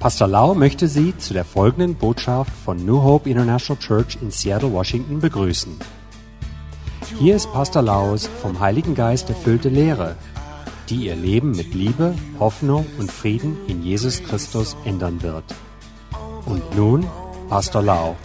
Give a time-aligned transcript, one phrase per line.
[0.00, 4.72] Pastor Lau möchte Sie zu der folgenden Botschaft von New Hope International Church in Seattle,
[4.72, 5.78] Washington begrüßen.
[7.18, 10.16] Hier ist Pastor Laus vom Heiligen Geist erfüllte Lehre,
[10.88, 15.44] die Ihr Leben mit Liebe, Hoffnung und Frieden in Jesus Christus ändern wird.
[16.44, 17.06] Und nun
[17.48, 18.16] Pastor Lau.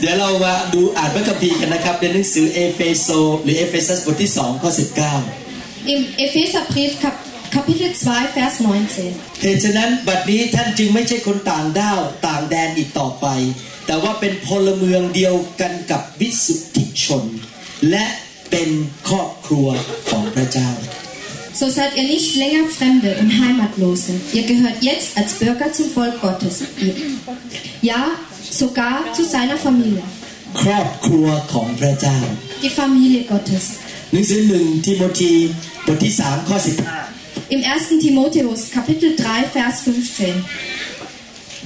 [0.00, 3.08] เดี๋ยวเรามาดูอ่านพระคัมภีร์กันนะครับในหนังสือเอเฟโซ
[3.42, 4.70] หรือเอเฟซัสบทที่2ข้อ
[5.30, 7.14] 19 Im Epheserbrief Kap
[7.55, 9.41] Kapitel 2, Vers 19.
[9.41, 13.27] เหตุฉะนั้นบัดนี้ท่านจึงไม่ใช่คนต่างด้าวต่างแดนอีกต่อไป
[13.85, 17.23] แต่ว่าเป็นพลเมืองเดียวกันกับวิสุทธิชน
[17.89, 18.05] และ
[18.51, 18.69] เป็น
[19.09, 19.67] ครอบครัว
[20.09, 20.71] ของพระเจ้า
[21.61, 24.11] So seid ihr nicht länger Fremde und Heimatlose.
[24.37, 26.55] Ihr gehört jetzt als Bürger zum Volk Gottes.
[27.89, 28.01] Ja,
[28.61, 30.03] sogar zu seiner Familie.
[30.61, 32.17] ครอบครัวของพระเจ้า
[32.63, 33.65] Die Familie Gottes.
[34.11, 35.33] หนังสือหนึ่งทิโมธี
[35.85, 37.04] บทที่3ข้อ15
[37.47, 37.99] Im 1.
[37.99, 40.43] Timotheus Kapitel 3, Vers 15.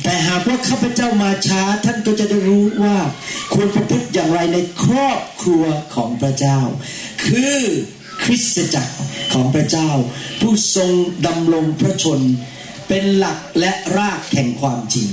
[0.04, 2.98] แต่หากว่าข้าพเจ้ามาช้าท่านก็จะได้รู้ว่า
[3.54, 5.64] ควรประพฤติอย่างไรในครอบครัว
[5.96, 6.60] ของพระเจ้า
[7.26, 7.60] คือ
[8.24, 8.96] คริสตจักร
[9.34, 9.90] ของพระเจ้า
[10.42, 10.92] ผู้ทรง
[11.28, 12.20] ดำรงพระชน
[12.88, 15.10] เป็นหลักและรากแห่งความจริง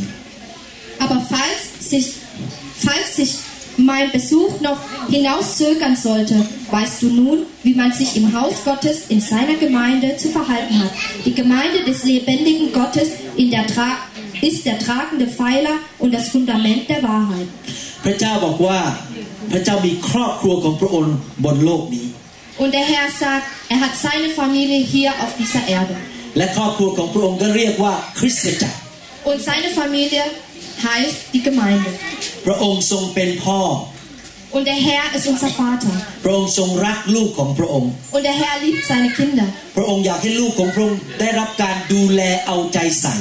[1.02, 2.06] Aber falls sich,
[2.84, 3.32] falls sich
[3.77, 6.35] mein Besuch noch hinauszögern sollte,
[6.69, 10.91] weißt du nun, wie man sich im Haus Gottes in seiner Gemeinde zu verhalten hat.
[11.25, 13.97] Die Gemeinde des lebendigen Gottes in der Tra
[14.41, 17.47] ist der tragende Pfeiler und das Fundament der Wahrheit.
[18.05, 18.79] พระเจ้าบอกว่า
[19.51, 22.07] พระเจ้ามีครอบครัวของพระองค์บนโลกนี้
[22.61, 25.95] Und der Herr sagt, er hat seine Familie hier auf dieser Erde.
[26.37, 28.77] และครอบครัวของพระองค์ก็เรียกว่าคริสตจักร
[29.29, 30.23] Und seine Familie
[30.82, 31.90] heißt die Gemeinde.
[32.46, 33.60] พระองค์ทรงเป็นพ่อ
[34.56, 35.92] Und der Herr ist unser Vater.
[36.24, 39.48] พระองค์ทรงรักลูกของพระองค์ Und der Herr liebt seine Kinder.
[39.76, 43.14] พระองค์อยากให้ลูกของพระองค์ได้รับการดูแลเอาใจใส่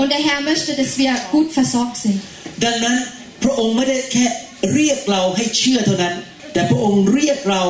[0.00, 2.18] Und der Herr möchte, dass wir gut versorgt sind.
[2.64, 2.96] ดังนั้น
[3.42, 4.26] พระองค์ไม่ได้แค่
[4.74, 6.14] เรียกเราให้เชื่อเท่านั้น
[6.52, 7.64] แต่พระองค์เรียกเรา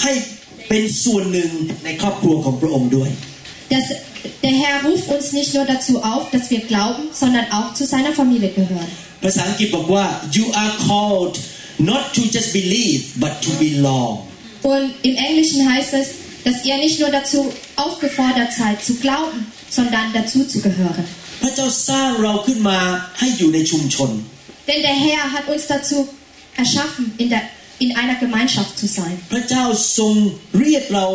[0.00, 0.12] ให้
[0.68, 1.50] เป็นส่วนหนึ่ง
[1.84, 3.10] ในครอบครัวของพระองค์ด้วย
[3.69, 3.83] Das,
[4.43, 8.13] der Herr ruft uns nicht nur dazu auf, dass wir glauben, sondern auch zu seiner
[8.21, 8.91] Familie gehören.
[9.23, 10.05] ภาษาอังกฤษบอกว่า
[10.37, 11.35] you are called
[11.89, 14.11] not to just believe but to belong
[14.73, 16.07] Und im Englischen heißt es,
[16.45, 17.39] dass ihr nicht nur dazu
[17.75, 19.39] aufgefordert seid, zu glauben,
[19.69, 21.05] sondern dazu zu gehören.
[21.41, 22.79] พระเจ้าสร้างเราขึ้นมา
[23.19, 24.11] ให้อยู่ในชุมชน
[24.67, 25.97] Denn der Herr hat uns dazu
[26.61, 27.43] erschaffen, in, der,
[27.83, 29.15] in einer Gemeinschaft zu sein.
[29.33, 29.63] พระเจ้า
[29.97, 30.13] ทรง
[30.59, 31.07] เรียกเรา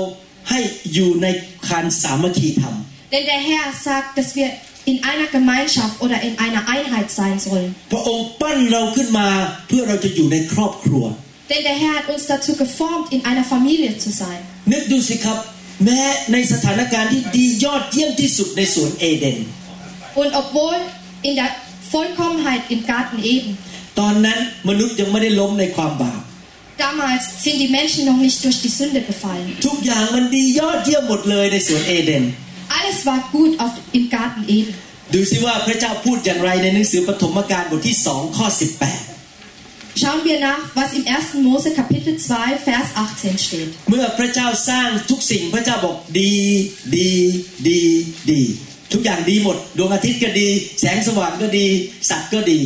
[0.49, 0.59] ให้
[0.93, 1.27] อยู่ใน
[1.67, 2.75] คานสามัคคีธรรม
[3.13, 4.49] Denn der Herr sagt, dass wir
[4.91, 7.69] in einer Gemeinschaft oder in einer Einheit sein sollen.
[7.91, 9.27] พระองค์ปั้นเราขึ้นมา
[9.67, 11.05] เพื่อเราจะอยู่ในครอบครัว
[11.51, 14.39] Denn der Herr hat uns dazu geformt, in einer Familie zu sein.
[14.71, 15.37] นึกดูสิครับ
[15.83, 16.01] แม้
[16.33, 19.37] ในสถานการณ์ที่ดียอดเยี่ยมที่สุดในสวนเอเดน
[20.21, 20.77] Und obwohl
[21.27, 21.49] in der
[21.93, 23.51] Vollkommenheit im Garten Eden,
[23.99, 24.39] ตอนนั้น
[24.69, 26.21] มนุษย์ยังไม่ได้ล้มในความบาป
[26.84, 29.48] damals sind die Menschen noch nicht durch die Sünde gefallen.
[29.66, 32.24] ทุกอย่างมันดียอดเยี่ยมหมดเลยในสวนเอเดน
[32.78, 34.74] Alles war gut auf, im Garten Eden.
[35.14, 38.48] ดูสิว่าพระเจ้าพูดอย่างไรในหนังสือปฐมกาลบทที่สองข้อ
[40.00, 41.42] Schauen wir nach, was im 1.
[41.42, 43.70] Mose Kapitel 2, Vers 18 steht.
[43.80, 46.32] 18 เมื่อพระเจ้าสร้างทุกสิ่งพระเจ้าบอกดี
[46.96, 47.10] ดี
[47.68, 47.80] ดี
[48.30, 48.40] ดี
[48.92, 50.48] ทุกอย่างดีหมด ดวงอาทิตย์ก็ดี
[50.80, 51.66] แสงสว่างก็ดี
[52.10, 52.60] สัตว์ก็ดี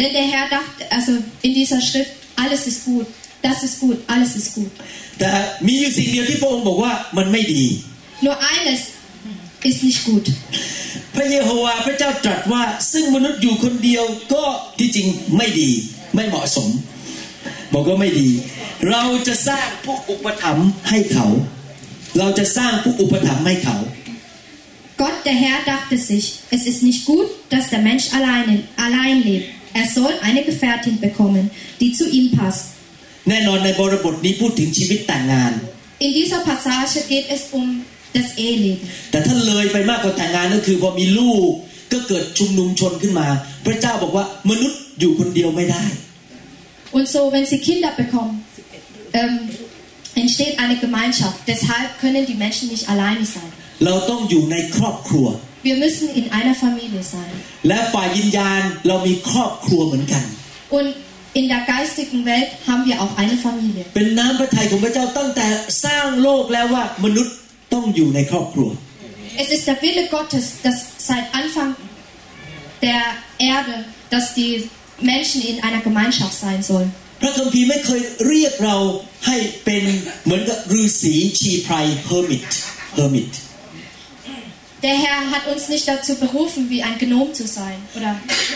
[0.00, 1.12] Denn der Herr dachte, also
[1.46, 3.06] in dieser Schrift, alles ist gut,
[3.45, 4.71] Das ist gut, alles ist gut.
[5.19, 5.31] แต่
[5.67, 7.65] มีอยู่สิ่งเดียวที่พระองค์บอกว่ามันไม่ดี
[8.25, 8.81] Nur eines
[9.69, 10.25] ist nicht gut.
[11.15, 14.03] พระเยโฮวาห์พระเจ้าตรัสว่าซึ่งมนุษย์อยู่คนเดียว
[14.33, 14.43] ก็
[14.79, 15.07] ที่จริง
[15.37, 15.69] ไม่ดี
[16.15, 16.69] ไม่เหมาะสม
[17.73, 18.29] บอกว่าไม่ดี
[18.91, 21.27] เราจะสร้างผู้อุปถัมภ์ให้เขา
[22.17, 23.77] เราจะสร้างผู้อุปถัมภ์ให้เขา
[25.01, 29.47] Gott, der Herr, dachte sich, es ist nicht gut, dass der Mensch allein, allein lebt.
[29.73, 32.65] Er soll eine Gefährtin bekommen, die zu ihm passt.
[33.29, 35.53] แน่นอนในบริบทนี้พูดถึงชีวิตแต่งงาน
[36.05, 37.67] In dieser Passage geht es um
[38.17, 38.87] das Eheleben.
[39.11, 41.49] แต่ถ้าเลยไปมากกว่าแต่งงานก็คือพอมีลูก
[41.91, 43.27] ก็เกิดชุมนุมชนขึ้นมา
[43.65, 45.83] พระเจ้าบอกว่ามนุษย์อยู่คนเดียวไม่ได้
[46.97, 48.33] Und so, wenn sie Kinder bekommen,
[49.19, 49.33] ähm,
[50.21, 51.37] entsteht eine Gemeinschaft.
[51.47, 53.51] Deshalb können die Menschen nicht alleine sein.
[53.85, 55.27] เราต้องอยู่ในครอบครัว
[55.69, 57.33] Wir müssen in einer Familie sein.
[57.67, 60.23] และฝ่ายยินญาณเรามีครอบครัวเหมือนกัน
[60.77, 60.89] Und
[61.33, 63.83] in der geistigen Welt haben wir auch eine Familie.
[63.95, 65.47] เป็นน้ำพระทัยของพระเจ้าตั้งแต่
[65.85, 67.35] สร้างโลกแล้วว่ามนุษย์
[67.73, 68.69] ต้องอยู่ในครอบครัว
[69.43, 70.77] Es ist der Wille Gottes, dass
[71.09, 71.69] seit Anfang
[72.87, 73.01] der
[73.53, 73.75] Erde,
[74.13, 74.53] dass die
[75.13, 76.89] Menschen in einer Gemeinschaft sein sollen.
[77.21, 78.77] พระคัมภีร์ไม่เคยเรียกเรา
[79.27, 79.83] ให้เป็น
[80.23, 81.75] เหมือนกับฤาษีชีไพร
[82.05, 82.11] เฮ
[84.82, 88.10] Der Herr hat uns nicht dazu berufen, wie ein Gnom zu sein oder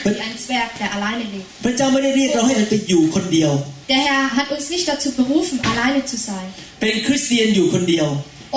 [0.05, 1.49] wie ein Zwerg, der alleine lebt.
[1.65, 3.53] พระเจ้าไม่ได้เรียกเราให้เราไปอยู่คนเดียว
[3.93, 6.47] Der Herr hat uns nicht dazu berufen, alleine zu sein
[6.81, 8.09] เป็นคริสเตียนอยู่คนเดียว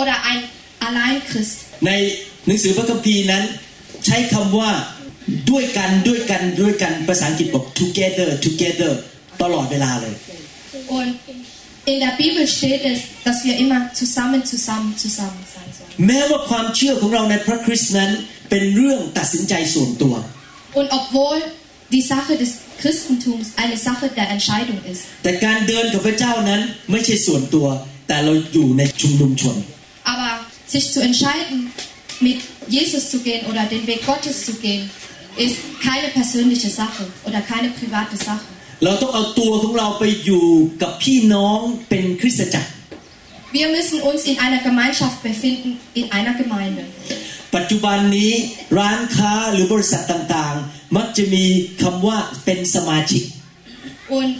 [0.02, 0.40] oder ein
[0.88, 1.58] Alleinchrist.
[1.88, 1.92] ใน
[2.48, 3.44] หนังสือพระคัมภีร์นั้น
[4.06, 4.72] ใช้คำว่า
[5.52, 8.92] ด้วยกันด้วยกันด้วยกันภาษาอังกฤษบอก together together
[9.42, 10.16] ตลอดเวลาเลย
[10.98, 11.12] Und
[11.92, 15.47] in der Bibel steht es, dass wir immer zusammen, zusammen, zusammen sein sollen.
[16.07, 18.11] แม้ว่าความเชื่อของเราในพระคริสต์นั้น
[18.51, 20.15] เป็นเรื่องตัดสินใจส่วนตัว
[20.81, 21.37] Und obwohl
[21.97, 22.51] die Sache des
[22.81, 26.61] Christentums eine Sache der Entscheidung ist, แต่การเดินกับพระเจ้านั้น
[26.91, 27.67] ไม่ใช่ส่วนตัว
[28.09, 29.57] แต่เราอยู่ในชุมนุมชน
[30.13, 30.31] aber
[30.67, 31.71] sich zu entscheiden,
[32.21, 34.91] mit Jesus zu gehen oder den Weg Gottes zu gehen,
[35.37, 38.49] ist keine persönliche Sache oder keine private Sache.
[38.85, 40.47] เราต้องเอาตัวของเราไปอยู่
[40.83, 41.59] กับพี่น้อง
[41.89, 42.71] เป็นคริสตจักร
[43.58, 46.84] Wir müssen uns in einer Gemeinschaft befinden, in einer Gemeinde.
[47.56, 48.34] ปัจจุบันนี้
[48.80, 51.46] ร้านค้าหรือบริษัทต่างๆ มักจะมี
[51.82, 53.24] คำว่าเป็นสมาชิก
[54.18, 54.32] Und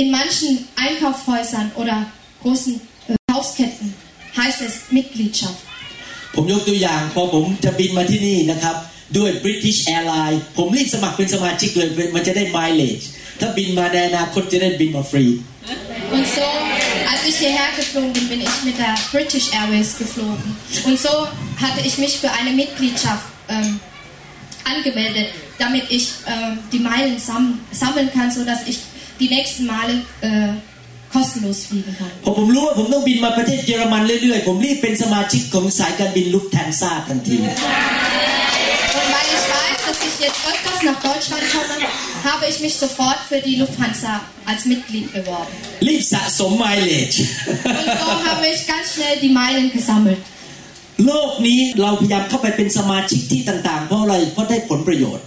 [0.00, 0.52] in manchen
[0.84, 1.96] Einkaufshäusern oder
[2.42, 2.74] großen
[3.10, 3.86] äh, Hausketten
[4.40, 5.60] heißt es Mitgliedschaft.
[6.34, 8.76] ผมยกตัวอย่างพอผมจะบินมาที่นี่นะครับ
[9.16, 13.04] ด้วย British Airlines ผมรีบสมัครเป็นสมาชิกเลย มันจะได้ mileage
[13.40, 15.24] ถ้าบินมาในอนาคตจะได้บินมาฟรี
[16.12, 16.46] Und so,
[17.12, 20.56] als ich hierher geflogen bin, bin ich mit der British Airways geflogen.
[20.84, 21.26] Und so
[21.64, 23.80] hatte ich mich für eine Mitgliedschaft ähm,
[24.64, 25.28] angemeldet,
[25.58, 28.78] damit ich ähm, die Meilen sam sammeln kann, sodass ich
[29.18, 30.54] die nächsten Male äh,
[31.12, 32.10] kostenlos fliegen kann.
[32.24, 37.36] พอผมรู้ว่าผมต้องบินมาประเทศเยอรมันเรื่อยๆ ผมรีบเป็นสมาชิกของสายการบินลุฟแทนซ่าทันที
[38.98, 39.59] Und weil ich weiß,
[39.90, 41.76] dass ich jetzt öfters nach Deutschland komme,
[42.30, 44.12] habe ich mich sofort für die Lufthansa
[44.50, 45.52] als Mitglied beworben.
[45.88, 47.18] รีบสะสม mileage
[47.78, 50.22] Und so habe ich ganz schnell die Meilen gesammelt.
[51.06, 55.24] โลกนี้เราพยายามเข้าไปเป็นสมาชิกที่ต่างๆ เพราะอะไร เพราะได้ผลประโยชน์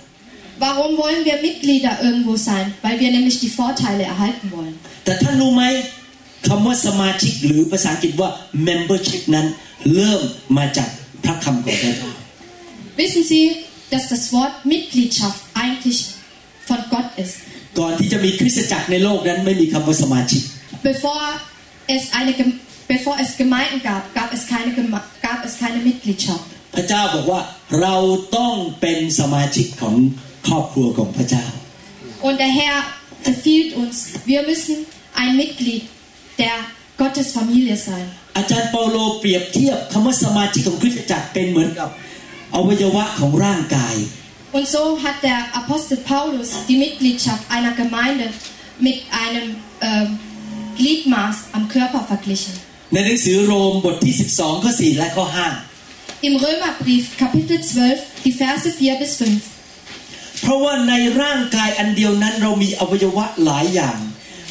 [0.65, 2.65] Warum wollen wir Mitglieder irgendwo sein?
[2.85, 4.75] Weil wir nämlich die Vorteile erhalten wollen.
[5.05, 5.63] แต่ท่านรู้ไหม
[6.47, 8.29] คำว่าสมาชิกหรือภาษาอังกฤษว่า
[8.67, 9.47] membership นั้น
[9.95, 10.21] เริ่ม
[10.57, 10.89] มาจาก
[11.23, 12.11] พระคำของพระเจ้า
[12.99, 13.45] Wissen Sie,
[13.93, 15.99] dass das Wort Mitgliedschaft eigentlich
[16.67, 17.35] von Gott ist?
[17.79, 20.41] ก่อนที่จะมีคริสตจักรในโลกนั้นไม่มีคำว่าสมาชิก
[20.89, 21.23] Bevor
[21.95, 22.59] es, eine, Gem-
[22.93, 26.45] bevor es Gemeinden gab, gab es, keine Geme- gab es keine Mitgliedschaft.
[26.75, 27.41] พระเจ้าบอกว่า
[27.81, 27.95] เรา
[28.37, 29.95] ต้องเป็นสมาชิกของ
[30.47, 31.45] ครอบครัวของพระเจ้า
[32.27, 32.77] Und der Herr
[33.29, 33.95] befiehlt uns,
[34.31, 34.75] wir müssen
[35.21, 35.83] ein Mitglied
[36.41, 36.55] der
[37.01, 38.05] Gottes Familie sein.
[38.37, 41.89] อาจารย์เปาโลเปรียบเทียบคำว่าสมาชิกของคริสตจักรเป็นเหมือนกับ
[42.56, 43.96] อวัยวะของร่างกาย
[44.56, 48.26] Und so hat der Apostel Paulus die Mitgliedschaft einer Gemeinde
[48.86, 49.46] mit einem
[49.88, 50.08] ähm,
[50.78, 52.54] Gliedmaß am Körper verglichen.
[52.92, 55.26] ในหนังสือโรมบทที่ 12 ข้อ 4 และข้อ
[56.28, 59.42] Im Römerbrief Kapitel 12, die Verse 4 bis 5.
[59.42, 59.54] 5
[60.42, 63.98] เพราะว่าในร่างกายอันเดียวนั้นเรามีอวัยวะหลายอย่าง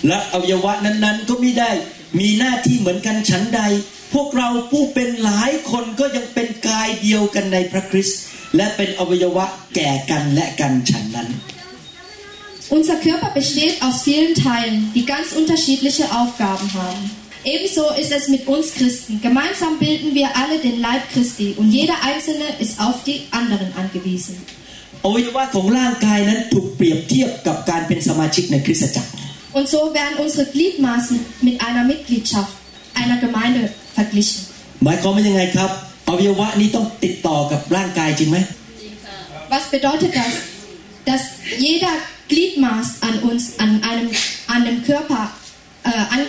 [0.08, 1.72] และอวัยวะนั้นๆก็ไม่ได้
[2.20, 3.62] มีหน้าที่เหมือนกันฉันใด
[4.15, 8.20] พวกเราผู้เป็นหลายคนก็ยังเป็นกายเดียวกันในพระคริสต์
[8.56, 11.31] และเป็นอวัยวะแก่กันและกันฉันนั้น
[12.76, 17.03] Unser Körper besteht aus vielen Teilen, die ganz unterschiedliche Aufgaben haben.
[17.44, 19.12] Ebenso ist es mit uns Christen.
[19.23, 24.37] Gemeinsam bilden wir alle den Leib Christi und jeder Einzelne ist auf die anderen angewiesen.
[25.05, 29.10] อวัยวะของร่างกายนั้นถูกเปรียบเทียบกับการเป็นสมาชิกในคริสตจักร
[29.56, 32.53] Und so werden unsere Gliedmaßen mit einer Mitgliedschaft
[33.01, 33.63] einer Gemeinde
[33.97, 34.40] verglichen.
[34.83, 35.69] หมายความว่ายังไงครับ
[36.07, 38.38] อวัยวะนี้ต้องติดต่อกับร่างกายจริงไหม
[39.54, 40.33] Was bedeutet das?
[41.09, 41.23] Dass
[41.66, 41.94] jeder
[42.31, 44.09] Gliedmaß an uns, an einem,
[44.47, 45.23] an dem Körper
[45.83, 46.21] äh, an,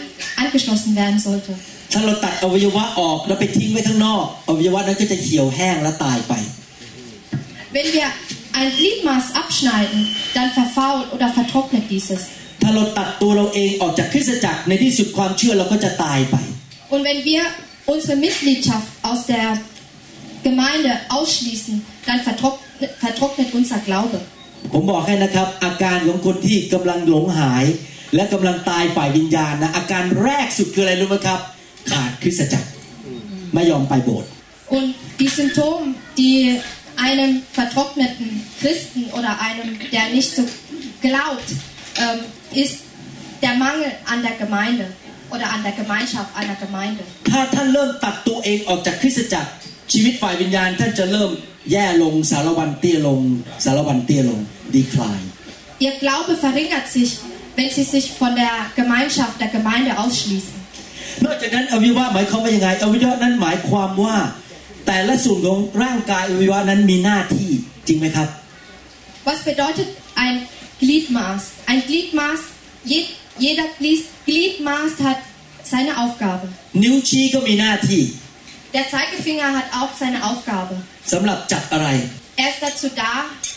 [0.43, 1.53] angeschlossen werden sollte.
[1.93, 6.35] ถ้าเราตัดอวัยวะออกแล้วไปทิ้งไว้ข้างนอกอวัยวะนั้นก็จะเหี่ยวแห้งและตายไป
[7.77, 8.09] Wenn wir
[8.61, 10.01] ein Gliedmaß abschneiden,
[10.37, 12.23] dann verfault oder vertrocknet dieses.
[12.63, 16.37] ถ้าเราตัดตัวเราเองออกจากคริสตจักรในที่สุดความเชื่อเราก็จะตายไป
[16.94, 17.42] Und wenn wir
[17.86, 19.58] unsere Mitgliedschaft aus der
[20.44, 24.20] Gemeinde ausschließen, dann vertrocknet, vertrocknet unser Glaube.
[24.74, 27.66] ผมบอกให้นะครับ อาการของคนที่กำลังหลงหาย
[28.16, 31.40] และกำลังตายฝ่ายวิญญาณนะอาการแรกสุดคืออะไรรู้ไหมครับ
[31.92, 32.70] ขาดคริสตจักร
[33.54, 34.30] ไม่ยอมไปโบสถ์
[34.78, 34.88] Und
[35.20, 35.86] die Symptome,
[36.20, 36.38] die
[37.08, 38.28] einem vertrockneten
[38.62, 40.44] Christen oder einem, der nicht so
[41.06, 41.50] glaubt,
[42.04, 42.20] ähm,
[42.64, 42.76] ist
[43.42, 44.86] der Mangel an der Gemeinde
[45.34, 47.04] oder an der Gemeinschaft einer Gemeinde.
[47.32, 49.50] ถ้าท่านเริ่มตัดตัวเองออกจากคริสตจักร
[49.94, 51.30] ชีวิตฝ่ายวิญญาณ ท่านจะเริ่ม
[51.72, 53.22] แย่ลงสารวันเตี้ยลง
[53.66, 54.40] สารวันเตี้ยลง
[54.78, 55.28] decline
[55.86, 57.10] Ihr Glaube verringert sich,
[57.58, 60.56] wenn sie sich von der Gemeinschaft der Gemeinde ausschließen.
[61.26, 64.18] นอกจากนั้นอวัยวะหมายความว่ายังไงอวัยวะนั้นหมายความว่า
[64.86, 67.52] แต แต่ละส่วนของร่างกายอวัยวะนั้นมีหน้าที่
[67.88, 68.30] จริงไหมครับ
[69.28, 69.90] Was bedeutet
[70.24, 70.36] ein
[70.82, 71.42] Gliedmaß?
[71.72, 72.40] Ein Gliedmaß,
[72.92, 73.00] je,
[73.46, 75.20] jeder Glied- Gliedmaß hat
[75.72, 76.46] seine Aufgabe.
[76.84, 78.04] นิ้วชี้ก็มีหน้าที่
[78.76, 80.76] Der Zeigefinger hat auch seine Aufgabe.
[81.12, 81.88] สำหรับจับอะไร
[82.44, 83.12] Er ist dazu da,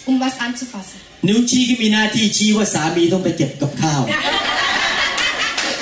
[0.08, 0.98] um was anzufassen.
[1.28, 4.02] นิ้วชี้ก็มีหน้าที่ชี้ว่าสามีต้องไปเก็บกับข้าว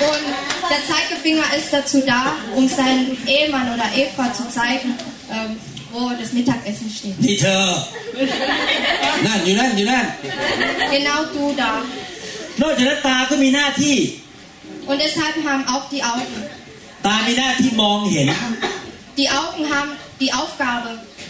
[0.09, 0.23] Und
[0.71, 2.21] der Zeigefinger ist dazu da,
[2.55, 4.89] um seinen Ehemann oder Ehefrau zu zeigen,
[5.35, 5.51] ähm,
[5.93, 7.15] wo das Mittagessen steht.
[7.23, 7.65] นี่เธอ
[9.25, 10.05] นั่นอยู่นั่นอยู่นั่น
[10.95, 11.71] Genau du da.
[12.62, 13.96] นอกจากนั้นตาก็มีหน้าที่
[14.90, 16.36] Und deshalb haben auch die Augen.
[17.06, 18.26] ตามีหน้าที่มองเห็น
[19.20, 20.88] Die Augen haben die Aufgabe,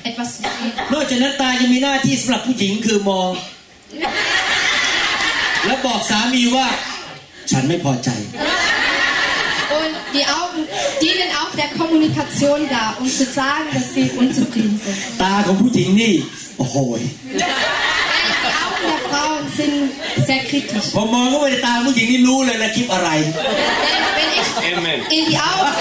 [0.08, 0.72] etwas zu sehen.
[0.92, 3.30] นอกจากนั้นตายังมีหน้าที่สำหรับผู้หญิงคือมอง
[5.66, 6.66] แล้วบอกสามีว่า
[7.50, 8.10] ฉันไม่พอใจ
[9.78, 10.62] Und die Augen
[11.02, 14.96] dienen auch der Kommunikation da, um zu sagen, dass sie unzufrieden sind.
[15.22, 16.14] ตาของผู้หญิงนี่
[16.58, 17.00] โอ้โหย
[18.44, 19.74] Die Augen der Frauen sind
[20.28, 20.86] sehr kritisch.
[20.96, 23.08] พอมองเข้าไปในตาผู้หญิงนี่รู้เลยนะคลิปอะไร
[23.84, 24.48] Denn wenn ich
[24.78, 24.98] Amen.
[25.16, 25.74] in die Augen,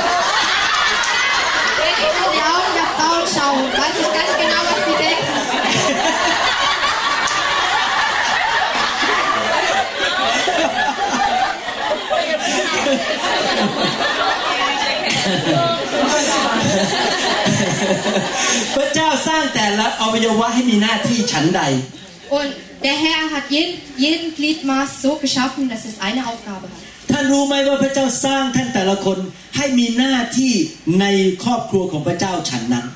[1.82, 5.34] wenn ich in die Augen der Frauen schaue, weiß ich ganz genau, was sie denken.
[18.76, 21.62] พระเจ้าสร้างแต่ละอวัยวะให้มีหน้าที่ฉันใด
[22.38, 22.50] Und
[22.87, 26.81] der Herr hat jeden, jeden Gliedmaß so geschaffen, dass es eine Aufgabe hat.
[27.11, 29.19] ท่านรู้ไหมว่าพระเจ้าสร้างท่านแต่ละคน
[29.57, 30.55] ให้มีหน้าที่
[31.01, 31.07] ใน
[31.45, 32.87] ครอบครัวของพระเจ้าฉันนั้น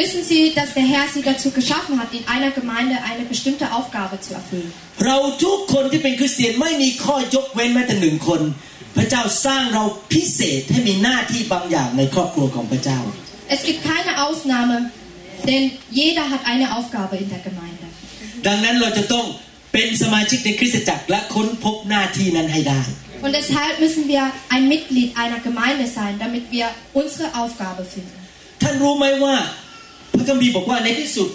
[0.00, 4.14] Wissen Sie, dass der Herr Sie dazu geschaffen hat, in einer Gemeinde eine bestimmte Aufgabe
[4.24, 4.70] zu erfüllen?
[5.06, 8.40] เราทุกคนที่เป็นคริสเตียนไม่มีข้อยกเว้นแม้แต่หนึ่งคน
[8.96, 13.00] พระเจ้าสร้างเราพิเศษให้มีหน้าที่บางอย่างในครอบครัวของพระเจ้า
[13.54, 14.76] Es gibt keine Ausnahme,
[15.48, 15.64] denn
[16.00, 17.79] jeder hat eine Aufgabe in der Gemeinde.
[18.47, 19.25] ดังนั้นเราจะต้อง
[19.73, 22.81] เป็นสมาชิกในคริสตจักรและค้นพบหน้าที่นั้นให้ได้
[23.25, 24.23] Und deshalb müssen wir
[24.55, 26.65] ein Mitglied einer Gemeinde sein, damit wir
[27.01, 28.17] unsere Aufgabe finden.
[28.61, 29.35] ท่านรู้ไหมว่า
[30.13, 31.29] พระคัมภีร์บอกว่าในที่สุด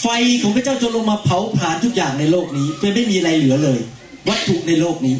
[0.00, 0.06] ไฟ
[0.42, 3.80] ของพระเจ้าจะลงมาเผาผลาญทุกอย่างในโลกนี้จนไม่มีอะไรเหลือเลย
[4.28, 5.16] วัตถุในโลกนี้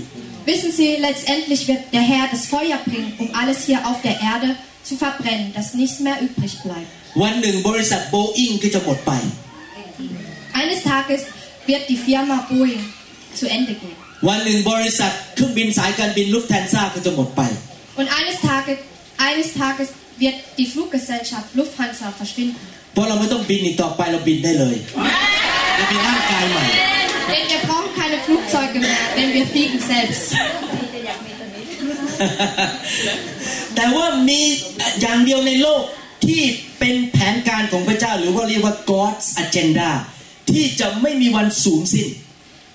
[0.51, 4.49] Wissen Sie, letztendlich wird der Herr das Feuer bringen, um alles hier auf der Erde
[4.89, 6.91] zu verbrennen, dass nichts mehr übrig bleibt.
[7.23, 9.13] วันหนึ่งบริษัทโบอิงก็จะหมดไป
[10.64, 11.22] Eines Tages
[11.70, 12.84] wird die Firma Boeing
[13.40, 13.98] zu Ende gehen.
[14.30, 17.42] วันหนึ่งบริษัทเครื่องบินสายการบินลุฟแทนซ่าก็จะหมดไป
[18.00, 18.78] Und eines Tages,
[19.30, 19.90] eines Tages
[20.22, 22.62] wird die Fluggesellschaft Lufthansa verschwinden.
[22.94, 24.76] เพราะเราไม่ต้องบินอีกต่อไปเราบินได้เลย
[25.78, 26.64] เรามีร่างกายใหม่
[27.32, 30.28] Denn wir brauchen keine Flugzeuge mehr, denn wir fliegen selbst.
[33.76, 34.42] แต่ว่ามี
[35.02, 35.84] อย่างเดียวในโลก
[36.26, 36.42] ที่
[36.80, 39.92] เป็นแผนการของพระเจ้า หรือว่าเรียกว่า God's agenda
[40.51, 42.09] ที่จะไม่มีวันสูญสิ้น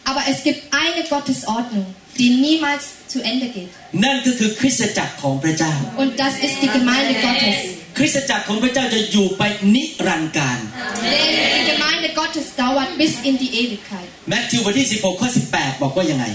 [0.09, 1.88] Aber es gibt eine Gottesordnung,
[2.19, 2.83] die niemals
[3.13, 3.69] zu Ende geht.
[4.03, 5.73] นั่นก็คือคริสตจักรของพระเจ้า
[6.03, 7.57] Und das ist die Gemeinde Gottes.
[7.97, 9.43] คริสตจักรของพระเจ้าจะอยู่ไป
[9.75, 10.59] นิรันดร์การ
[11.05, 14.09] Denn die Gemeinde Gottes dauert bis in die Ewigkeit.
[14.29, 16.25] แมทธิวบทที่16ข้อ18 บอกว่ายังไง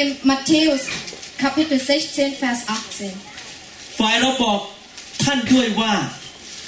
[0.00, 0.82] Im Matthäus
[1.42, 3.98] Kapitel 16, Vers 18.
[3.98, 4.60] ฝ่ายเราบอก
[5.22, 5.92] ท่านด้วยว่า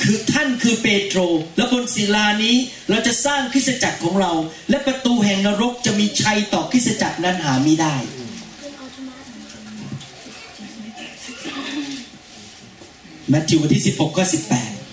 [0.02, 1.18] คือท่านคือเปโตร
[1.56, 2.56] และบนศิลานี้
[2.90, 4.32] เราจะสร้างคริสตจักรของเรา
[4.70, 7.96] และประตูแห่งนรกจะมีชัยต่อคริสตจักรนั้นหาไม่ได้
[13.30, 14.84] แมทธิวบทที่ 16ข้อ18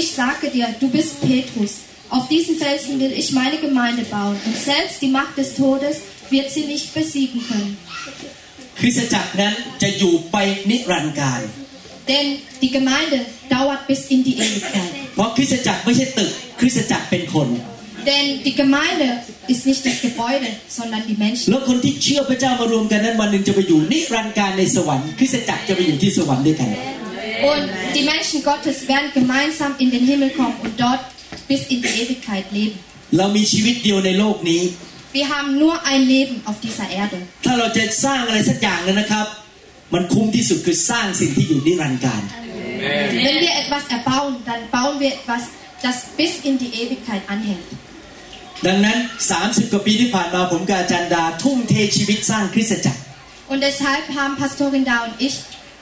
[0.00, 1.72] Ich sage dir, du bist Petrus.
[2.16, 4.36] Auf diesen Felsen will ich meine Gemeinde bauen.
[4.46, 5.96] Und selbst die Macht des Todes
[6.30, 7.76] wird sie nicht besiegen können.
[8.78, 10.36] คริสตจักรนั้นจะอยู่ไป
[10.70, 11.40] นิรันดร์การ
[12.08, 12.26] Denn
[12.62, 14.90] die Gemeinde dauert bis in die Ewigkeit.
[15.14, 16.30] เพราะคริสตจักรไม่ใช่ตึก
[16.60, 17.48] คริสตจักรเป็นคน
[18.10, 19.08] Denn die Gemeinde
[19.52, 21.46] ist nicht das Gebäude, sondern die Menschen.
[21.50, 26.68] แล้วคนที่เชื่อพระเจ้ามารวมกันนั้นวันหนึ่งจะไปอยู่นิรันดร์การในสวรรค์คริสตจักรจะไปอยู่ที่สวรรค์ด้วยกัน
[27.50, 27.64] Und
[27.96, 31.02] die Menschen Gottes werden gemeinsam in den Himmel kommen und dort
[31.50, 32.76] bis in die Ewigkeit leben.
[33.18, 34.62] เรามีชีวิตเดียวในโลกนี้
[35.18, 37.18] Wir haben nur ein Leben auf dieser Erde.
[37.44, 39.26] ถ้าเราจะสร้างอะไรสักอย่างนึงนะครับ
[39.94, 42.22] มันคุ้มที่สุดคือสร้างสิ่งที่อยู่นิรันดร์การ
[43.26, 45.42] Wenn wir etwas erbauen, dann bauen wir etwas,
[45.84, 47.68] das bis in die Ewigkeit anhält.
[48.66, 48.98] ดังนั้น
[49.36, 53.00] 30 กว่าปีที่ผ่านมาผมกับอาจารย์ดาทุ่มเทชีวิตสร้างคริสตจักร
[53.52, 55.34] Und deshalb haben Pastorin Da und ich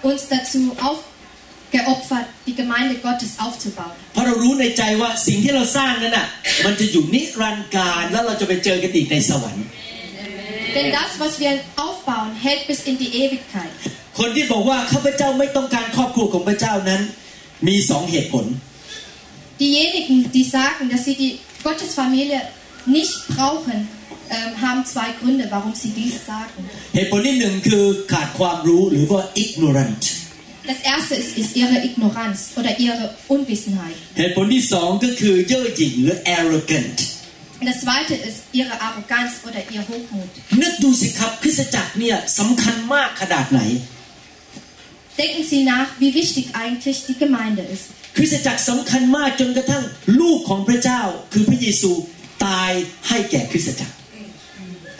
[0.09, 3.97] uns dazu aufgeopfert, die Gemeinde Gottes aufzubauen.
[4.13, 6.27] เพราะเรารู้ในใจว่าสิ่งที่เราสร้างนั้นน่ะ
[6.65, 9.67] มันจะอยู่นิรันดร์การแล้วเราจะไปเจอกันอีกในสวรรค์
[10.77, 11.53] Denn das, was wir
[11.85, 13.73] aufbauen, hält bis in die Ewigkeit.
[14.19, 17.01] คนที่บอกว่าข้าพเจ้าไม่ต้องการครอบครัวของพระเจ้านั้น
[17.69, 18.47] มีสองเหตุผล
[19.65, 21.33] Diejenigen, die sagen, dass sie die
[21.67, 22.41] Gottesfamilie
[22.97, 23.77] nicht brauchen,
[24.37, 26.61] ähm, haben zwei Gründe, warum sie dies sagen.
[26.95, 30.03] เหตุผลที่หนึ่งคือขาดความรู้หรือว่า ignorant
[30.73, 33.99] Das erste ist, ist ihre Ignoranz oder ihre Unwissenheit.
[34.19, 36.99] เหตุผลที่สองก็คือเย่อหยิ่งหรือ arrogant
[37.61, 40.31] Und das zweite ist ihre Arroganz oder ihr Hochmut.
[40.63, 43.61] นึกดูสิครับคริสตจักรเนี่ยสำคัญมากขนาดไหน
[45.18, 47.86] Denken Sie nach, wie wichtig eigentlich die Gemeinde ist.
[48.18, 49.84] คริสตจักรสำคัญมากจนกระทั่ง
[50.20, 51.02] ลูกของพระเจ้า
[51.34, 51.92] คือพระเยซู
[52.46, 52.72] ตาย
[53.08, 53.96] ให้แก่คริสตจักร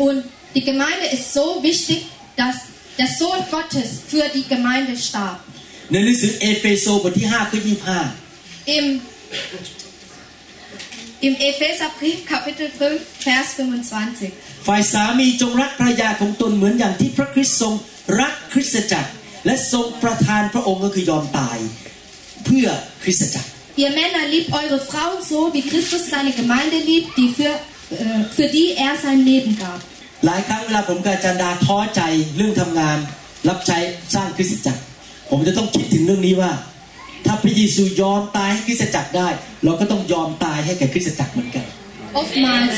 [0.06, 0.20] Und
[0.56, 2.00] die Gemeinde ist so wichtig,
[2.42, 2.56] dass
[3.00, 5.38] der Sohn Gottes für die Gemeinde starb.
[5.92, 8.00] ในหนังสือเอเฟโซบทที่5ข้อ
[8.78, 8.86] Im,
[11.28, 14.32] Im Epheserbrief Kapitel 5, Vers 25.
[14.32, 17.74] 25ฝ่ายสามีจงรักภรรยาของตนเหมือนอย่างที่พระคริสต์ทรง
[18.20, 19.12] รักคริสตจักร
[19.49, 21.59] และทรงประทานพระองค์ก็คือยอมตาย
[22.45, 22.67] เพื่อ
[23.03, 23.49] คริสตจักร
[23.83, 27.53] Ihr Männer liebt eure Frauen so, wie Christus seine Gemeinde liebt, die für,
[28.05, 29.81] äh, für die er sein Leben gab.
[30.27, 32.01] หลายครั้งเวลาผมกับอาจารย์ดาท้อใจ
[32.37, 32.99] เรื่องทำงาน
[33.49, 33.79] รับใช้
[34.15, 34.83] สร้างคริสตจักร
[35.31, 36.53] ผมจะต้องคิดถึงเรื่องนี้ว่า
[37.27, 39.29] ถ้าพระเยซูยอมตายให้คริสตจักรได้
[39.65, 41.65] เราก็ต้องยอมตายให้แก่คริสตจักรเหมือนกัน
[42.21, 42.77] Oftmals,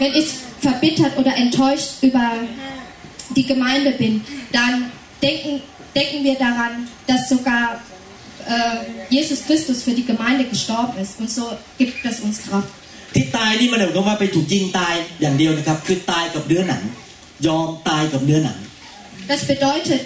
[0.00, 0.28] wenn ich
[0.66, 2.24] verbittert oder enttäuscht über
[3.36, 4.12] die Gemeinde bin,
[4.52, 4.74] dann
[5.26, 5.52] denken,
[5.97, 6.73] denken wir daran,
[7.09, 7.65] dass sogar
[8.47, 8.77] äh,
[9.15, 11.19] Jesus Christus für die Gemeinde gestorben ist.
[11.19, 11.43] Und so
[11.77, 12.71] gibt es uns Kraft.
[13.15, 16.83] ที่ตายนี่มันหมายความว่าไปถูกยิงตายอย่างเดียวนะครับ คือตายกับเนื้อหนัง
[17.47, 18.57] ยอมตายกับเนื้อหนัง
[19.31, 20.01] Das bedeutet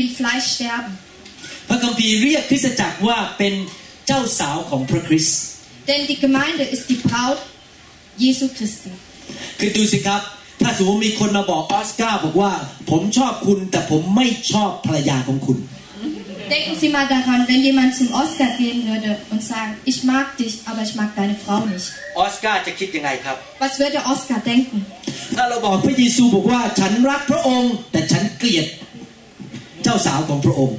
[0.00, 0.92] im Fleisch sterben.
[1.68, 3.54] พระคัมภีร์เรียกคริสตจักรว่าเป็น
[4.06, 5.38] เจ้าสาวของพระคริสต์
[5.88, 7.40] Denn die Gemeinde ist die Braut
[8.24, 8.90] Jesu Christi.
[9.58, 10.22] คือดูสิครับ
[10.61, 12.51] ถ้าสมมติมีคนมาบอกออสการ์บอกว่า
[12.91, 15.59] ผมชอบคุณแต่ผมไม่ชอบภรรยาของคุณ
[16.53, 20.53] Denken Sie mal daran, wenn jemand zum Oscar gehen würde und sagen, ich mag dich,
[20.65, 21.87] aber ich mag deine Frau nicht.
[22.19, 24.79] ออสการ์จะคิดยังไงครับ Was würde Oscar denken?
[25.35, 28.67] ถ้าเราบอกพระเยซูบอกว่าฉันรักพระองค์ แต่ฉันเกลียด
[29.83, 30.77] เจ้าสาวของพระองค์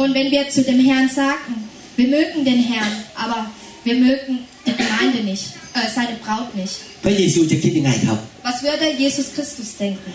[0.00, 1.52] Und wenn wir zu dem Herrn sagen,
[1.98, 3.38] wir mögen den Herrn, aber
[3.86, 4.32] wir mögen
[4.66, 10.12] die Gemeinde nicht, äh, seine Braut nicht, พระเยซูจะคิดยังไงครับ was würde Jesus Christus denken?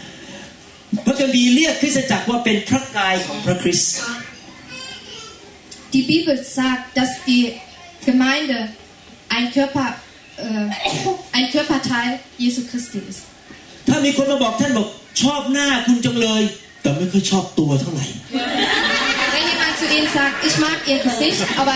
[1.06, 3.94] พระคัมภีร์เรียกคริสตจักรว่าเป็นพระกายของพระคริสต์
[5.96, 7.44] Die Bibel sagt, dass die
[8.08, 8.58] Gemeinde
[9.36, 9.88] ein Körper,
[10.38, 10.68] äh,
[11.38, 12.12] ein Körperteil
[12.44, 13.22] Jesu Christi ist.
[13.88, 14.88] ถ้ามีคนมาบอกท่านบอก
[15.22, 16.42] ชอบหน้าคุณจังเลย
[16.82, 18.06] แต่ไม่ค่อยชอบตัวเท่าไหร่
[19.34, 21.76] Wenn jemand zu ihnen sagt, ich mag ihr Gesicht, aber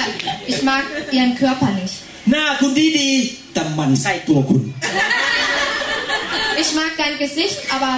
[0.52, 0.84] ich mag
[1.16, 1.96] ihren Körper nicht.
[2.30, 4.62] หน้าคุณดีดีๆแต่หมันไส้ตัวคุณ
[6.64, 7.92] Ich mag dein Gesicht, aber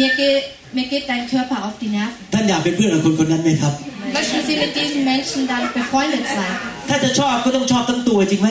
[0.00, 0.44] mir geht,
[0.76, 2.14] mir geht dein Körper auf die Nerven.
[2.32, 3.74] ท่านอยากเป็นเพื่อนกับคนคนนั้นไหมครับ
[4.16, 6.54] Möchten Sie mit diesen Menschen dann befreundet sein?
[6.88, 8.48] ถ้าจะชอบก็ต้องชอบทั้งตัวจริงไหม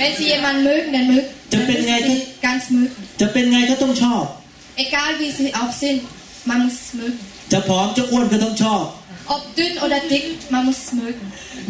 [0.00, 3.00] Wenn Sie jemanden mögen, dann mögen dann müssen Sie ihn ganz mögen.
[3.20, 4.22] จะเป็นไงก็ต้องชอบ
[4.84, 6.00] Egal wie Sie auch sind,
[6.50, 7.18] man muss es mögen.
[7.52, 8.82] จะผอมจะอ้วนก็ต้องชอบ
[9.34, 11.24] Ob dünn oder dick, man muss es mögen.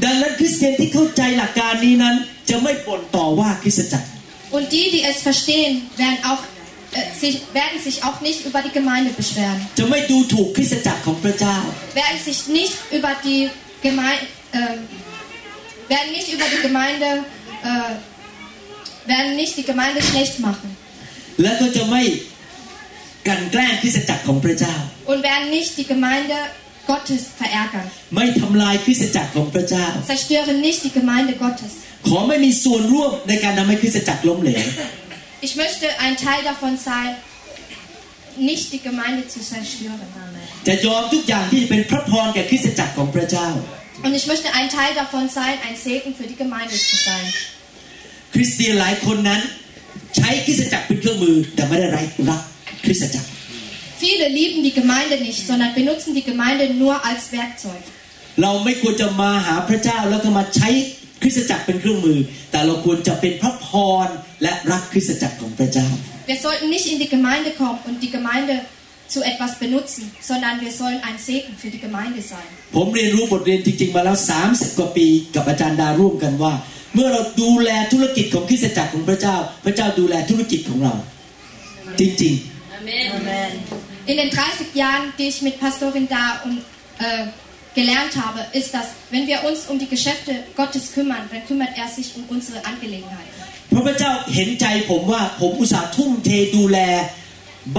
[0.05, 2.15] ดังนั้นคริสเตียนที่เข้าใจหลักการนี้นั้น
[2.50, 4.08] จะไม่บ่นต่อว่าคริสตจักร
[4.56, 6.42] Und die, die es verstehen, werden, auch,
[6.98, 9.60] äh, sich, werden sich auch nicht über die Gemeinde beschweren.
[9.80, 11.58] จะไม่ดูถูกคริสตจักรของพระเจ้า
[12.02, 13.42] Werden sich nicht über die
[13.88, 14.26] Gemeinde,
[14.60, 14.78] äh,
[15.94, 17.10] werden nicht über die Gemeinde,
[17.70, 17.94] äh,
[19.12, 20.70] werden nicht die Gemeinde schlecht machen.
[21.42, 22.02] และก็จะไม่
[23.28, 24.76] กลันแกล้งคริสตจักรของพระเจ้า
[25.12, 26.38] Und werden nicht die Gemeinde
[26.92, 27.88] Gottes verärgern.
[28.16, 31.72] ไม่ทำลายคริสตจักรของพระเจ้า Zerstören nicht die Gemeinde Gottes.
[32.08, 34.66] ขอไม่มีส่วนร่วมในการทำให้คริสตจักรล้มเหลว
[35.48, 37.10] Ich möchte ein Teil davon sein,
[38.50, 40.08] nicht die Gemeinde zu zerstören.
[40.68, 43.48] จะยอมทุกอย่างที่เป็นพระพรแก่คริสตจักรของพระเจ้า
[44.06, 47.26] Und ich möchte ein Teil davon sein, ein Segen für die Gemeinde zu sein.
[48.34, 49.42] คริสเตียนหลายคนนั้น
[50.16, 52.42] ใช้คริสตจักรเป็นเครื่องมือ แต่ไม่ได้รัก
[52.86, 53.28] คริสตจักร
[54.05, 57.83] Viele lieben die Gemeinde nicht, sondern benutzen die Gemeinde nur als Werkzeug.
[58.43, 60.69] เราไม่ควรจะมาหาพระเจ้าแล้วก็มาใช้
[61.23, 62.19] คริสตจักรเป็นเครื่องมือ
[62.51, 63.69] แต่เราควรจะเป็นพระพ
[64.07, 64.09] ร
[64.43, 65.89] และรักคริสตจักรของพระเจ้า
[66.31, 68.55] Wir sollten nicht in die Gemeinde kommen und die Gemeinde
[69.15, 72.49] zu etwas benutzen, sondern wir sollen ein Segen für die Gemeinde sein.
[72.77, 74.17] ผมเรียนรู้บทเรียนจริงๆมาแล้ว
[74.49, 76.53] 30 กว่าปีกับอาจารย์ดาร่วมกันว่า
[76.95, 80.95] เมื่อเราดูแลธุรกิจของคริสตจักรของพระเจ้า พระเจ้าดูแลธุรกิจของเรา
[82.01, 82.35] จริง
[84.12, 86.58] In den 30 Jahren, die ich mit Pastorin da und,
[87.00, 87.26] äh,
[87.80, 91.88] gelernt habe, ist, dass wenn wir uns um die Geschäfte Gottes kümmern, dann kümmert er
[91.88, 93.34] sich um unsere Angelegenheiten.
[93.52, 96.80] ๆ เพราะพระเจ้าเห็นใจผมว่าผมอุตส่าห์ทุ่มเทดูแล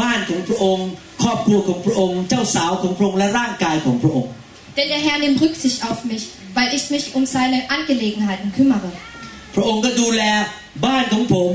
[0.00, 0.88] บ้านของพระองค์
[1.22, 4.32] ครอบครัวของพระองค์ เจ้าสาวของพระองค์และร่างกายของพระองค์
[4.76, 6.24] Denn der Herr nimmt Rücksicht auf mich,
[6.56, 8.90] weil ich mich um seine Angelegenheiten kümmere.
[9.54, 10.22] พระองค์ก็ดูแล
[10.86, 11.50] บ้านของผม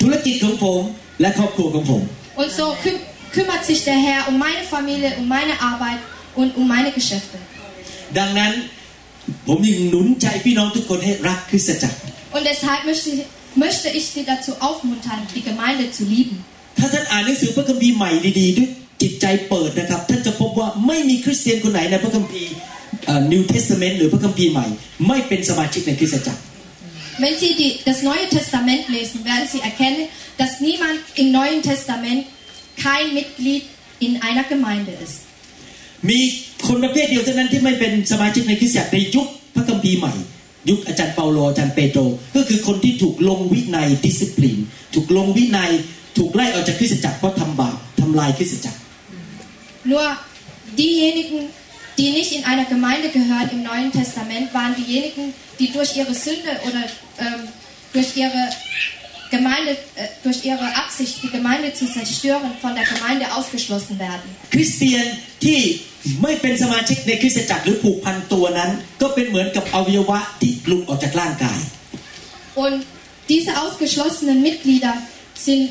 [0.00, 0.80] ธุรกิจของผม
[1.20, 2.02] และครอบครัวของผม
[2.40, 2.96] Und so küm
[3.34, 6.00] kümmert sich der Herr um meine Familie, um meine Arbeit
[6.40, 7.38] und um meine Geschäfte.
[8.18, 8.52] ดังนั้น
[9.46, 11.98] ผมยังหนุนใจพี่น้องทุกคนให้รักคริสตจักร
[12.34, 13.10] Und deshalb möchte,
[13.64, 16.36] möchte ich Sie dazu aufmuntern, die Gemeinde zu lieben.
[16.78, 18.70] ถ้าท่านอ่านหนังสือพระคัมภีร์ใหม่ดีๆด้วย
[19.02, 22.52] จิตใจเปิดนะครับ ท่านจะพบว่าไม่มีคริสเตียนคนไหนในพระคัมภีร์
[23.32, 24.66] นิวเทสเ m เมนต์หรือพระคัมภีร์ใหม่
[25.08, 26.42] ไม่เป็นสมาชิกในคริสตจักร
[27.22, 30.02] Wenn Sie die, das Neue Testament lesen, werden Sie erkennen,
[30.40, 32.20] dass niemand im Neuen Testament
[32.84, 33.64] kein Mitglied
[34.06, 35.16] in einer Gemeinde ist.
[36.08, 36.20] มี
[36.66, 40.14] คนประเภทเดียวเท่านั้นที่ไม่เป็นสมาชิกในคริสตจักรในยุคพระคัมภีร์ใหม่
[40.68, 42.00] ยุคอาจารย์เปาโลอาจารย์เปโตร
[42.36, 44.58] ก็คือคนที่ถูกลงวินัยดิสซิปลิน
[44.94, 45.70] ถูกลงวินัย
[46.18, 48.78] ถูกไล่ออกจากคริสตจักรเพราะทำบาปทำลายคริสตจักร
[49.92, 50.06] Nur
[50.82, 51.38] diejenigen,
[51.98, 55.24] die nicht in einer Gemeinde gehören im Neuen Testament, waren diejenigen,
[55.58, 56.82] die durch ihre Sünde oder
[57.24, 57.40] ähm,
[57.94, 58.42] durch ihre
[59.34, 64.28] Gemeinde, äh, durch ihre Absicht, die Gemeinde zu zerstören, von der Gemeinde ausgeschlossen werden.
[64.54, 65.06] คริสเตียน
[65.44, 65.60] ที่
[66.22, 68.70] ไม่เป็นสมาชิกในคริสตจักรหรือผูกพันตัวนั้น
[69.02, 71.58] ก็เป็นเหมือนกับอวัยวะที่หลุดออกจากร่างกาย
[72.62, 72.78] Und
[73.32, 74.94] diese ausgeschlossenen Mitglieder
[75.46, 75.64] sind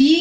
[0.00, 0.18] wie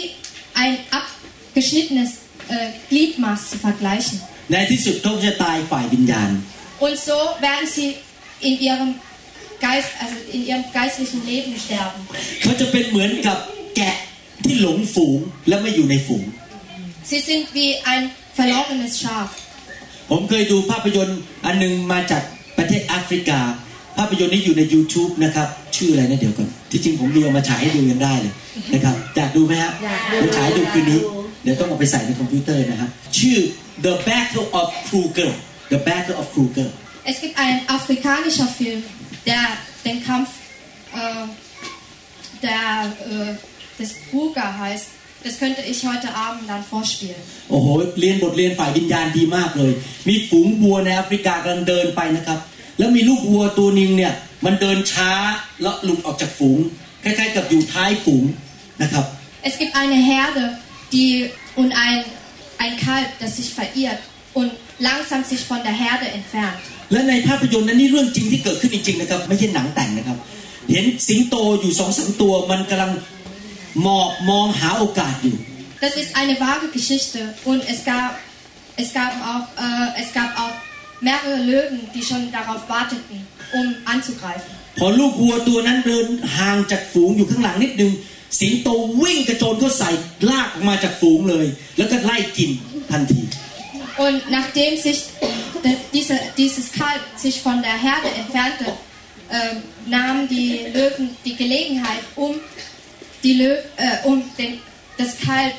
[0.63, 2.09] ein abgeschnittenes
[2.55, 4.17] äh, Gliedmaß zu vergleichen.
[4.51, 6.31] ในที่สุดเขาจะตายฝ่ายวิญญาณ
[6.85, 7.89] Und so werden sie
[8.47, 8.89] in ihrem
[9.64, 12.00] Geist, also in ihrem geistlichen Leben sterben.
[12.42, 13.38] เขาจะเป็นเหมือนกับ
[13.76, 13.96] แกะ
[14.44, 16.24] ที่หลงฝูงและไม่อยู่ในฝูง
[17.10, 18.02] Sie sind wie ein
[18.38, 19.30] verlorenes Schaf.
[20.10, 22.22] ผมเคยดูภาพยนตร์อันหนึงมาจาก
[22.58, 23.40] ประเทศแอฟริกา
[23.98, 28.34] ภาพยนตร์นี้อยู่ใน YouTube นะครับ ชื่ออะไรนะเดี๋ยวก่อน ที่จริงผมมีเอามาฉายให้ดูยังได้เลย
[28.74, 29.72] นะครับอยากดูไหมฮะ
[30.08, 31.00] เดี๋ยวฉายให้ดูคืนนี้
[31.42, 33.38] เดี๋ยวต้องเอาไปใส่ในคอมพิวเตอร์นะครับ ชื่อ
[33.84, 35.32] The Battle of Kruger
[35.72, 36.68] The Battle of Kruger
[37.11, 38.83] Es gibt einen afrikanischer Film,
[39.25, 39.43] der
[39.85, 40.29] den Kampf
[40.93, 41.25] äh,
[42.41, 44.87] der, äh, des Kruger heißt.
[45.23, 47.21] Das könnte ich heute Abend dann vorspielen.
[47.49, 47.67] โอ้โห
[47.99, 49.73] เรียนบทเรียนฝ่ายวิญญาณดีมากเลย
[50.07, 52.39] มีฝูงวัวในแอฟริกากำลังเดินไปนะครับ
[52.77, 54.13] แล้วมีลูกวัวตัวหนึงเนี่ย
[54.45, 55.11] มันเดินช้า
[55.61, 56.59] แล้วหลุดออกจากฝูง
[57.03, 58.23] คล้ายๆกับอยู่ท้ายฝูง
[58.81, 59.05] นะครับ
[59.49, 60.43] Es gibt eine Herde,
[60.93, 61.11] die
[61.61, 61.97] und ein,
[62.63, 64.01] ein Kalb, das sich verirrt
[64.39, 64.51] und
[64.89, 66.61] langsam sich von der Herde entfernt.
[66.92, 70.18] และในภาพยนตร์นั้นนี่เรื่องจริงที่เกิดขึ้นจริงๆนะครับ ไม่ใช่หนังแต่งนะครับ
[70.70, 72.90] เห็นสิงโตอยู่สองสามตัวมันกำลัง
[73.86, 75.36] มองมองหาโอกาสอยู่
[75.84, 77.20] Das ist eine wahre Geschichte
[77.50, 78.10] und es gab,
[78.82, 80.54] es gab, auch, äh, es gab auch
[81.08, 83.16] mehrere Löwen, die schon darauf warteten,
[83.58, 84.52] um anzugreifen.
[84.78, 87.92] พอลูกวัวตัวนั้นเดินห่างจากฝูงอยู่ข้างหลังนิดนึง
[88.40, 88.68] สิงโต
[89.02, 89.90] วิ่งกระโจนเข้าใส่
[90.30, 91.46] ลากออกมาจากฝูงเลย
[91.76, 92.50] แล้วก็ไล่กิน
[92.90, 93.20] ทันที
[94.04, 95.35] Und nachdem sich de-
[95.93, 98.65] diese, dieses Kalb sich von der Herde entfernte,
[99.29, 99.55] äh,
[99.87, 102.33] nahmen die Löwen die Gelegenheit, um,
[103.23, 104.59] die Löw, äh, um den,
[104.97, 105.53] das Kalb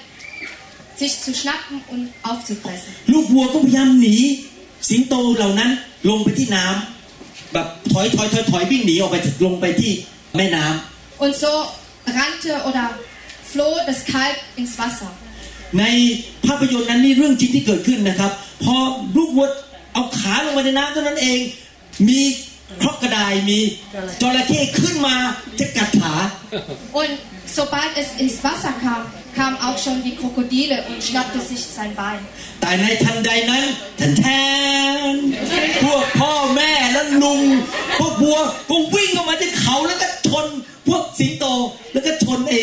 [0.97, 2.91] sich zu schnappen und aufzufressen.
[3.13, 4.17] ลูกวัวก็พยายามหนี
[4.89, 5.71] สิงโตเหล่านั้น
[6.09, 9.93] ลงไปที่น้ำแบบถอยถอยถอยถอยวิ่งหนีออกไปลงไปที่
[10.37, 11.53] แม่น้ำ Und so
[12.19, 12.87] rannte oder
[13.53, 15.11] floh das Kalb ins Wasser.
[15.79, 15.85] ใน
[16.47, 18.33] ภาพยนตร์นั้นนี่เรื่องจริงที่เกิดขึ้นนะครับ
[18.65, 18.77] พอ
[19.17, 19.49] ลูกวัว
[19.98, 21.40] เอาขาลงไปในน้ำเท่านั้นเอง
[22.08, 22.22] มี
[22.82, 23.60] ครอกกระไดมี
[24.22, 25.16] จระเข้ขึ้นมา
[25.60, 26.14] จะกัดขา
[27.02, 27.14] Und
[27.58, 29.02] sobald es ins Wasser kam,
[29.38, 32.22] kamen auch schon die Krokodile und schnappte sich sein Bein.
[32.62, 33.64] แต่ในทันใดนั้น
[33.98, 34.26] แทนแท
[35.12, 35.14] น
[35.84, 37.42] พวกพ่อแม่และลุง
[38.00, 40.46] พวกวัวก็วิ่งออกมาจากเขาแล้วก็ชน
[40.88, 41.46] พวกสิงโต
[41.94, 42.62] แล้วก็ชนไอ้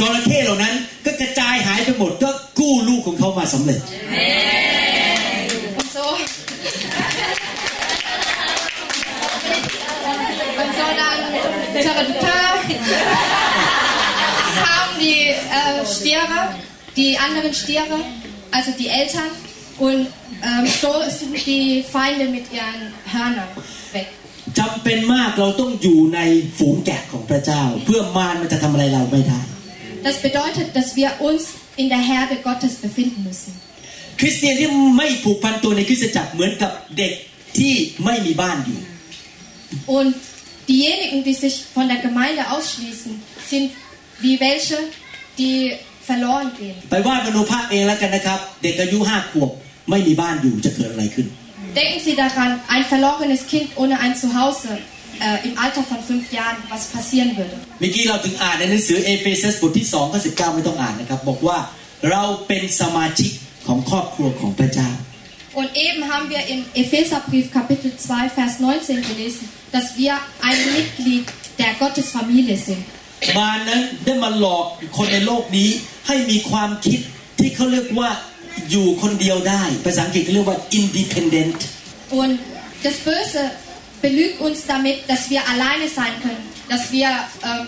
[0.00, 3.80] จระเข้เหล่านั้นก็กระจายหายไปหมดก็กู้ลูกของเขามาสำเร็จ
[10.61, 11.21] Und so dann
[11.85, 12.39] Tarata,
[14.63, 15.21] kamen die
[15.57, 16.39] äh, Stiere,
[16.95, 17.97] die anderen Stiere,
[18.51, 19.31] also die Eltern,
[19.79, 20.07] und
[20.43, 22.81] ähm, stoßen die Feinde mit ihren
[23.13, 23.49] Hörnern
[23.93, 24.07] weg.
[24.59, 26.19] จำเป็นมากเราต้องอยู่ใน
[26.57, 29.41] ฝูงแกะของพระเจ้า เพื่อมารมันจะทำอะไรเราไม่ได้
[30.07, 31.41] Das bedeutet, dass wir uns
[31.81, 33.51] in der Herde Gottes befinden müssen.
[34.19, 37.13] คริสเตียนที่ไม่ผูกพันตัวในคริสตจักรเหมือนกับเด็ก
[37.57, 37.73] ที่
[38.05, 38.79] ไม่มีบ้านอยู่
[39.95, 40.09] Und
[40.67, 43.11] diejenigen, die sich von der Gemeinde ausschließen,
[43.51, 43.71] sind
[44.23, 44.77] wie welche,
[45.37, 45.57] die
[46.09, 46.77] verloren gehen.
[46.91, 49.51] ไปวาดมโนภาพเองแล้วกันนะครับ เด็กอายุห้าขวบ
[49.89, 51.27] ไม่มีบ้านอยู่จะเกิดอะไรขึ้น
[51.79, 54.71] Denken Sie daran, ein verlorenes Kind ohne ein Zuhause
[55.25, 57.57] äh, im Alter von fünf Jahren, was passieren würde.
[57.79, 61.57] เมื่อกี้เราถึงอ่านในหนังสือเอเฟซัสบทที่2ข้อ19 ไม่ต้องอ่านนะครับ บอกว่า
[62.11, 63.31] เราเป็นสมาชิก
[63.67, 64.89] ของครอบครัวของพระเจ้า
[65.55, 71.25] Und eben haben wir im Epheserbrief Kapitel 2, Vers 19 gelesen, dass wir ein Mitglied
[71.59, 72.83] der Gottes Familie sind.
[73.37, 74.65] มารนั้นได้มาหลอก
[74.97, 75.69] คนในโลกนี้
[76.07, 76.99] ให้มีความคิด
[77.39, 78.09] ที่เขาเรียกว่า
[78.69, 81.59] อยู่คนเดียวได้ภาษาอังกฤษเขาเรียกว่า independent
[82.21, 82.33] Und
[82.85, 83.41] das Böse
[84.05, 87.09] belügt uns damit, dass wir alleine sein können, dass wir
[87.49, 87.65] ähm,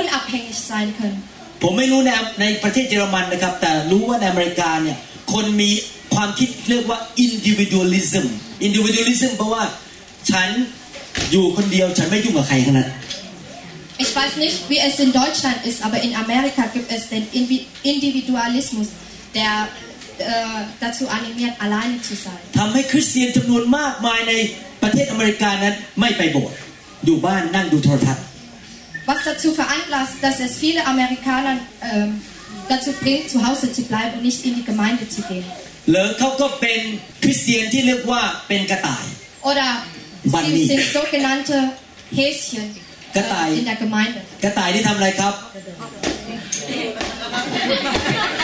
[0.00, 1.18] unabhängig sein können.
[1.62, 4.98] ผมไม่รู้ในในประเทศเยอรมันนะครับ แต่รู้ว่าในอเมริกาเนี่ย
[5.32, 5.70] คนมี
[6.14, 8.24] ความคิดเรียกว่า individualism
[8.66, 9.64] individualism เพราะว่า
[10.30, 10.48] ฉัน
[11.30, 12.90] อยู่คนเดียวฉันไม่ยุ่งกับใครทั้งนั้น
[14.04, 17.64] Ich weiß nicht, wie es in Deutschland ist, aber in Amerika gibt es den Invi-
[17.92, 18.88] Individualismus,
[19.38, 19.52] der
[20.18, 20.24] äh,
[20.84, 22.40] dazu animiert, alleine zu sein.
[22.58, 24.32] ทำให้คริสเตียนจำนวนมากมายใน
[24.82, 26.56] ประเทศอเมริกานั้นไม่ไปโบสถ์
[27.04, 28.24] อยู่บ้านนั่งดูโทรทัศน์
[29.10, 31.54] Was dazu veranlasst, dass es viele Amerikaner
[31.90, 32.10] ähm,
[32.72, 35.46] dazu bringt, zu Hause zu bleiben und nicht in die Gemeinde zu gehen.
[35.89, 36.79] หรือเขาก็เป็น
[37.23, 39.05] คริสเตียนที่เรียกว่าเป็นกระต่าย
[39.49, 39.69] Oder
[40.33, 40.49] Bunny.
[40.55, 41.57] sie sind sogenannte
[42.17, 42.65] Häschen
[43.15, 43.47] Katai.
[43.55, 44.19] äh, in der Gemeinde.
[44.43, 45.33] กระต่ายที่ทำอะไรครับ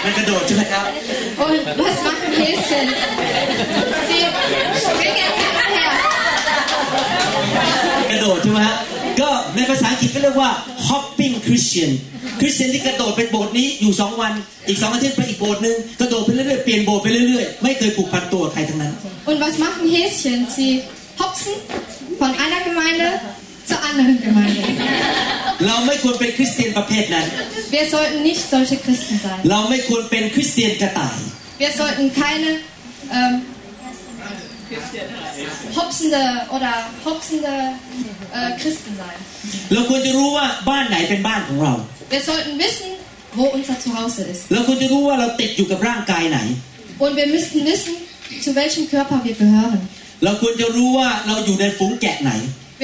[0.04, 0.84] มันกระโดดใช่ไหมครับ
[1.44, 2.86] Und was machen Häschen?
[4.10, 4.22] Sie
[4.86, 5.32] springen
[5.76, 5.92] her.
[8.12, 8.78] กระโดดใช่ไหมฮะ
[9.22, 10.52] ก็ในภาษาอังกฤษก็เรียกว่า
[10.89, 11.91] hopping Christian
[12.41, 14.33] คริสเตียนที่กระโดดไปโบสถ์นี้อยู่สองวัน
[14.69, 18.93] อีกสองอาทิตย์ไปอีกโบสถ์หนึ่งกระโดดไปเรื่อยๆเปลี่ยนโบสถ์ไปเรื่อยๆไม่เคยผูกพันตัวกับใครทั้งนั้น
[19.31, 20.39] Und was machen Häschen?
[20.57, 20.71] Sie
[21.21, 21.55] hopsen
[22.21, 23.07] von einer Gemeinde
[23.69, 24.63] zur anderen Gemeinde.
[25.67, 27.27] เราไม่ควรเป็นคริสเตียนประเภทนั้น
[27.77, 29.41] Wir sollten nicht solche Christen sein.
[29.51, 31.19] เราไม่ควรเป็นคริสเตียนกระต่าย
[31.63, 32.49] Wir sollten keine
[33.19, 33.35] ähm,
[35.79, 36.23] hopsende
[36.57, 36.73] oder
[37.05, 37.53] hopsende
[38.39, 39.19] äh, Christen sein.
[39.73, 41.75] เราควรจะรู้ว่าบ้านไหนเป็นบ้านของเรา
[42.15, 42.89] Wir sollten wissen,
[43.39, 44.43] wo unser Zuhause ist.
[44.53, 46.39] เราควรจะรู้ว่าเราติดอยู่กับร่างกายไหน
[47.05, 47.95] Und wir müssten wissen,
[48.47, 49.81] zu welchem Körper wir gehören.
[50.25, 52.33] เราควรจะรู้ว่าเราอยู่ในฝูงแกะไหน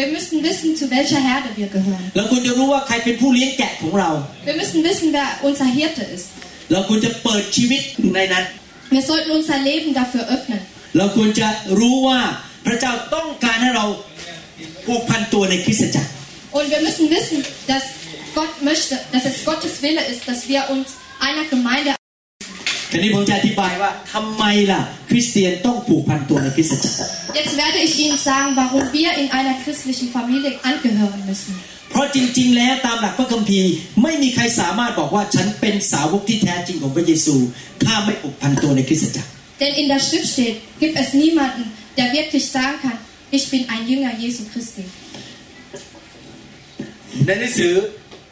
[0.00, 2.04] Wir müssten wissen, zu welcher Herde wir gehören.
[2.16, 4.10] เราควรจะรู้ว่าใครเป็นผู้เลี้ยงแกะของเรา
[4.48, 6.26] Wir müssen wissen, wer unser Hirte ist.
[6.72, 7.80] เราควรจะเปิดชีวิต
[8.14, 8.44] ในนั้น
[8.96, 10.60] Wir sollten unser Leben dafür öffnen.
[10.97, 11.47] เราควรจะ
[11.79, 12.19] รู้ว่า
[12.65, 13.85] พระเจ้าต้องการให้เรา
[14.85, 16.09] ผูกพันตัวในคริสตจักร
[16.57, 17.37] Und wir müssen wissen,
[17.71, 17.83] dass
[18.37, 20.87] Gott möchte, dass es Gottes Wille ist, dass wir uns
[21.27, 21.91] einer Gemeinde
[22.91, 26.97] ทีนี้ผมจะอธิบายว่าทำไมล่ะคริสเตียนต้องผูกพันตัวในคริสตจักร
[27.39, 31.53] Jetzt werde ich Ihnen sagen, warum wir in einer christlichen Familie angehören müssen.
[31.91, 37.35] เพราะจริงๆ แล้วตามหลักพระคัมภีร์ไม่มีใครสามารถบอกว่าฉันเป็นสาวกที่แท้จริงของพระเยซู
[37.83, 39.29] ถ้าไม่ผูกพันตัวในคริสตจักร
[39.59, 42.97] Denn in der Schrift steht, gibt es niemanden, der wirklich sagen kann,
[43.31, 44.85] ich bin ein Jünger Jesu Christi.
[47.25, 47.73] ในหนังสือ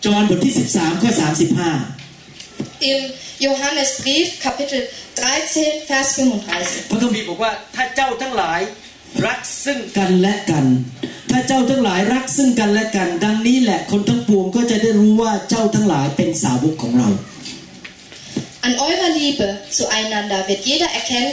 [0.05, 1.11] จอห์นบทที่ 13 ข้อ
[1.77, 3.01] 35 Im
[3.45, 4.81] Johannesbrief Kapitel
[5.15, 6.89] 13, Vers 35.
[6.89, 8.59] พระคัมภีร์บอกว่าถ้าเจ้าทั้งหลาย
[9.25, 10.65] รักซึ่งกันและกัน
[11.31, 17.09] ถ้าเจ้าทั้งหลายรักซึ่งกันและกัน ดังนี้แหละคนทั้งปวงก็จะได้รู้ว่าเจ้าทั้งหลายเป็นสาวกของเรา
[18.66, 19.46] An eurer Liebe
[19.78, 21.32] zueinander wird jeder erkennen,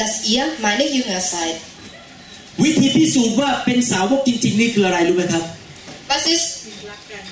[0.00, 1.56] dass ihr meine Jünger seid.
[2.64, 5.44] วิธีพิสูจน์ว่าเป็นสาวกจริง ๆ นี่คืออะไรรู้ไหมครับ
[6.12, 6.46] Was ist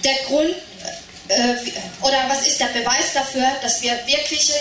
[0.07, 0.53] der Grund
[1.37, 1.55] äh,
[2.07, 4.57] oder was ist der Beweis dafür, dass wir wirkliche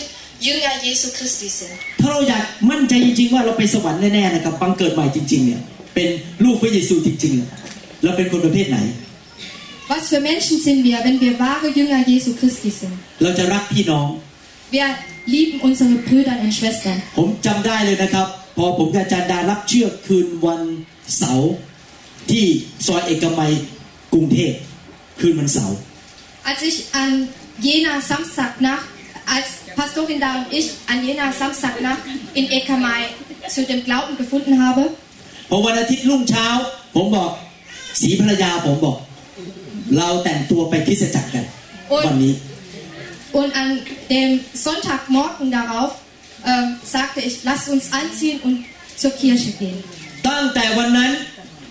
[0.47, 1.75] Jünger Jesu Christi sind?
[2.01, 5.61] ถ้าเราอยากมั่นใจจริง ๆ ว่าเราไปสวรรค์แน่ๆนะครับบังเกิดใหม่จริง ๆ เนี่ย
[5.95, 6.09] เป็น
[6.43, 8.79] ลูกพระเยซูจริงๆ เราเป็นคนประเภทไหน
[9.91, 12.95] Was für Menschen sind wir, wenn wir wahre Jünger Jesu Christi sind?
[13.23, 14.07] เราจะรักพี่น้อง
[14.70, 14.86] Wir
[15.26, 16.98] lieben unsere Brüder und Schwestern.
[17.18, 20.60] ผมจำได้เลยนะครับ พอผมกับอาจารย์ดารับเชือกคืนวัน
[21.18, 21.52] เสาร์
[22.30, 22.44] ที่
[22.86, 23.52] ซอยเอกมัย
[24.12, 24.52] กรุงเทพ
[25.20, 25.76] คืนวันเสาร์
[26.50, 27.10] Als ich an
[27.66, 28.86] jener Samstagnacht,
[29.34, 32.02] als Pastorin da und ich an jener Samstagnacht
[32.38, 33.00] in Ekamai
[33.54, 34.82] zu dem Glauben gefunden habe,
[35.50, 36.46] พอวันอาทิตย์รุ่งเช้า
[36.94, 37.30] ผมบอก
[38.00, 38.96] สีภรรยาผมบอก
[39.98, 41.44] เราแต่งตัวไปคริสตจักรกัน
[42.06, 42.32] วันนี้
[43.39, 43.69] und an
[44.09, 45.91] dem Sonntagmorgen darauf
[46.45, 48.55] ähm, sagte ich, lasst uns anziehen und
[49.01, 49.79] zur Kirche gehen.
[50.27, 51.11] ตั้งแต่วันนั้น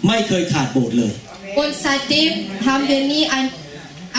[0.09, 1.13] ไม่เคยขาดโบสถ์เลย
[1.61, 2.31] Und seitdem
[2.69, 3.47] haben wir nie ein,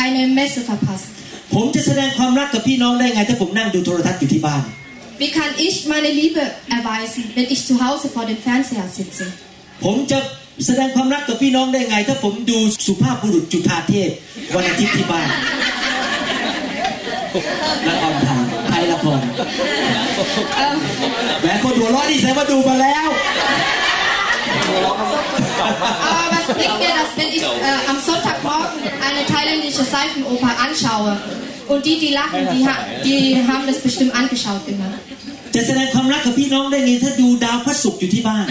[0.06, 1.08] eine Messe verpasst.
[1.54, 4.64] ผมจะแสดงความรักกับพี่น้องได้ไง ถ้าผมนั่งดูโทรทัศน์อยู่ที่บ้าน
[5.22, 6.44] Wie kann ich meine Liebe
[6.78, 9.26] erweisen, wenn ich zu Hause vor dem Fernseher sitze?
[9.86, 10.20] ผมจะ
[10.66, 14.10] แสดงความรักกับพี่น้องได้ไง ถ้าผมดูสุภาพบุรุษจุฑาเทพ
[14.56, 15.28] วันอาทิตย์ที่บ้าน
[17.89, 19.21] ละครไทยไทยละคร
[20.65, 20.77] Ähm,
[21.43, 23.09] แหมคนหัวเร้อนนี่แสดงว่าดูมาแล้ว
[26.11, 31.13] aber was bringt mir das, wenn ich äh, am Sonntagmorgen eine thailändische Seifenoper anschaue?
[31.73, 34.91] Und die, die lachen, die, ha die haben das bestimmt angeschaut immer.
[35.55, 38.47] จะแสดงความรักกับพี่น้องได้ไงถ้าดูดาวพระศุกร์อยู่ที่บ้าน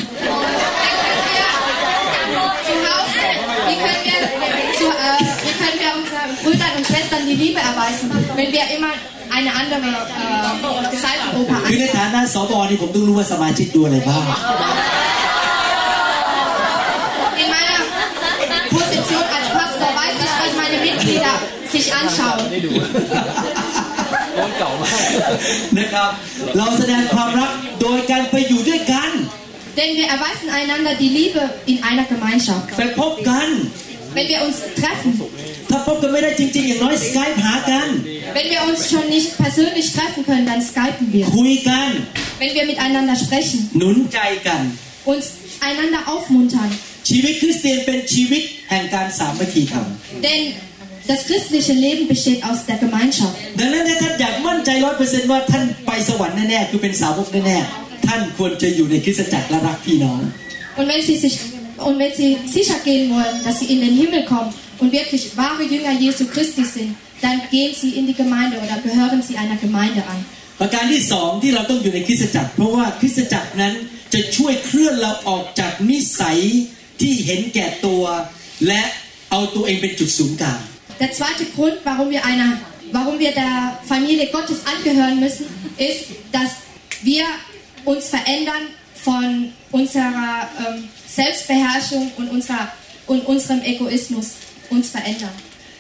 [8.38, 8.92] wenn wir immer
[9.36, 9.88] eine andere
[10.22, 11.96] äh, Seifenoper คือใน anschauen.
[11.98, 14.24] ฐานะสบนี่ผมต้องรู้ว่าสมาชิกดูอะไรบ้าง
[17.42, 17.78] In meiner
[18.76, 21.34] Position als Pastor weiß ich, was meine Mitglieder
[21.74, 22.42] sich anschauen.
[25.78, 26.10] นะครับ
[26.56, 27.50] เราแสดงความรัก
[27.82, 29.10] โดยการไปอยู่ด้วยกัน
[29.78, 32.66] Denn wir erweisen einander die Liebe in einer Gemeinschaft.
[32.78, 33.48] ไปพบกัน
[34.16, 35.10] Wenn wir uns treffen,
[35.70, 37.88] ถ้าพบกันไม่ได้จริงๆ อย่างน้อยสกายหากัน
[38.36, 41.24] wenn wir uns schon nicht persönlich treffen können, dann skypen wir.
[41.38, 41.88] คุยกัน
[42.42, 44.60] Wenn wir miteinander sprechen, หนุนใจกัน
[45.12, 45.24] uns
[45.68, 46.70] einander aufmuntern.
[47.08, 49.86] ชีวิตคริสเตียนเป็นชีวิตแห่งการสามัคคีธรรม
[50.26, 50.42] Denn
[51.10, 53.34] das christliche Leben besteht aus der Gemeinschaft.
[53.58, 60.20] ดังนั้นถ้าท่านอยากมั่นใจร้อยเปอร์เซนต์ว่าท่านไปสวรรค์แน่ๆคือเป็นสาวกแน่ๆท่านควรจะอยู่ในคริสตจักรและรักพี่น้อง
[60.78, 61.34] Und wenn sie sich
[61.88, 65.62] und wenn sie sicher gehen wollen, dass sie in den Himmel kommen und wirklich wahre
[65.62, 70.02] Jünger Jesu Christi sind, dann gehen sie in die Gemeinde oder gehören sie einer Gemeinde
[70.12, 70.20] an.
[70.60, 73.74] ประการที่สองที่เราต้องอยู่ในคริสตจักร เพราะว่าคริสตจักรนั้น
[74.14, 76.38] จะช่วยเคลื่อนเราออกจากนิสัย
[77.00, 78.02] ที่เห็นแก่ตัว
[78.66, 78.82] และ
[79.30, 80.60] เอาตัวเองเป็นจุดศูนย์กลาง
[81.02, 82.50] Der zweite Grund, warum wir einer,
[82.98, 83.54] warum wir der
[83.92, 85.46] Familie Gottes angehören müssen,
[85.90, 86.02] ist,
[86.36, 86.50] dass
[87.02, 87.24] wir
[87.84, 88.64] uns verändern
[89.06, 90.88] von unserer ähm,
[91.18, 92.68] Selbstbeherrschung und, unserer,
[93.12, 94.26] und unserem Egoismus
[94.75, 95.37] Uns verändern.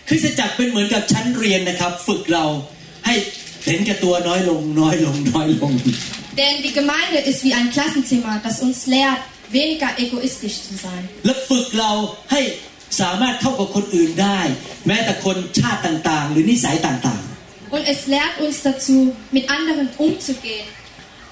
[0.07, 2.45] คริสตจักรเป็นเหมือนกับชั้นเรียนนะครับ ฝึกเรา
[3.05, 3.15] ให้
[3.65, 5.73] เห็นแก่ตัวน้อยลงน้อยลงน้อยลง
[6.41, 9.21] Denn die Gemeinde ist wie ein Klassenzimmer, das uns lehrt,
[9.57, 11.03] weniger egoistisch zu sein.
[11.25, 11.91] และฝึกเรา
[12.31, 12.41] ให้
[13.01, 14.39] สามารถเข้ากับคนอื่นได้
[14.87, 17.21] แม้แต่คนชาติต่างๆ หรือนิสัยต่าง
[17.75, 18.97] Und es lehrt uns dazu,
[19.35, 20.67] mit anderen umzugehen,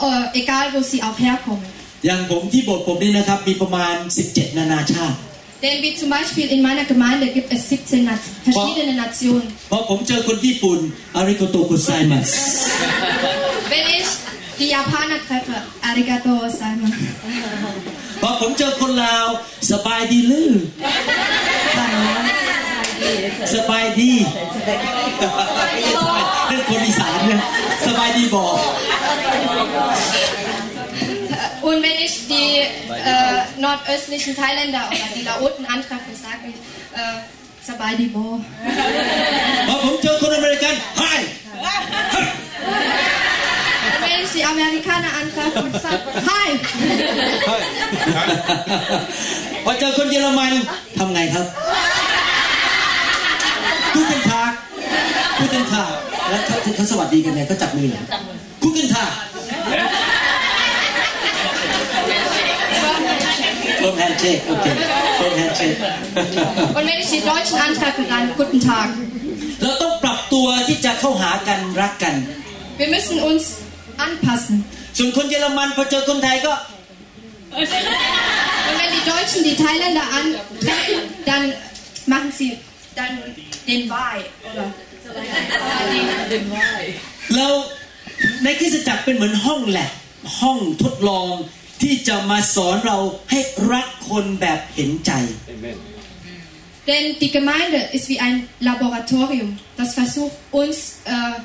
[0.08, 1.70] äh, egal wo sie auch herkommen.
[1.74, 3.96] ๆอย่างผมที่โบสถ์ผมนี่นะครับมีประมาณ
[4.28, 5.18] 17 นานาชาติ
[5.63, 8.15] Denn wie zum Beispiel in meiner Gemeinde gibt es 17 Na
[8.47, 9.47] verschiedene Nationen.
[9.71, 10.79] พอผมเจอคนญี่ปุ่น
[11.17, 12.29] อาริโกโตกุไซมัส
[13.73, 14.09] Wenn ich
[14.59, 15.57] die Japaner treffe,
[15.89, 17.05] arigato gozaimasu.
[18.23, 19.27] พอผมเจอคนลาว
[19.71, 20.53] สบายดีลือ
[23.55, 24.13] สบายดี
[26.49, 27.41] เรื่องคนอีสานเนี่ย
[27.87, 28.57] สบายดีบอก
[31.69, 36.59] Und wenn ich die äh, nordöstlichen Thailänder oder die Laoten antreffe, sage ich
[36.99, 37.19] äh,
[37.67, 38.27] Sabadi Bo.
[39.69, 41.03] พอผมเจอคนอเมริกันไฮ
[43.87, 46.49] Und wenn ich die Amerikaner antreffe, sage Hi.
[49.65, 50.53] พอเจอคนเยอรมัน
[50.99, 51.47] ทำไงครับ
[53.95, 54.51] กูเกินทาก
[55.39, 55.91] กูเกินทาก
[56.29, 58.03] แล้วเขาเขาสวัสดีกันไงเขาจับมือเหรอ
[58.63, 59.26] กูเกินทากเฟิร์มแฮนด์เชคโอเค
[63.88, 64.38] เฟิร์มแฮนด์เชค
[66.78, 68.88] Und wenn ich die Deutschen antreffe, dann guten Tag.
[69.64, 72.16] เราต้องปรับตัวที่จะเข้าหากันรักกัน
[72.82, 73.44] Wir müssen uns
[74.06, 74.56] anpassen.
[74.98, 76.54] ส่วนคนเยอรมันพอเจอคนไทยก็
[77.58, 80.98] Und wenn die Deutschen die Thailänder antreffen,
[81.30, 81.44] dann
[82.14, 82.50] machen sie
[83.00, 83.14] dann
[83.70, 84.18] den Wai.
[84.48, 84.66] Oder
[87.36, 87.48] เรา
[88.44, 89.92] ในคริสตจักรเป็นเหมือนห้องแลบ
[90.40, 91.34] ห้องทดลอง
[91.83, 92.99] ที่จะมาสอนเรา
[93.31, 93.41] ให้
[93.73, 95.13] รักคนแบบเห็นใจ
[96.91, 101.37] Denn die Gemeinde ist wie ein Laboratorium, das versucht, uns äh,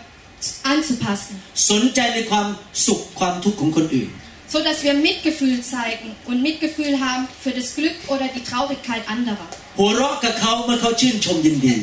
[0.73, 1.33] anzupassen,
[1.71, 2.47] สนใจในความ
[2.88, 4.10] สุขความทุกข์ของคนอื่น
[4.53, 9.47] so dass wir Mitgefühl zeigen und Mitgefühl haben für das Glück oder die Traurigkeit anderer.
[9.79, 11.75] หัวเราะกับเขาเมื่อเขาชื่นชมยินดี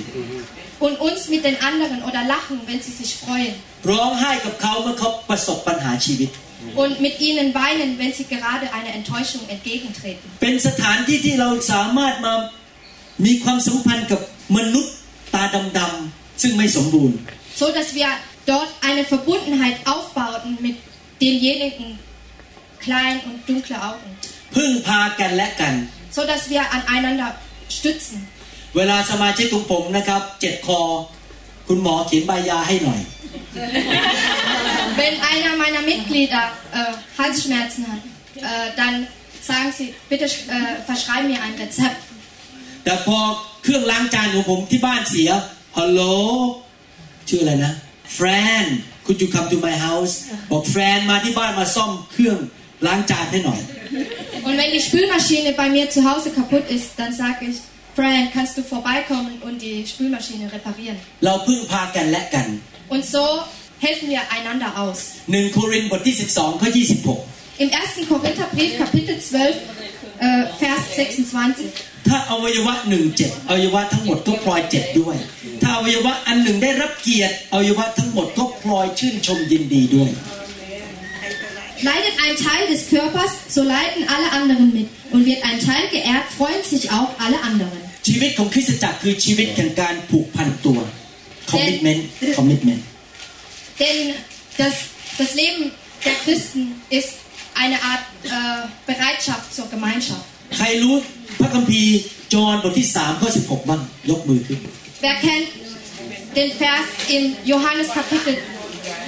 [0.86, 3.54] Und uns mit den anderen oder lachen, wenn sie sich freuen.
[3.90, 6.30] ร้องไห้กับเขาเมื่อเขาประสบปัญหาชีวิต
[6.82, 10.26] Und mit ihnen weinen, wenn sie gerade einer Enttäuschung entgegentreten.
[10.42, 12.34] เป็นสถานที่ที่เราสามารถมา
[13.26, 14.20] มีความสัมพันธ์กับ
[14.56, 14.94] มนุษย์
[15.34, 15.42] ตา
[15.78, 17.16] ดำๆซึ่งไม่สมบูรณ์
[17.60, 18.10] So dass wir
[18.52, 20.76] dort eine Verbundenheit aufbauten mit
[21.22, 21.86] denjenigen
[22.84, 24.08] klein und dunkle Augen.
[24.54, 25.74] พึ่งพากันและกัน
[26.16, 27.30] So dass wir aneinander
[27.76, 28.16] stützen.
[28.76, 30.80] เวลาสมาชิกของผมนะครับเจ็บคอ
[31.68, 33.00] คุณหมอเขียนใบยาให้หน่อย
[35.00, 38.02] Wenn einer meiner Mitglieder äh, Halsschmerzen hat,
[38.36, 38.94] äh, dann
[39.40, 40.28] sagen sie, bitte äh,
[40.86, 42.00] verschreib mir ein Rezept.
[42.84, 43.18] แต่พอ
[43.62, 45.30] เครื่องล้างจานของผมที่บ้านเสีย
[45.78, 46.02] ฮัลโหล
[47.28, 47.72] ชื่ออะไรนะ
[48.14, 48.20] แฟ
[48.62, 48.64] น
[49.04, 50.14] could you come to my house
[50.50, 52.38] บอกแฟนมาที่บ้านมาซ่อมเครื่อง
[52.86, 53.60] ล้างจานให้หน่อย
[54.46, 57.56] Und wenn die Spülmaschine bei mir zu Hause kaputt ist, dann sage ich,
[57.96, 60.96] Fran, kannst du vorbeikommen und die Spülmaschine reparieren?
[61.24, 62.46] เราพึ่งพากันและกัน
[62.94, 63.24] Und so
[63.86, 64.98] helfen wir einander aus.
[65.32, 66.68] หนึ่งโครินธ์บทที่ 12ข้อ
[67.14, 68.08] 26 Im 1.
[68.12, 69.56] Korintherbrief, Kapitel 12,
[70.26, 71.66] äh, Vers 26.
[72.08, 75.16] ถ้าอวัยวะหนึ่งเจ็บอวัยวะทั้งหมดก็พลอยเจ็บด้วย
[75.62, 80.10] ถ้า ถ้าอวัยวะอันหนึ่งได้รับเกียรติอวัยวะทั้งหมดก็พลอยชื่นชมยินดีด้วย
[81.90, 84.88] Leidet ein Teil des Körpers, so leiden alle anderen mit.
[85.12, 87.78] Und wird ein Teil geehrt, freuen sich auch alle anderen.
[88.06, 90.78] ชีวิตของคริสตจักรคือชีวิตแห่งการผูกพันตัว
[91.53, 92.01] commitment
[92.39, 92.81] commitment
[93.81, 93.99] Denn
[94.61, 94.75] das,
[95.17, 95.71] das Leben
[96.05, 97.11] der Christen ist
[97.63, 98.29] eine Art äh,
[98.91, 100.25] Bereitschaft zur Gemeinschaft.
[100.57, 100.95] ใครรู้
[101.39, 101.99] พระคัมภีร์
[102.33, 104.59] จอห์นบทที่3ข้อ16บ้างยกมือขึ้น
[105.03, 105.47] Wer kennt
[106.37, 108.35] den Vers in Johannes Kapitel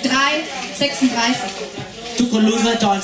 [0.04, 2.18] 3, 36?
[2.18, 2.98] ทุกคนรู้ว่าจอห์น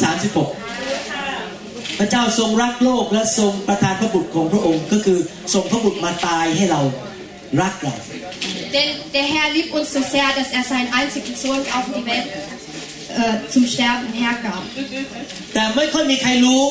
[0.98, 5.20] 36พระเจ้าทรงรักโลกและทรงประทานพระบุตรของพระองค์ ก็คือ
[5.54, 6.82] ส่งพระบุตรมาตายให้เรา
[7.61, 7.95] รักเรา
[8.77, 12.29] Denn der Herr liebt uns so sehr, dass er seinen einzigen Sohn auf die Welt
[13.21, 14.63] äh, zum Sterben hergab.
[15.55, 16.63] แต่ไม่ค่อยมีใครรู้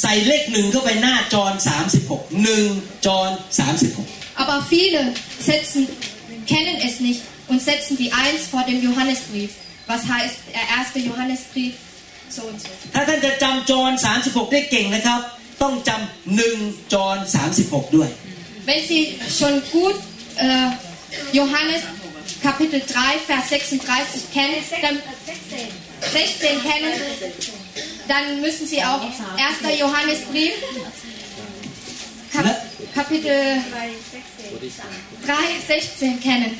[0.00, 1.52] ใส่เลขหนึ่งเข้าไปหน้าจอห์น
[1.98, 2.66] 36หนึ่ง
[3.06, 5.00] จอห์น36 Aber viele
[5.50, 5.82] setzen,
[6.52, 9.50] kennen es nicht und setzen die Eins vor dem Johannesbrief.
[9.86, 11.74] Was heißt der erste Johannesbrief?
[12.36, 12.68] So und so.
[12.94, 15.20] ถ้าท่านจะจำจอห์น36 ได้เก่งนะครับ
[15.62, 16.58] ต้องจำหนึ่ง
[16.92, 17.16] จอห์น
[17.56, 18.10] 36 ด้วย
[18.68, 19.02] Wenn Sie
[19.38, 19.96] schon gut
[20.36, 20.70] äh,
[21.32, 21.82] Johannes
[22.42, 24.98] Kapitel 3, Vers 36 kennen, dann
[26.12, 26.92] 16 kennen,
[28.08, 29.78] dann müssen Sie auch 1.
[29.78, 30.54] Johannesbrief
[32.32, 32.46] Kap
[32.94, 33.62] Kapitel
[35.26, 35.34] 3,
[35.66, 36.52] 16 kennen.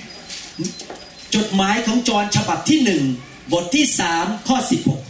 [1.36, 3.02] จดหมายของจอห์นฉบับที่หนึ่ง
[3.52, 5.02] บทที่สามข้อ 16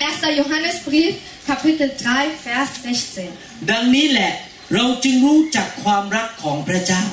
[0.00, 0.38] 1.
[0.38, 1.12] Johannesbrief
[1.48, 3.70] Kapitel 3, Vers 16.
[3.70, 4.32] ดังนี้แหละ
[4.73, 7.05] เราจึงรู้จักความรักของพระเจ้า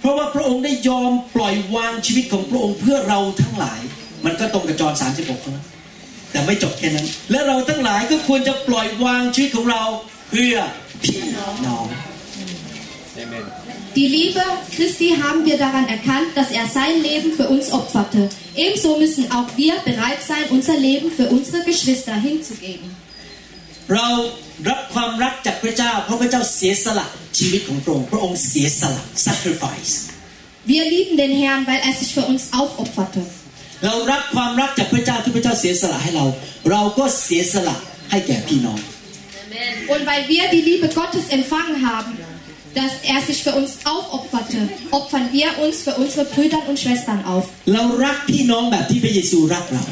[0.00, 3.80] เพราะว่าพระองค์ได้ยอมปล่อยวางชีวิตของพระองค์เพื่อเราทั้งหลาย
[4.24, 5.58] มันก็ตรงกับจอห์น36ใช่ไหม
[6.30, 9.84] แต่ไม่จบแค่นั้น และเราทั้งหลายก็ควรจะปล่อยวางชีวิตของเรา
[10.30, 10.56] เพื่อ
[11.02, 11.18] พี่
[11.66, 11.86] น้อง
[13.96, 14.42] Die Liebe
[14.76, 18.28] Christi haben wir daran erkannt, dass er sein Leben für uns opferte.
[18.54, 22.95] Ebenso müssen auch wir bereit sein, unser Leben für unsere Geschwister hinzugeben.
[23.93, 24.07] เรา
[24.69, 27.05] รับความรักจากพระเจ้า เพราะพระเจ้าเสียสละ
[27.37, 29.93] ชีวิตของพระองค์พระองค์เสียสละ sacrifice
[30.73, 33.21] Wir lieben den Herrn, weil er sich für uns aufopferte.
[33.85, 36.25] เรารับความรักจากพระเจ้าที่พระเจ้าเสียสละให้เรา
[36.71, 37.75] เราก็เสียสละ
[38.11, 38.79] ให้แก่พี่น้อง
[39.93, 42.11] Und weil wir die Liebe Gottes empfangen haben,
[42.79, 47.45] dass er sich für uns aufopferte, opfern wir uns für unsere Brüder und Schwestern auf.
[47.73, 49.83] เรารักพี่น้องแบบที่พระเยซูรักเรา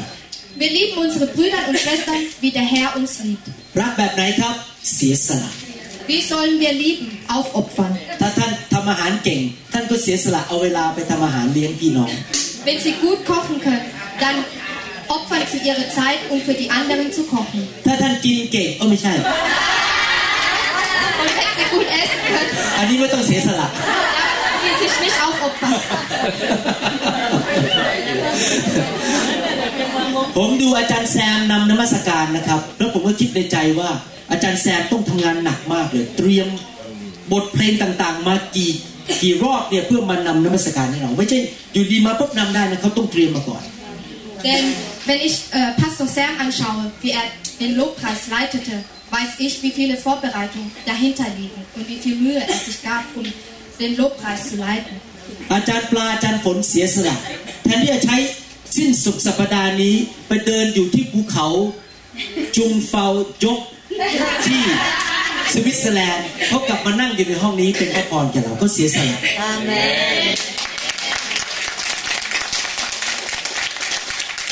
[0.62, 3.46] Wir lieben unsere Brüder und Schwestern, wie der Herr uns liebt.
[3.81, 4.53] รักแบบไหนครับ
[4.95, 5.51] เสียสละ
[6.11, 7.07] Wie sollen wir lieben?
[7.35, 7.93] Aufopfern.
[8.21, 9.39] ถ้าท่านทำอาหารเก่ง
[9.73, 12.11] ท่านก็เสียสละเอาเวลาไปทำอาหารเลี้ยงพี่น้อง
[12.67, 13.85] Wenn sie gut kochen können,
[14.23, 14.37] dann
[15.15, 17.59] opfern sie ihre Zeit, um für die anderen zu kochen.
[17.85, 19.13] ถ้าท่านกินเก่งก็ไม่ใช่
[21.21, 23.67] Und wenn sie gut essen können, อันนี้ไม่ต้องเสียสละ
[24.17, 25.73] dann müssen sie sich nicht aufopfern.
[30.37, 33.89] ผมดูอาจารย์แซมนำนมัสการนะครับ แล้วผมก็คิดในใจว่า
[34.31, 36.47] อาจารย์แซมต้องทำงานหนักมากเลย เตรียม
[37.31, 38.71] บทเพลงต่างๆ มากี่
[39.21, 41.39] กี่รอบเนี่ยเพื่อมานำนมัสการให้เรา ไม่ใช่
[41.73, 43.63] อยู่ดีมาปุ๊บนำได้นะเขาต้องเตรียมมาก่อน
[44.47, 44.65] Denn
[45.07, 47.25] wenn ich äh, Pastor Sam anschaue, wie er
[47.61, 48.75] den Lobpreis leitete,
[49.15, 53.25] weiß ich, wie viele Vorbereitungen dahinter liegen und wie viel Mühe er sich gab, um
[53.79, 54.95] den Lobpreis zu leiten.
[55.53, 57.15] อาจารย์ปลาอาจารย์ฝนเสียสละ
[57.63, 58.17] แทนที่จะใช้
[58.75, 59.95] สิ้นสุดสัปดาห์นี้
[60.27, 61.47] ไปเดินอยู่ที่ภูเขา
[62.55, 63.05] จุงเฟา
[63.45, 63.59] ยก
[64.45, 64.63] ที่
[65.53, 69.17] สวิตเซอร์แลนด์เขากลับมานั่งอยู่ในห้องนี้เป็นพระพรแก่เราก็เสียสละ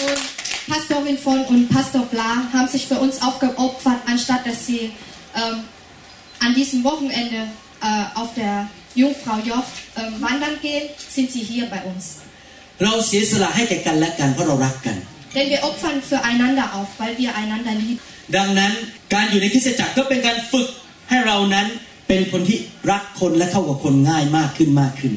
[0.06, 0.22] Und
[0.70, 4.84] Pastorin von und Pastor Bla haben sich für uns aufgeopfert, anstatt dass sie
[5.42, 5.58] ähm,
[6.40, 7.40] an diesem Wochenende
[7.82, 12.23] äh, auf der Jungfrau Joch ähm, wandern gehen, sind sie hier bei uns.
[12.84, 14.98] เราเสียสละให้แก่กันและกันเพราะเรารักกัน
[15.36, 18.02] Denn wir opfern füreinander auf, weil wir einander lieben.
[18.38, 18.72] ดังนั้น
[19.14, 20.68] การอยู่ในคริสตจักรก็เป็นการฝึก
[21.10, 21.68] ให้เรานั้น
[22.08, 22.60] เป็นคนที่
[22.92, 25.14] รักคนและเข้ากับคนง่ายมากขึ้นมากขึ้น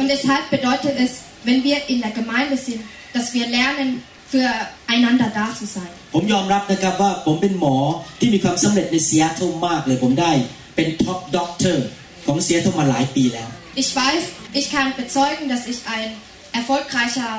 [0.00, 1.10] Und deshalb bedeutet es,
[1.46, 2.80] wenn wir in der Gemeinde sind,
[3.14, 3.88] dass wir lernen,
[4.32, 5.92] füreinander da zu sein.
[6.14, 7.76] ผมยอมรับนะครับว่าผมเป็นหมอ
[8.20, 10.32] ที่มีความสำเร็จในซีแอตเทิลมากเลยผมได้
[10.76, 11.86] เป็นท็อปด็อกเตอร์
[12.26, 13.48] ของซีแอตเทิลมาหลายปีแล้ว
[13.82, 14.22] Ich weiß,
[14.60, 16.10] ich kann bezeugen, dass ich ein
[16.59, 17.31] erfolgreicher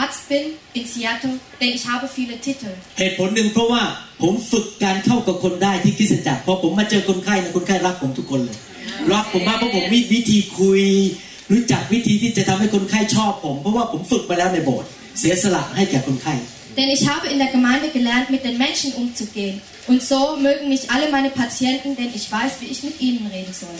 [0.00, 2.70] Arzt bin in Seattle, denn ich habe viele Titel.
[2.98, 3.82] เหตุผลหนึ่งเพราะว่า
[4.22, 8.58] ผมฝึกการเข้ากับคนได้ที่คริสตจักรพอผมมาเจอคนไข้นะคนไข้รักผมทุกคนเลย
[9.12, 10.82] รักผมมากเพราะผมมีวิธีคุย
[11.52, 14.88] รู้จักวิธีที่จะทำให้คนไข้ชอบผม เพราะว่าผมฝึกมาแล้วในโบสถ์
[15.18, 16.34] เสียสละให้แก่คนไข้
[16.78, 19.60] Denn ich habe in der Gemeinde gelernt, mit den Menschen umzugehen.
[19.90, 23.52] Und so mögen mich alle meine Patienten, denn ich weiß, wie ich mit ihnen reden
[23.52, 23.76] soll.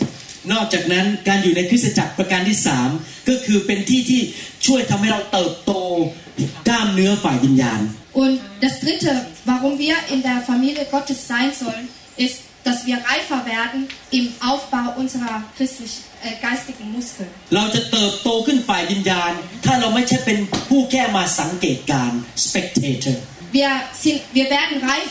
[0.52, 2.88] นอกจากนั้นการอยู่ในคริสตจักรประการที่สาม
[3.28, 4.20] ก็คือเป็นที่ที่
[4.66, 5.72] ช่วยทำให้เราเติบโต
[6.68, 7.80] กล้ามเนื้อฝ่ายวิญญาณ
[8.24, 8.34] Und
[8.64, 9.12] das Dritte,
[9.44, 11.86] warum wir in der Familie Gottes sein sollen,
[12.16, 12.36] ist,
[12.66, 15.94] dass wir reifer werden im Aufbau unserer christlich,
[16.24, 17.30] äh, geistigen Muskeln.
[17.54, 19.32] เราจะเติบโตขึ้นฝ่ายวิญญาณ
[19.64, 20.38] ถ้าเราไม่ใช่เป็น
[20.68, 23.16] ผู้แค่มาสังเกตการณ์ spectator
[23.58, 23.70] Wir,
[24.02, 25.10] sind, wir werden reif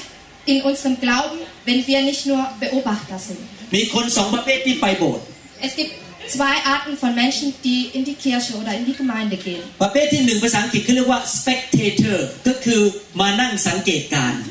[0.53, 3.43] in unserem Glauben, wenn wir nicht nur Beobachter sind.
[3.73, 5.25] มีคนสองประเภทที่ไปโบสถ์
[5.67, 5.93] Es gibt
[6.35, 9.63] zwei Arten von Menschen, die in die Kirche oder in die Gemeinde gehen.
[9.83, 12.81] ประเภทที่หนึ่งภาษาอังกฤษเขาเรียกว่า spectator ก็คือ
[13.19, 14.41] มานั่งสังเกตการณ์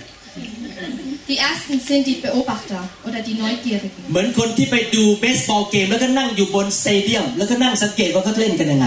[1.30, 4.00] Die ersten sind die Beobachter oder die Neugierigen.
[4.10, 8.86] เหมือนคนที่ไปดูเบสบอลเกมแล้วก็นั่งอยู่บนสเตเดียมแล้วก็นั่งสังเกตว่าเขาเล่นกันยังไง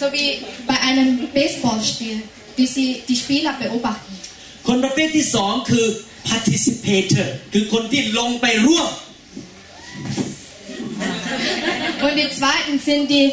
[0.00, 0.28] So wie
[0.70, 2.16] bei einem Baseballspiel,
[2.58, 4.12] wie sie die Spieler beobachten.
[4.68, 5.86] คนประเภทที่สองคือ
[6.30, 8.90] participator คือคนที่ลงไปร่วม
[12.04, 13.26] Und die zweiten sind die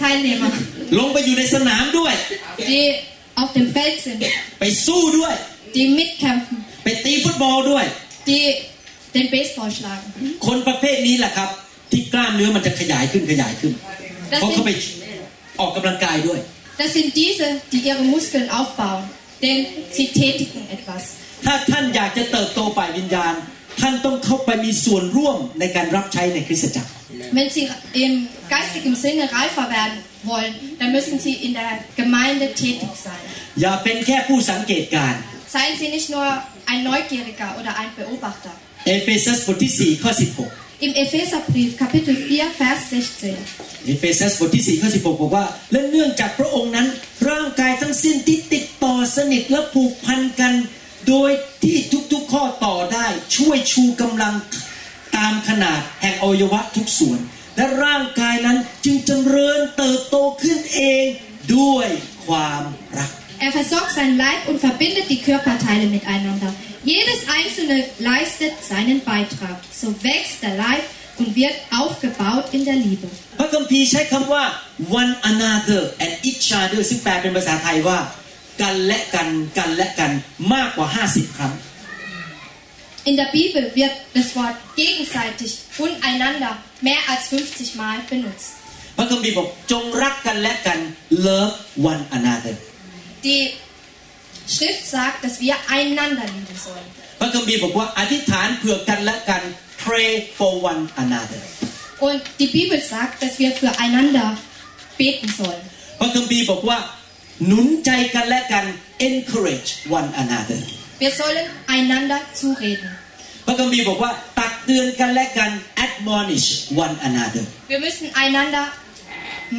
[0.00, 0.50] Teilnehmer,
[0.98, 2.14] ลงไปอยู่ในสนามด้วย
[2.70, 2.84] die
[3.40, 4.20] auf dem Feld sind,
[4.60, 5.34] ไปสู้ด้วย
[5.76, 7.84] die mitkämpfen, ไปตีฟุตบอลด้วย
[8.28, 8.44] die
[9.14, 10.08] den Baseball schlagen.
[10.46, 11.50] คนประเภทนี้แหละครับ
[11.90, 13.72] ที่กล้ามเนื้อมันจะขยายขึ้นขยายขึ้น
[14.32, 16.40] Das เพราะเขาไป sind, ออกกำลังกายด้วย
[16.80, 19.04] das sind diese, die ihre Muskeln aufbauen,
[19.42, 19.58] denn
[19.96, 21.02] sie tätigen etwas.
[21.44, 23.34] ถ้าท่านอยากจะเติบโตฝ่ายวิญญาณ
[23.80, 26.90] ท่านต้องเข้าไปมีส่วนร่วมในการรับใช้ในคริสตจักร
[27.36, 27.64] Wenn sie
[28.04, 28.12] im
[28.54, 29.96] geistigen Sinne reifer werden
[30.30, 33.22] wollen, dann müssen sie in der Gemeinde tätig sein.
[33.60, 35.20] อย่าเป็นแค่ผู้สังเกตการณ์
[35.54, 36.26] Seien sie nicht nur
[36.70, 38.52] ein Neugieriger oder ein Beobachter.
[38.86, 40.12] เอเฟซัสบทที่4ข้อ
[40.48, 46.86] 16 Im Epheserbrief Kapitel 4 Vers 16เอเฟซัสบทที่ 4 ข้อ 16 บอกว่า และเนื่องจากพระองค์นั้น
[47.28, 50.52] ร่างกายทั้งสิ้นที่ติดต่อสนิทและผูกพันกัน
[51.08, 51.30] โดย
[51.62, 51.76] ที่
[52.12, 54.34] ทุกๆข้อต่อได้ช่วยชูกำลัง
[55.16, 57.20] ตามขนาดแห่งอวัยวะทุกส่วน
[57.56, 61.04] และร่างกายนั้นจึงเจริญเติบโตขึ้นเอง
[61.56, 61.88] ด้วย
[62.26, 62.62] ความ
[62.98, 63.10] รัก
[63.46, 66.50] Er versorgt sein Leib und verbindet die Körperteile miteinander.
[66.84, 69.58] Jedes einzelne leistet seinen Beitrag.
[69.80, 70.84] So wächst der Leib
[71.18, 73.08] und wird aufgebaut in der Liebe.
[73.38, 74.44] พระคัมภีร์ใช้คำว่า
[75.00, 77.98] one another and each other ซึ่งแปลเป็นภาษาไทยว่า
[78.61, 80.11] กันและกันกันและกัน
[80.53, 81.53] มากกว่า 50 ครั้ง
[83.09, 85.51] In der Bibel wird das Wort gegenseitig
[85.83, 86.51] und einander
[86.87, 88.49] mehr als 50 Mal benutzt.
[88.97, 90.79] พระคัมภีร์บอกจงรักกันและกัน
[91.27, 91.55] love
[91.91, 92.53] one another
[93.27, 93.43] Die
[94.55, 96.87] Schrift sagt, dass wir einander lieben sollen.
[97.19, 99.43] พระคัมภีร์บอกว่าอธิษฐานเผื่อกันและกัน
[99.85, 101.41] pray for one another
[102.07, 104.27] Und die Bibel sagt, dass wir füreinander
[105.01, 105.63] beten sollen.
[105.99, 106.77] พระคัมภีร์บอกว่า
[107.47, 108.65] หนุนใจกันและกัน
[109.09, 110.59] encourage one another
[111.01, 112.91] Wir sollen einander zureden.
[113.45, 115.51] พระคัมภีร์บอกว่า ตักเตือนกันและกัน
[115.85, 116.47] admonish
[116.85, 118.65] one another Wir müssen einander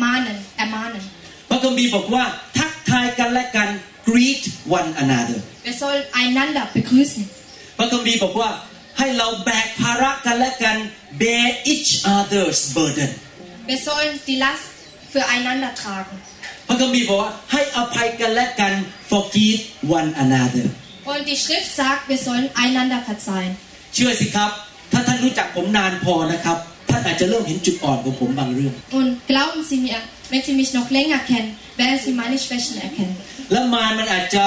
[0.02, 1.04] mahnen, ermahnen.
[1.50, 2.24] พระคัมภีร์บอกว่า
[2.58, 3.68] ทักทายกันและกัน
[4.08, 4.42] greet
[4.78, 7.24] one another Wir sollen einander begrüßen.
[7.78, 8.50] พระคัมภีร์บอกว่า
[8.98, 10.76] ให้เราแบกภาระกันและกัน
[11.22, 13.10] bear each other's burden
[13.70, 14.66] Wir sollen die Last
[15.12, 16.16] füreinander tragen.
[16.67, 18.73] พระคัมภีร์บอกว่าให้อภัยกันและกัน
[19.11, 19.61] forgive
[19.97, 20.67] one another
[21.11, 23.53] Und die Schrift sagt, wir sollen einander verzeihen.
[23.93, 24.51] เชื่อสิครับ
[24.91, 26.57] ถ้าท่านรู้จักผมนานพอนะครับ
[26.89, 29.99] ท่านอาจจะเริ่มเห็นจุดอ่อนของผมบางเรื่อง Und glauben Sie mir,
[30.31, 31.49] wenn Sie mich noch länger kennen,
[31.81, 33.15] werden Sie meine Schwächen erkennen.
[33.51, 34.45] และมารมันอาจจะ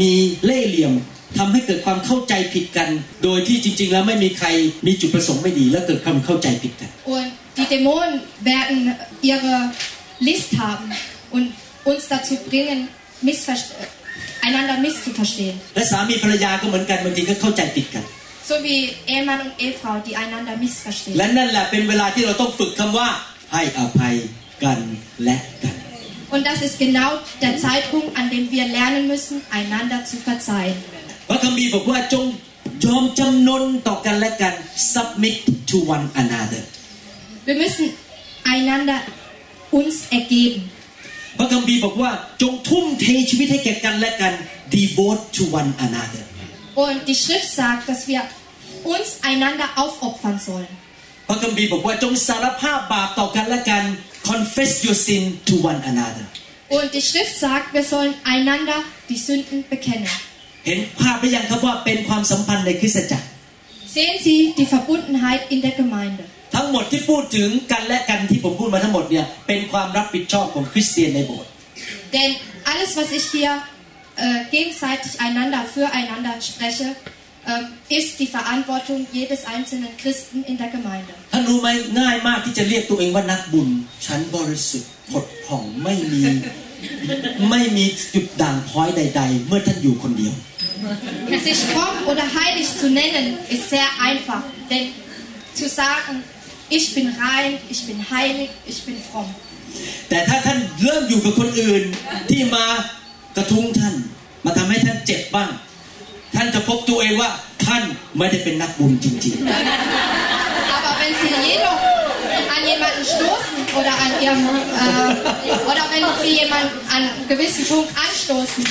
[0.00, 0.12] มี
[0.44, 0.92] เล่ห์เหลี่ยม
[1.38, 2.88] ทำให้เกิดความเข้าใจผิดกัน
[3.24, 4.48] โดยที่จริง ๆ แล้วไม่มีใคร
[4.86, 8.14] มีจุดประสงค์ไม่ดี และเกิดความเข้าใจผิดกัน Und die Dämonen
[8.50, 8.78] werden
[9.30, 9.54] ihre
[10.28, 10.86] List haben
[11.35, 11.45] und
[11.91, 12.79] uns dazu bringen,
[13.27, 15.55] missverst- äh, einander misszuverstehen.
[15.75, 18.05] และสามีภรรยาก็เหมือนกันบางทีก็เข้าใจผิดกัน
[18.49, 18.79] So wie
[19.13, 21.15] Ehemann und Ehefrau, die einander missverstehen.
[21.17, 23.07] และนั่นแหละเป็นเวลาที่เราต้องฝึกคำว่า
[23.53, 24.15] ให้อภัย
[24.63, 24.79] กัน
[25.23, 25.75] และกัน
[26.33, 27.09] Und das ist genau
[27.45, 30.77] der Zeitpunkt, an dem wir lernen müssen, einander zu verzeihen.
[31.29, 32.25] พระคัมภีร์บอกว่าจง
[32.85, 34.53] ยอมจำนนต่อกันและกัน
[34.93, 35.35] submit
[35.69, 36.61] to one another
[37.47, 37.85] Wir müssen
[38.53, 38.99] einander
[39.79, 40.61] uns ergeben.
[41.37, 44.33] พระคัมภีร์บอกว่าจงทุ่มเทชีวิตให้แก่กันและกัน
[44.77, 46.23] devote to one another
[46.83, 48.21] Und die Schrift sagt, dass wir
[48.93, 50.73] uns einander aufopfern sollen.
[51.27, 53.83] พระคัมภีร์บอกว่าจงสารภาพบาปต่อกันและกัน
[54.29, 56.25] confess your sin to one another
[56.77, 58.77] Und die Schrift sagt, wir sollen einander
[59.09, 60.11] die Sünden bekennen.
[60.67, 63.27] เห็นภาพหรือยังครับว่าเป็นความสัมพันธ์ในคริสตจักร
[63.95, 66.23] Sehen Sie die Verbundenheit in der Gemeinde.
[66.54, 71.50] ทั้งหมดที่พูดถึงกันและกันที่ผมพูดมาทั้งหมดเนี่ยเป็นความรับผิดชอบของคริสเตียนในโบสถ์
[72.16, 72.30] Denn
[72.72, 73.52] alles, was ich hier
[74.24, 76.86] äh, gegenseitig einander, füreinander spreche,
[77.52, 81.12] äh, ist die Verantwortung jedes einzelnen Christen in der Gemeinde.
[81.32, 81.68] ท่านรู้ไหม
[82.00, 83.68] ง่ายมากที่จะเรียกตัวเองว่านักบุญ
[84.06, 86.22] ฉันบริสุทธิ์ผดผ่องไม่มี
[87.50, 87.84] ไม่มี
[88.14, 90.34] จุดด่างพร้อยใด ๆ เมื่อท่านอยู่คนเดียว
[91.48, 94.42] Sich fromm oder heilig zu nennen, ist sehr einfach.
[94.70, 94.84] Denn
[95.58, 96.14] zu sagen,
[96.77, 99.29] ich bin rein, ich bin heilig, ich bin fromm.
[100.09, 101.83] แต่ถ้าท่านเริ่มอยู่กับคนอื่น
[102.29, 102.65] ที่มา
[103.35, 103.95] กระทุ้งท่าน
[104.45, 105.51] มาทำให้ท่านเจ็บบ้าง
[106.35, 107.29] ท่านจะพบตัวเองว่า
[107.65, 107.83] ท่าน
[108.17, 109.35] ไม่ได้เป็นนักบุญจริง
[110.75, 111.81] Aber wenn Sie jedoch
[112.55, 114.43] an jemanden stoßen oder an ihrem
[114.83, 118.63] äh, oder wenn Sie jemanden an einem gewissen Punkt anstoßen,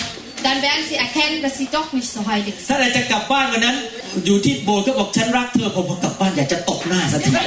[0.46, 2.68] dann werden Sie erkennen, dass Sie doch nicht so heilig ๆ sind.
[2.68, 3.76] ถ้าอะไรจะกลับบ้านวันนั้น
[4.24, 7.32] อยู่ที่โบสถ์ก็บอกฉันรักเธอผมพอกลับบ้านอยากจะตบหน้าสักที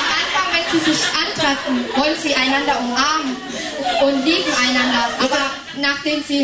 [0.00, 3.34] Am Anfang, wenn Sie sich antreffen, wollen Sie einander umarmen
[4.04, 5.02] und lieben einander.
[5.24, 5.42] Aber
[5.88, 6.42] nachdem Sie,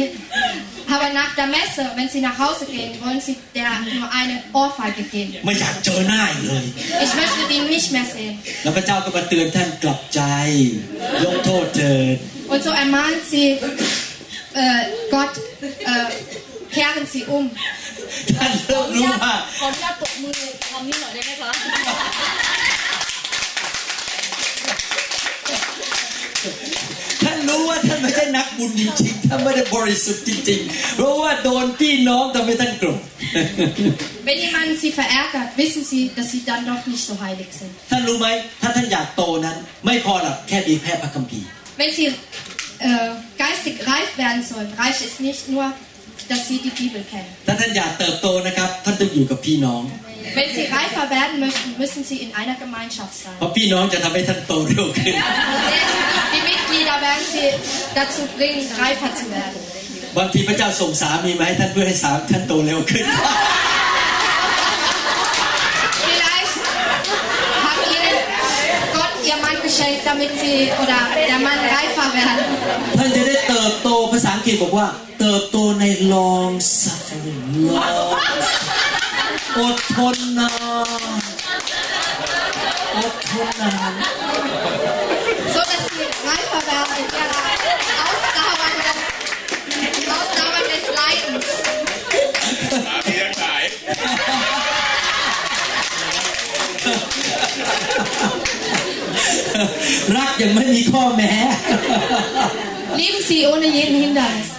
[0.95, 5.03] aber nach der Messe, wenn Sie nach Hause gehen, wollen Sie der nur eine Ohrfeige
[5.15, 5.33] geben.
[5.45, 6.65] ไม่อยากเจอหน้าอีกเลย
[7.05, 8.35] Ich möchte ihn nicht mehr sehen.
[8.63, 10.21] แล้วพระเจ้าก็มาเตือนท่านกลับใจ
[11.25, 12.17] ยกโทษเถิด
[12.53, 13.47] Und so ermahnt sie
[14.56, 16.06] äh, Gott, äh,
[16.76, 17.46] kehren Sie um.
[18.38, 20.40] ท่านเริ่มรู้ว่า ขออนุญาตตบมือ
[20.70, 21.52] ทำนี่หน่อยได้ไหมคะ
[27.24, 33.02] ท่านรู้ว่าท่านไม่ใช่นักบุญจริงๆ ท่านไม่ได้บริสุทธิ์จริงๆ เพราะว่าโดนพี่น้องทำให้ท่านโกรธ
[34.28, 37.72] Wenn jemand Sie verärgert, wissen Sie, dass Sie dann doch nicht so heilig sind.
[37.92, 38.28] ท่านรู้ไหม
[38.62, 41.48] ถ้าท่านอยากโตนั้น ไม่พอหรอกแค่ดีแค่พระคัมภีร์
[41.80, 42.08] Wenn Sie
[42.89, 43.11] äh,
[43.45, 45.67] geistig reif werden sollen, reicht es nicht nur,
[46.31, 47.31] dass Sie die Bibel kennen.
[47.47, 49.83] ถ้าท่านอยากเติบโตนะครับ ท่านต้องอยู่กับพี่น้อง
[50.39, 53.37] Wenn Sie reifer werden möchten, müssen Sie in einer Gemeinschaft sein.
[53.39, 55.15] เพราะพี่น้องจะทำให้ท่านโตเร็วขึ้น
[55.75, 55.87] Denn
[56.35, 57.47] die Mitglieder werden Sie
[57.99, 59.59] dazu bringen, reifer zu werden.
[60.19, 63.05] บางทีพระเจ้าส่งสามีมาให้ท่านเพื่อให้สามีท่านโตเร็วขึ้น
[69.74, 72.46] Ihr Mann geschenkt, damit Sie oder der Mann reifer werden.
[72.98, 74.88] ท่านจะได้เติบโตภาษาอังกฤษบอกว่า
[75.20, 77.44] เติบโตใน long suffering
[77.78, 78.12] long
[79.58, 80.52] อดทนนา
[80.98, 81.12] น
[82.98, 83.94] อดทนนาน
[85.54, 87.42] So dass Sie reifer werden in Ihrer
[88.08, 88.98] ausdauernden,
[90.18, 91.48] Ausdauer des Leidens.
[93.06, 93.64] เลี้ยงหลาย
[100.18, 101.32] รักยังไม่มีข้อแม้
[103.02, 104.50] Lieben Sie ohne jeden Hindernis.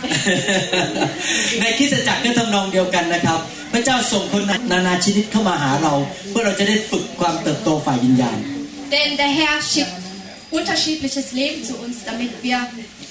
[1.60, 3.38] ในคริสตจักรก็ทำนองเดียวกันนะครับ
[3.72, 4.42] พระเจ้าส่งคน
[4.72, 5.94] นานาชนิดเข้ามาหาเรา
[6.30, 8.38] เพื่อเราจะได้ฝึกความเติบโตฝ่ายวิญญาณ
[8.94, 9.94] Denn der Herr schickt
[10.58, 12.58] unterschiedliches Leben zu uns, damit wir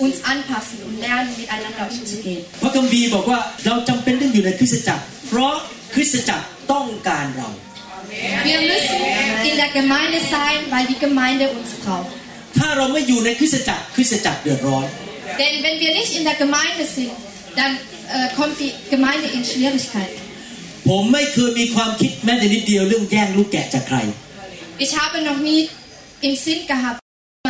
[0.05, 2.41] uns anpassen und lernen, miteinander umzugehen.
[2.61, 5.53] พระคัมภีร์บอกว่าเราจำเป็นต้องอยู่ในคริสตจักร เพราะ
[5.93, 7.49] คริสตจักรต้องการเรา
[8.49, 8.99] Wir müssen
[9.51, 12.12] in der Gemeinde sein, weil die Gemeinde uns braucht.
[12.59, 14.86] ถ้าเราไม่อยู่ในคริสตจักรคริสตจักรเดือดร้อน
[15.40, 17.12] Denn wenn wir nicht in der Gemeinde sind,
[17.59, 20.20] dann äh, kommt die Gemeinde in Schwierigkeiten.
[20.88, 23.99] ผมไม่เคยมีความคิดแม้แต่นิดเดียวเรื่องแย่งลูกแกะจากใคร
[24.84, 25.62] Ich habe noch nie
[26.28, 27.01] im Sinn gehabt,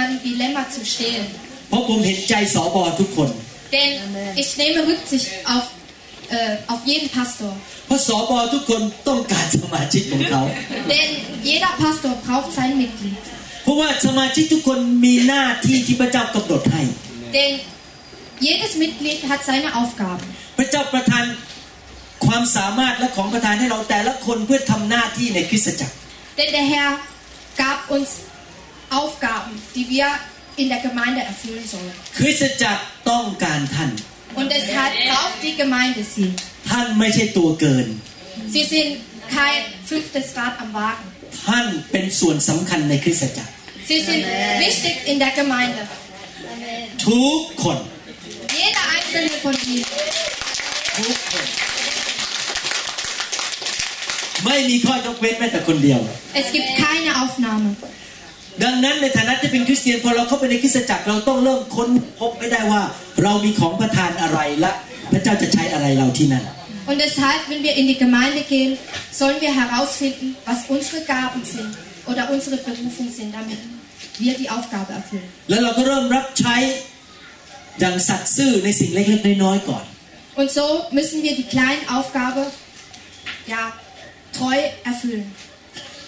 [0.02, 1.26] ein Dilemma zu stehlen.
[1.68, 3.28] เพราะผมเห็นใจสอบอทุกคน
[3.76, 3.90] Denn
[4.42, 5.81] ich nehme Rücksicht auf, äh,
[6.73, 7.51] auf jeden Pastor.
[7.87, 10.41] เพราะสอบอทุกคนต้องการสมาชิกของเขา
[10.93, 11.09] Denn
[11.49, 13.17] jeder Pastor braucht sein Mitglied.
[13.63, 16.81] เพราะว่าสมาชิกทุกคนมีหน้าที่ที่พระเจ้ากำหนดให้
[17.37, 17.51] Denn
[18.47, 20.27] jedes Mitglied hat seine Aufgaben.
[20.57, 21.23] พระเจ้าประทาน
[22.25, 25.95] ความสามารถและของประทานให้เราแต่ละคนเพื่อทำหน้าที่ในคริสตจักร
[26.39, 26.89] Denn der Herr
[27.63, 28.09] gab uns
[28.99, 30.07] Aufgaben, die wir
[30.61, 31.93] in der Gemeinde erfüllen sollen.
[32.17, 33.91] คริสตจักรต้องการท่าน
[34.38, 36.28] Und deshalb braucht die Gemeinde sie.
[36.70, 37.86] ท่านไม่ใช่ตัวเกิน
[38.54, 38.88] Sie sind
[39.36, 41.06] kein fünftes Rad am Wagen.
[41.46, 43.52] ท่านเป็นส่วนสำคัญในคริสตจักร
[43.90, 44.22] Sie sind
[44.64, 45.82] wichtig in der Gemeinde.
[47.06, 47.78] ทุกคน
[48.58, 49.86] Jeder einzelne von ihnen.
[50.96, 51.46] ทุกคน
[54.44, 56.00] ไม่มีข้อยกเว้นแม้แต่คนเดียว
[56.40, 57.68] Es gibt keine Aufnahme.
[58.61, 61.89] ดังนั้นในฐานะที่เป็นคริสเตียนพอเราเข้าไปในคริสตจักรเราต้องเริ่มค้น
[62.19, 62.81] พบให้ได้ว่า
[63.23, 64.71] เรามีของประทานอะไรและ
[65.11, 66.45] พระเจ้าจะใช้อะไรเราที่นั่น
[66.89, 68.71] Und deshalb, wenn wir in die Gemeinde gehen,
[69.19, 71.71] sollen wir herausfinden, was unsere Gaben sind
[72.11, 73.59] oder unsere Berufung sind, damit
[74.23, 75.29] wir die Aufgabe erfüllen.
[75.49, 76.55] แล้วเราก็เริ่มรับใช้
[77.79, 79.85] อย่างสัตย์ซื่อในสิ่งเล็กๆน้อยๆก่อน
[80.39, 80.65] Und so
[80.97, 82.41] müssen wir die kleine Aufgabe
[83.53, 83.61] ja,
[84.37, 84.57] treu
[84.91, 85.25] erfüllen.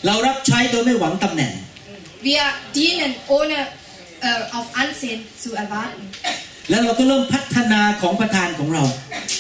[0.06, 1.54] เรารับใช้โดยไม่หวังตำแหน่ง
[2.29, 2.43] Wir
[2.79, 3.57] dienen ohne
[4.21, 6.03] äh, auf Ansehen zu erwarten.
[6.71, 8.85] แล้วเราก็เริ่มพัฒนาของประทานของเรา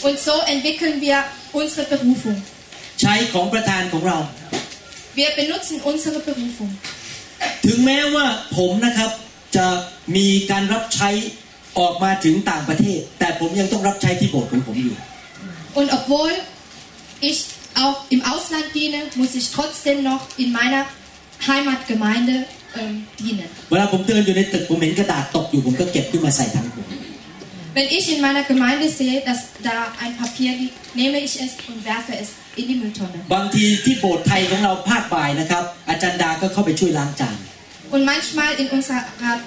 [0.06, 1.18] Und so entwickeln wir
[1.60, 2.36] unsere Berufung.
[3.00, 4.18] ใช้ของประธานของเรา
[5.20, 6.70] Wir benutzen unsere Berufung.
[7.66, 8.26] ถึงแม้ว่า
[8.56, 9.10] ผมนะครับ
[9.56, 9.66] จะ
[10.16, 11.10] มีการรับใช้
[11.78, 14.96] ออกมาถึงต่างประเทศ แต่ผมยังต้องรับใช้ที่โบสถ์ของผมอยู่
[15.78, 16.32] Und obwohl
[17.30, 17.38] ich
[17.84, 20.82] auch im Ausland diene, muss ich trotzdem noch in meiner
[21.48, 22.34] Heimatgemeinde
[22.78, 23.48] ähm, dienen.
[23.70, 26.86] เวลาผมเดินอยู่ในตึกผมเห็นกระดาษตกอยู่ผมก็เก็บขึ้นมาใส่ถังผม
[27.76, 31.78] Wenn ich in meiner Gemeinde sehe, dass da ein Papier liegt, nehme ich es und
[31.84, 32.28] werfe es
[32.60, 33.18] in die Mülltonne.
[33.34, 37.36] บางทีที่โบสถ์ไทยของเราภาคบ่ายนะครับ อาจารย์ดาก็เข้าไปช่วยล้างจาน
[37.94, 39.02] Und manchmal in unserer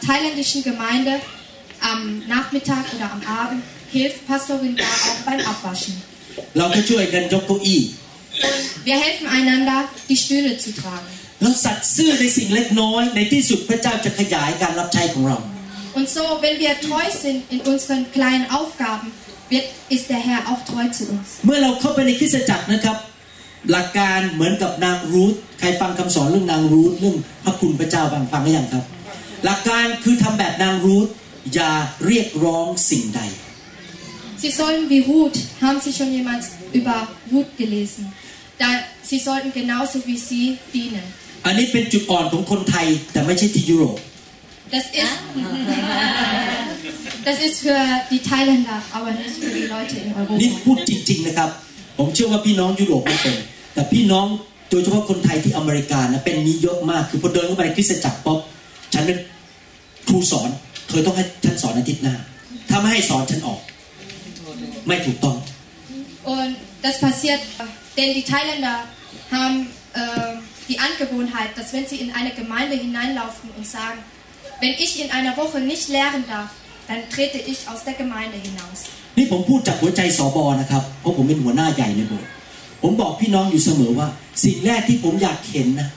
[0.07, 1.13] thailändischen Gemeinde
[1.91, 1.99] am
[2.35, 3.61] Nachmittag oder am Abend
[3.95, 5.93] hilft Pastorin da auch beim Abwaschen.
[6.57, 7.81] เราก็ช่วยกันยกเก้าอี้
[8.87, 9.77] Wir helfen einander,
[10.09, 11.09] die Stühle zu tragen.
[11.40, 15.38] แล้วสัตย์ซื่อในสิ่งเล็กน้อยในที่สุดพระเจ้าจะขยายการรับใช้ของเรา
[15.98, 19.08] Und so, wenn wir treu sind in unseren kleinen Aufgaben,
[19.52, 19.66] wird,
[19.96, 21.28] ist der Herr auch treu zu uns.
[21.46, 22.96] เมื่อเราเข้าไปในคริสตจักรนะครับ
[23.70, 28.84] หลักการเหมือนกับนางรูธใครฟังคำสอนเรื่องนางรูธเรื่องพระคุณพระเจ้าบางฟังหรือยังครับ
[29.44, 31.08] หลักการคือทำแบบนางรูธ
[31.54, 31.72] อย่า
[32.06, 33.22] เรียกร้องสิ่งใด
[34.42, 36.42] Sie sollen wie Ruth, haben Sie schon jemand
[36.78, 36.96] über
[37.32, 38.02] Ruth gelesen?
[38.60, 38.66] Da,
[39.02, 41.02] sie sollten genauso wie sie dienen.
[41.48, 43.98] อันนี้เป็นจุดอ่อนของคนไทยแต่ไม่ใช่ที่ยุโรป
[44.76, 45.16] Das ist,
[47.28, 47.82] das ist für
[48.12, 50.06] die Thailänder, aber nicht für die Leute in
[50.40, 50.64] นี่ Europa.
[50.64, 51.50] พูดจริง ๆ นะครับ
[51.98, 53.36] ผมเชื่อว่าพี่น้องยุโรปไม่เป็น
[53.74, 54.26] แต่พี่น้อง
[54.70, 58.38] โดยเฉพาะคนไทยที่อเมริกานะเป็นนี้เยอะมาก คือพอเดินเข้าไปในคริสตจักรป๊อบ
[58.94, 59.18] ฉันเป็น
[60.08, 60.48] ครูสอน
[60.88, 62.14] เธอต้องให้ฉันสอนอาทิตย์หน้า
[62.68, 63.60] ถ้าไม่ให้สอนฉันออก
[64.86, 65.36] ไม่ถูกต้อง
[66.34, 66.52] Und
[66.84, 67.40] das passiert,
[67.96, 68.76] denn die Thailänder
[69.34, 69.56] haben
[70.00, 70.32] äh,
[70.70, 73.98] die Angewohnheit, dass wenn sie in eine Gemeinde hineinlaufen und sagen,
[74.62, 76.50] wenn ich in einer Woche nicht lehren darf,
[76.88, 78.80] dann trete ich aus der Gemeinde hinaus.
[79.18, 82.30] นี่ผมพูดจากหัวใจสบอนะครับเพราะผมเป็นหัวหน้าใหญ่ในโบสถ์
[82.82, 84.08] ผมบอกพี่น้องอยู่เสมอว่า
[84.44, 85.88] สิ่งแรกที่ผมอยากเห็นนะ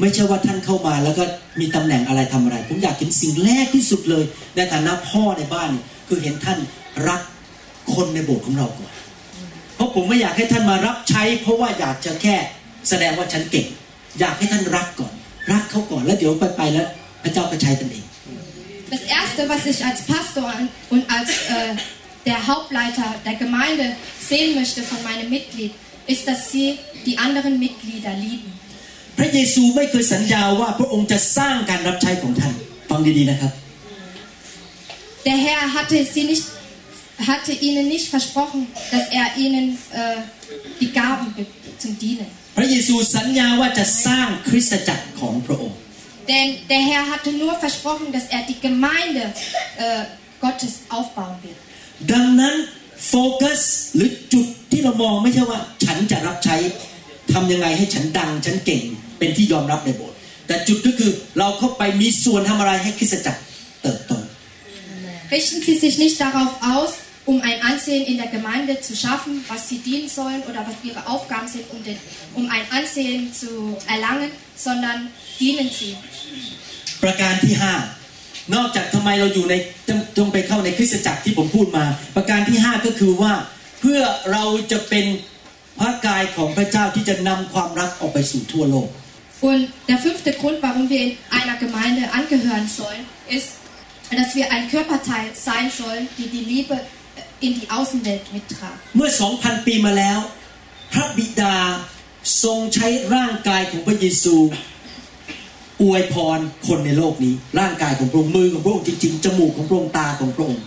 [0.00, 1.24] ไม่ใช่ว่าท่านเข้ามาแล้วก็
[1.60, 4.24] มีตำแหน่งอะไรทำอะไร ผมอยากเห็นสิ่งแรกที่สุดเลย
[4.56, 6.58] ในฐานะพ่อในบ้านเนี่ยคือเห็นท่าน
[7.08, 7.20] รัก
[7.94, 8.92] คนในโบสถ์ของเราก่อน
[9.76, 12.36] เพราะผมไม่อยากให้ท่านมารับใช้ เพราะว่าอยากจะแค่
[12.88, 13.66] แสดงว่าฉันเก่ง
[14.19, 15.13] อยากให้ท่านรักก่อน
[15.51, 16.87] รักเขาก่อนแล้วเดี๋ยวไปไปๆแล้ว
[17.23, 18.05] พระเจ้าก็ใช้ท่านเอง
[18.95, 20.47] Das Erste, was ich als Pastor
[20.93, 21.73] und als äh,
[22.29, 23.85] der Hauptleiter der Gemeinde
[24.29, 25.71] sehen möchte von meinem Mitglied,
[26.07, 26.67] ist, dass sie
[27.07, 28.49] die anderen Mitglieder lieben.
[29.17, 32.53] พระเยซูไม่เคยสัญญาว่าพระองค์จะสร้างการรับใช้ของท่าน
[32.89, 33.53] ฟังดีๆนะครับ
[35.27, 36.45] Der Herr hatte, sie nicht,
[37.29, 38.61] hatte ihnen nicht versprochen,
[38.93, 39.65] dass er ihnen
[40.01, 40.17] äh,
[40.81, 42.29] die Gaben gibt zum Dienen.
[42.56, 45.78] พระเยซูสัญญาว่าจะสร้างคริสตจักรของพระองค์
[46.32, 49.22] Denn der Herr hatte nur versprochen, dass er die Gemeinde
[49.84, 50.04] äh,
[50.44, 51.58] Gottes aufbauen wird.
[52.12, 52.54] ดังนั้น
[53.08, 53.60] โฟกัส
[53.94, 56.56] หรือจุดที่เรามองไม่ใช่ว่าฉันจะรับใช้
[57.32, 58.82] ทำยังไงให้ฉันดังฉันเก่ง
[59.18, 63.40] เป็นที่ยอมรับในโบสถ์แต่จุดก็คือเราเข้าไปมีส่วนทำอะไรให้คริสตจักร
[63.82, 64.12] เติบโต
[65.36, 66.92] Richten Sie sich nicht darauf aus,
[67.25, 71.05] um ein Ansehen in der Gemeinde zu schaffen, was Sie dienen sollen oder was Ihre
[71.07, 71.97] Aufgaben sind, um, den,
[72.33, 75.07] um ein Ansehen zu erlangen, sondern
[75.39, 75.95] dienen Sie.
[77.03, 77.53] ประการที่
[78.03, 79.53] 5 นอกจากทำไมเราอยู่ใน
[79.87, 81.85] ต้องต้องไปเข้าในคริสตจักรที่ผมพูดมา
[82.15, 83.33] ประการที่ 5 ก็คือว่า
[83.81, 85.05] เพื่อเราจะเป็น
[85.79, 88.89] พระกายของพระเจ้าที่จะนำความรักออกไปสู่ทั่วโลก
[89.49, 93.49] Und der fünfte Grund, warum wir in einer Gemeinde angehören sollen, ist,
[94.19, 96.75] dass wir ein Körperteil sein sollen, die die Liebe
[97.40, 98.78] in die Außenwelt mittragen.
[98.96, 100.18] เมื่อ 2,000 ปีมาแล้ว
[100.92, 101.56] พระบิดา
[102.42, 104.34] ทรงใช้ร่างกายของพระเยซู
[105.82, 110.62] อวยพรคนในโลกนี้ ร่างกายของพระองค์มือของพระองค์จริงๆจมูกของพระองค์ตาของพระองค์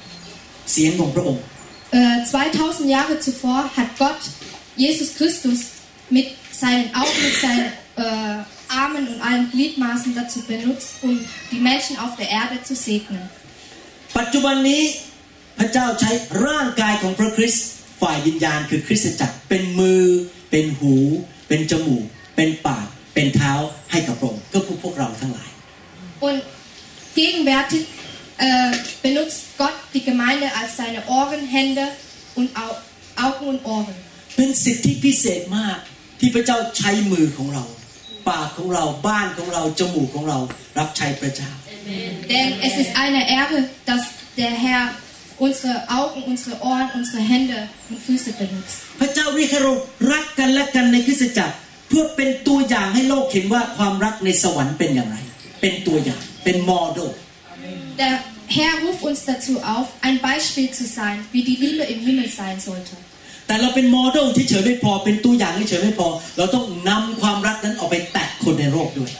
[0.71, 1.43] เสียงของพระองค์
[1.91, 4.21] Äh, 2000 Jahre zuvor hat Gott
[4.75, 5.59] Jesus Christus
[6.11, 7.65] mit seinen Augen, mit seinen
[7.95, 11.19] äh, Armen und allen Gliedmaßen dazu benutzt, um
[11.51, 13.23] die Menschen auf der Erde zu segnen.
[14.19, 14.81] ปัจจุบันนี้
[15.59, 16.11] พระเจ้าใช้
[16.45, 17.65] ร่างกายของพระคริสต์
[18.01, 20.03] ฝ่ายวิญญาณคือคริสตจักรเป็นมือ
[20.51, 20.95] เป็นหู
[21.47, 22.05] เป็นจมูก
[22.35, 23.53] เป็นปาก เป็นเท้า
[23.91, 25.49] ให้กับพระองค์ก็คือพวกเราทั้งหลาย
[26.27, 26.39] Und
[27.19, 27.83] gegenwärtig
[28.45, 28.71] äh,
[29.05, 31.85] benutzt Gott die Gemeinde als seine Ohren, Hände
[32.39, 32.69] und Au
[33.25, 33.97] Augen und Ohren.
[34.35, 35.77] เป็นสิทธิพิเศษมาก
[36.19, 37.63] ที่พระเจ้าใช้มือของเรา
[38.29, 40.39] ปากของเราบ้านของเราจมูกของเรา
[40.77, 41.51] รับใช้พระเจ้า
[42.31, 44.03] Denn es ist eine Ehre, dass
[44.39, 44.83] der Herr
[45.38, 48.76] unsere Augen, unsere Ohren, unsere Hände und Füße benutzt.
[49.00, 49.72] พระเจ้าเรียกให้เรา
[50.12, 51.54] รักกันและกันในคริสตจักร
[51.88, 55.16] เพื่อเป็นตัวอย่างให้โลกเห็นว่าความรักในสวรรค์เป็นอย่างไร
[55.60, 57.10] เป็นตัวอย่างเป็นโมเดล
[58.02, 58.14] Der
[58.56, 62.56] Herr ruft uns dazu auf, ein Beispiel zu sein, wie die Liebe im Himmel sein
[62.68, 62.94] sollte.
[63.46, 69.10] แต่เราเป็นโมเดลเฉยๆไม่พอเป็นตัวอย่างเฉยๆไม่พอ เราต้องนำความรักนั้นออกไปแตะคนในโลกด้วย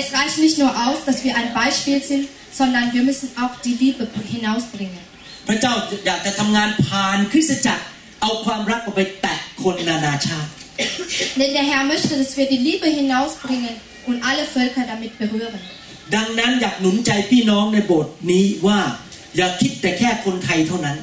[0.00, 2.24] Es reicht nicht nur aus, dass wir ein Beispiel sind,
[2.60, 4.02] sondern wir müssen auch die Liebe
[4.34, 5.02] hinausbringen.
[5.48, 5.74] พระเจ้า
[6.06, 7.84] อยากจะทำงานผ่านคริสตจักร
[8.22, 10.50] เอาความรักออกไปแตะคนนานาชาติ
[11.38, 13.74] Denn der Herr möchte, dass wir die Liebe hinausbringen
[14.08, 15.60] und alle Völker damit berühren.
[16.14, 18.78] ดังนั้นอยากหนุนใจพี่น้องในโบสถ์นี้ว่า
[19.36, 20.96] อย่าคิดแต่แค่คนไทยเท่านั้น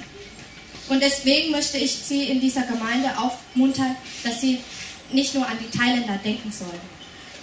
[0.91, 3.91] Und deswegen möchte ich Sie in dieser Gemeinde aufmuntern,
[4.23, 4.53] dass Sie
[5.19, 6.83] nicht nur an die Thailänder denken sollen.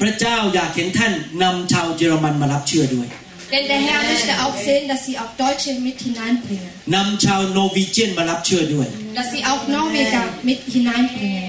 [0.01, 3.09] พระเจ้าอยากเห็นท่านนำชาวเยอรมันมารับเชื่อด้วย
[3.53, 6.71] Denn der Herr möchte auch sehen, dass Sie auch Deutsche mit hineinbringen.
[6.95, 8.89] นำชาวโนวีเจียนมารับเชื่อด้วย
[9.19, 11.47] Dass Sie auch Norweger mit hineinbringen.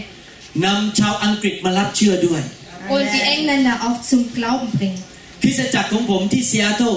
[0.66, 2.42] นำชาวอังกฤษมารับเชื่อด้วย
[2.94, 5.02] Und die Engländer auch zum Glauben bringen.
[5.42, 6.96] คริสตจักรของผมที่ซีแอตเทิล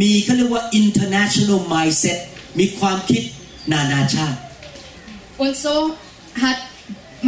[0.00, 2.18] มีเขาเรียกว่า international mindset
[2.58, 3.22] มีความคิด
[3.72, 4.38] นานาชาติ
[5.42, 5.74] Und so
[6.44, 6.58] hat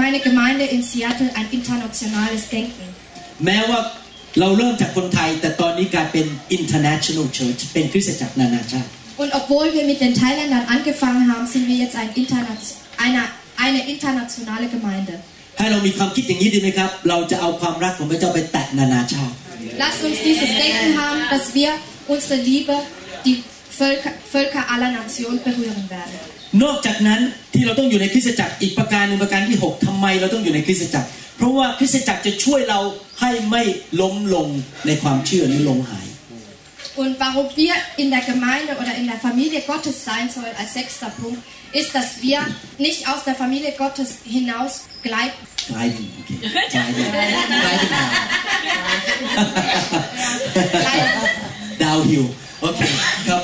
[0.02, 2.86] meine Gemeinde in Seattle ein internationales Denken.
[3.44, 3.80] แม้ว่า
[4.40, 6.26] เราเริ่มจากคนไทย แต่ตอนนี้กลายเป็น
[6.58, 8.90] international church เป็นคริสตจักรนานาชาติ
[9.22, 12.52] Und obwohl wir mit den Thailändern angefangen haben, sind wir jetzt ein Interna
[13.04, 13.22] eine,
[13.66, 15.14] eine internationale Gemeinde.
[15.58, 19.34] ให้เรามีความคิดอย่างนี้ดีไหมครับ เราจะเอาความรักของพระเจ้าไปแตะนานาชาติ
[19.82, 21.70] Lasst uns dieses Denken haben, dass wir
[22.14, 22.74] unsere Liebe
[23.26, 23.36] die
[23.78, 26.16] Völker, Völker aller Nationen berühren werden.
[26.63, 27.21] นอกจากนั้น
[27.53, 32.79] ที่เราต้องอยู่ในคริสตจักรอีกประการหนึ่งประการที่ 6ทำไมเราต้องอยู่ในคริสตจักร เพราะว่าคริสตจักรจะช่วยเรา
[33.21, 33.63] ให้ไม่
[34.01, 34.47] ล้มลง
[34.87, 36.07] ในความเชื่อหรือลงหาย
[37.01, 41.09] Und warum wir in der Gemeinde oder in der Familie Gottes sein sollen, als sechster
[41.21, 41.41] Punkt,
[41.71, 42.39] ist, dass wir
[42.77, 45.41] nicht aus der Familie Gottes hinaus gleiten.
[45.71, 46.29] กลายเป็นโอเค
[46.75, 47.49] กลายเป็นกลายเป็น
[50.83, 51.07] ดาว
[51.83, 52.23] ดาวฮิว
[52.61, 52.81] โอเค
[53.27, 53.41] ครับ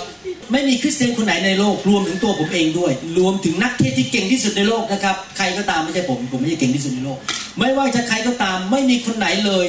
[0.52, 7.18] ไม่มีคริสเตียนคนไหนในโลกรวมถึงตัวผมเองด้วย รวมถึงนักเทศที่เก่งที่สุดในโลกนะครับ ใครก็ตามไม่ใช่ผม ผมไม่ใช่เก่งที่สุดในโลก
[7.60, 9.68] ไม่ว่าจะใครก็ตามไม่มีคนไหนเลย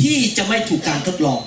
[0.00, 1.40] ที่จะไม่ถูกการทดลอง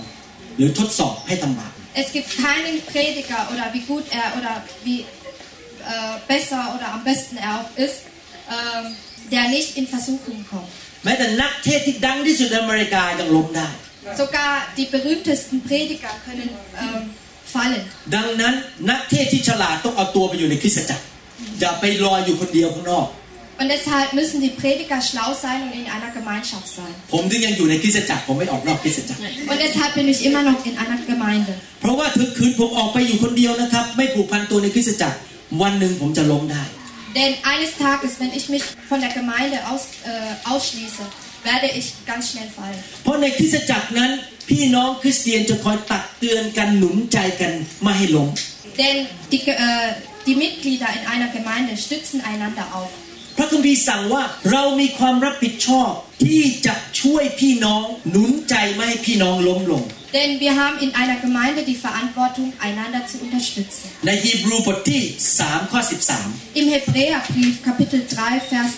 [0.56, 1.72] หรือทดสอบให้ทำบาป
[2.02, 4.54] Es gibt keinen Prediger oder wie gut er oder
[4.86, 8.00] wie äh, besser oder am besten er auch ist,
[8.56, 8.86] ähm,
[9.34, 10.72] der nicht in Versuchung kommt.
[11.04, 13.70] แม้แต่นักเทศที่ดังที่สุดในอเมริกายังล้มได้
[14.22, 16.50] Sogar die berühmtesten Prediger können
[16.84, 17.04] ähm,
[17.54, 17.84] fallen
[18.16, 18.54] ดังนั้น
[18.90, 21.04] นักเทศที่ฉลาดต้องเอาตัวไปอยู่ในคริสตจักร
[21.60, 23.08] อย่าไปลอยอยู่คนเดียวข้างนอก
[23.60, 26.96] Und deshalb müssen die Prediger schlau sein und in einer Gemeinschaft sein.
[27.12, 27.30] Und
[29.66, 31.54] deshalb bin ich immer noch in einer Gemeinde.
[37.16, 41.04] Denn eines Tages, wenn ich mich von der Gemeinde aus, äh, ausschließe,
[41.49, 42.81] werde ich ganz schnell fallen.
[43.03, 44.11] เพราะในคริสตจักรนั้น
[44.49, 47.53] พี่น้องคริสเตียนจะคอยตักเตือนกันหนุนใจกัน
[47.83, 48.29] ไม่ให้ล้ม
[48.81, 48.97] Denn
[49.33, 49.91] die, Ge- äh,
[50.27, 52.91] die Mitglieder in einer Gemeinde stützen einander auf.
[53.42, 55.92] พระคัมภีร์สั่งว่าเรามีความรับผิดชอบ
[56.26, 59.84] ที่จะช่วยพี่น้องหนุนใจไม่ให้พี่น้องล้มลง
[60.18, 63.86] Denn wir haben in einer Gemeinde die Verantwortung, einander zu unterstützen.
[64.06, 65.02] ในฮีบรูบทที่
[65.38, 65.80] 3ข้อ
[66.22, 68.72] 13 Im Hebräerbrief Kapitel 3, Vers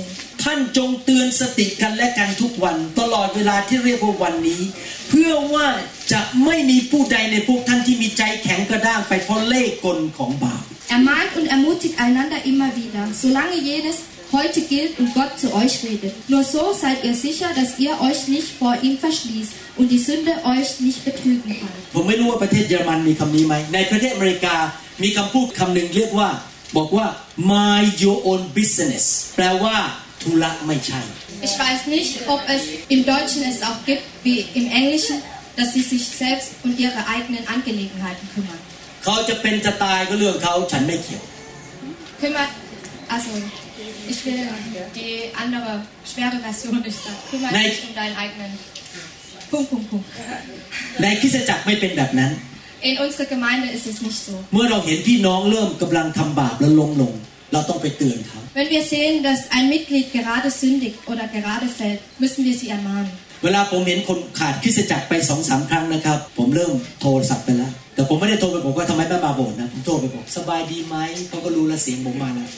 [0.00, 0.42] 13.
[0.42, 4.62] ท่านจงเตือนสติกันและกันทุกวัน ตลอดเวลาที่เรียกว่าวันนี้
[5.08, 5.66] เพื่อว่า
[6.12, 13.97] จะไม่มีผู้ใดในพวกท่านที่มีใจแข็งกระด้างไปเพราะเล่ห์กลของบาป Ermahnt und ermutigt einander immer wieder, solange jedes
[14.31, 16.13] heute gilt und Gott zu euch redet.
[16.27, 20.33] Nur so seid ihr sicher, dass ihr euch nicht vor ihm verschließt und die Sünde
[20.53, 21.73] euch nicht betrügen kann.
[21.95, 24.55] ผมไม่รู้ว่าประเทศเยอรมันมีคำนี้ไหม ในประเทศอเมริกา
[25.03, 26.29] มีคำพูดคำหนึ่งเรียกว่า
[26.77, 27.07] บอกว่า
[27.51, 29.03] mind your own business
[29.35, 29.75] แปลว่า
[30.21, 31.01] ธุระไม่ใช่
[31.47, 32.63] Ich weiß nicht, ob es
[32.95, 35.17] im Deutschen es auch gibt, wie im Englischen,
[35.57, 38.61] dass sie sich selbst um ihre eigenen Angelegenheiten kümmern.
[39.07, 41.23] เขาจะเป็นจะตายก็เรื่องเขาฉันไม่เกี่ยว
[42.21, 42.51] Kümmert,
[43.15, 43.31] also
[44.11, 44.41] ich will
[44.99, 45.71] die andere
[46.11, 47.21] schwere Version nicht sagen.
[47.29, 47.65] Kümmert Nein.
[47.69, 48.51] dich um deinen eigenen
[49.51, 50.07] Punkt, Punkt, Punkt.
[51.01, 52.31] ในคริสตจักรไม่เป็นแบบนั้น
[52.89, 54.35] In unserer Gemeinde ist es nicht so.
[54.53, 57.13] เมื่อเราเห็นพี่น้องเริ่มกำลังทำบาปแล้วล้มลง
[57.53, 62.69] เราต้องไปเตือนเขา Wenn wir sehen, dass ein Mitglied gerade sündigt oder gerade fällt, müssen wir sie
[62.77, 63.13] ermahnen.
[63.44, 70.96] เวลาผมเห็นคนขาดคริสตจักรไปสองสามครั้งนะครับ ผมเริ่มโทรศัพท์ไปแล้ว แต่ผมไม่ได้โทรไปบอกว่าทำไมไม่มาโบสถ์นะผมโทรไปบอกสบายดีไหม
[71.28, 72.48] เขาก็รู้และเสียงผมมาแล้ว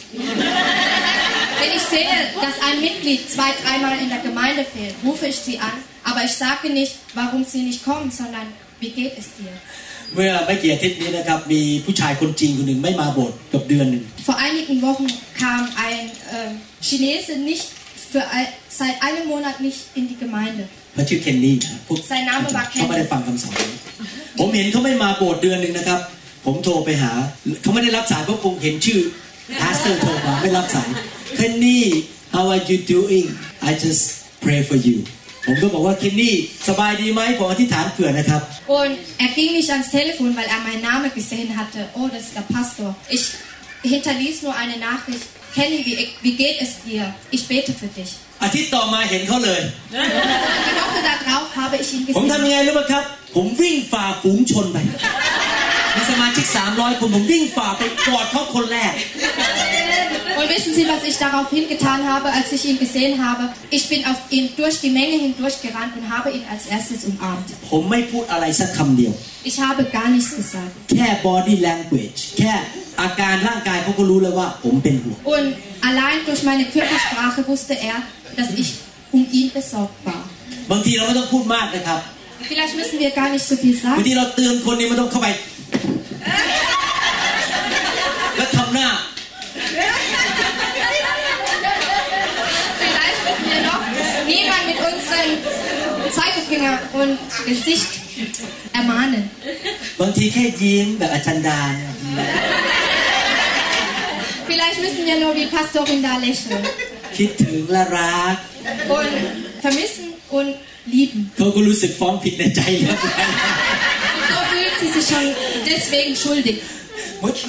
[1.60, 5.58] Wenn ich sehe, dass ein Mitglied zwei, dreimal in der Gemeinde fehlt, rufe ich sie
[5.68, 5.76] an,
[6.08, 8.46] aber ich sage nicht, warum sie nicht kommen, sondern
[8.80, 9.54] wie geht es dir?
[10.14, 15.06] เมื่อไม่กี่อาทิตย์นี้นะครับมีผู้ชายคนจีนคนหนึ่งไม่มาโบสถ์เกับเดือนหนึ่ง Vor einigen Wochen
[15.42, 16.04] kam ein
[16.36, 16.52] ähm,
[16.88, 17.66] Chinese nicht
[18.12, 20.62] für ein, seit einem Monat nicht in die Gemeinde.
[20.94, 23.54] เขาชื่อเคนนี่นะพวกใส่น้ำมาบักเคนเขาไม่ได้ฟังคำสอน
[24.38, 26.00] ผมเห็นเขาไม่มาโบสถ์เดือนหนึ่งนะครับ
[26.44, 27.12] ผมโทรไปหา
[27.62, 29.00] เขาไม่ได้รับสายเพราะคงเห็นชื่อ
[29.60, 30.88] พาสเตอร์โทรมาไม่รับสาย
[31.38, 31.78] ข Kenny
[32.34, 33.26] how are you doing
[33.68, 34.04] I just
[34.44, 34.98] pray for you
[35.46, 36.30] ผมก็บอกว่า Kenny
[36.68, 38.42] สบายดีไหมผมอธิษฐานเผื่อนะครับ
[38.78, 38.92] Und
[39.24, 41.80] er ging nicht ans Telefon, weil er meinen Namen gesehen hatte.
[41.98, 42.88] Oh, das ist der Pastor.
[43.16, 43.24] Ich
[43.94, 45.28] hinterließ nur eine Nachricht.
[45.56, 45.94] Kenny, wie,
[46.24, 47.02] wie geht es dir?
[47.30, 48.10] Ich bete für dich.
[48.44, 49.60] อาทิตย์ต่อมาเห็นเขาเลย
[50.66, 52.44] Die Woche darauf habe ich ihn ผมทำ gesehen.
[52.44, 53.02] ยังไงรู้ไหมครับ
[53.34, 54.76] ผมวิ่งฝ่าฝูงชนไป
[55.96, 58.92] มีสมาชิก 300 คนผมวิ่งฝ่าไปกอดเขาคนแรก
[60.39, 63.43] Und wissen Sie, was ich daraufhin getan habe, als ich ihn gesehen habe?
[63.77, 67.47] Ich bin auf ihn durch die Menge hindurch gerannt und habe ihn als erstes umarmt.
[67.69, 69.13] ผมไม่พูดอะไรสักคำเดียว
[69.49, 70.71] Ich habe gar nichts gesagt.
[70.91, 72.53] แค่ body language แค่
[73.01, 75.47] อาการร่างกายเขาก็รู้เลยว่าผมเป็นห่วง Und
[75.89, 77.97] allein durch meine Körpersprache wusste er,
[78.39, 78.69] dass ich
[79.15, 80.21] um ihn besorgt war.
[80.71, 81.99] บางทีเราไม่ต้องพูดมากนะครับ
[82.49, 84.07] Vielleicht müssen wir gar nicht so viel บาง sagen.
[84.07, 85.27] ทีเราเตือนคนนี้มันต้องเข้าไป
[96.16, 97.12] Zeigefinger und
[97.48, 97.90] Gesicht
[98.78, 99.22] ermahnen.
[100.00, 101.92] บางทีแค่ยิ้มแบบอาจารย์ดาเนี่ย
[104.48, 106.62] Vielleicht müssen wir nur wie Pastorin da lächeln
[107.16, 108.36] คิดถึงและรัก
[108.96, 109.12] und
[109.64, 110.06] vermissen
[110.36, 110.48] und
[110.94, 111.20] lieben.
[111.36, 112.96] เขาก็รู้สึกฟ้องผิดในใจแล้ว
[114.16, 115.26] Und so fühlt sie sich schon
[115.70, 116.56] deswegen schuldig.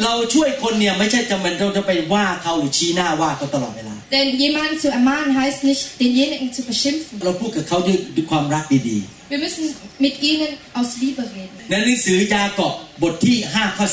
[0.04, 7.14] เราช่วยคนเนี่ยไม่ใช่จำเป็นเราจะไปว่าเขาหรือชี้หน้าว่าเขาตลอดเวลา Denn jemanden zu ermahnen heißt nicht, denjenigen zu beschimpfen.
[7.26, 8.98] เราพูดกับเขาด้วยด้วยความรักดี
[9.34, 9.66] Wir müssen
[10.06, 11.58] mit ihnen aus Liebe reden.
[11.64, 13.86] ๆในหนังสือยากอบบทที่5ข้อ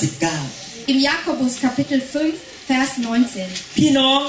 [0.42, 2.00] 19 Im Jakobus Kapitel
[2.34, 2.90] 5, Vers
[3.34, 3.76] 19.
[3.76, 4.20] พี่น้อง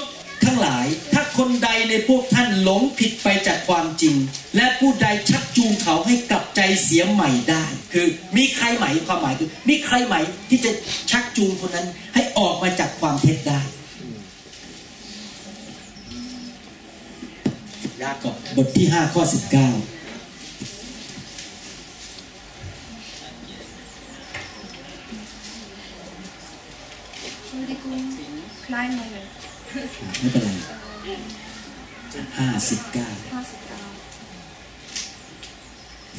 [0.45, 4.15] ทั้งหลายถ้าคนใดในพวกท่านหลงผิดไปจากความจริง
[4.55, 10.15] และผู้ใดชักจูงเขาให้กลับใจเสียใหม่ได้ คือมีใครไหมความหมายคือมีใครไหม
[10.49, 10.71] ที่จะ
[11.11, 13.61] ชักจูงคนนั้นให้ออกมาจากความเท็จได้
[18.22, 19.34] กอบบทที่ 5 ข้อ 19
[27.40, 28.02] Entschuldigung,
[28.66, 29.30] kleinen Moment.
[30.20, 30.48] ไม่เป็นไร
[32.38, 33.08] ห้าสิบเก้า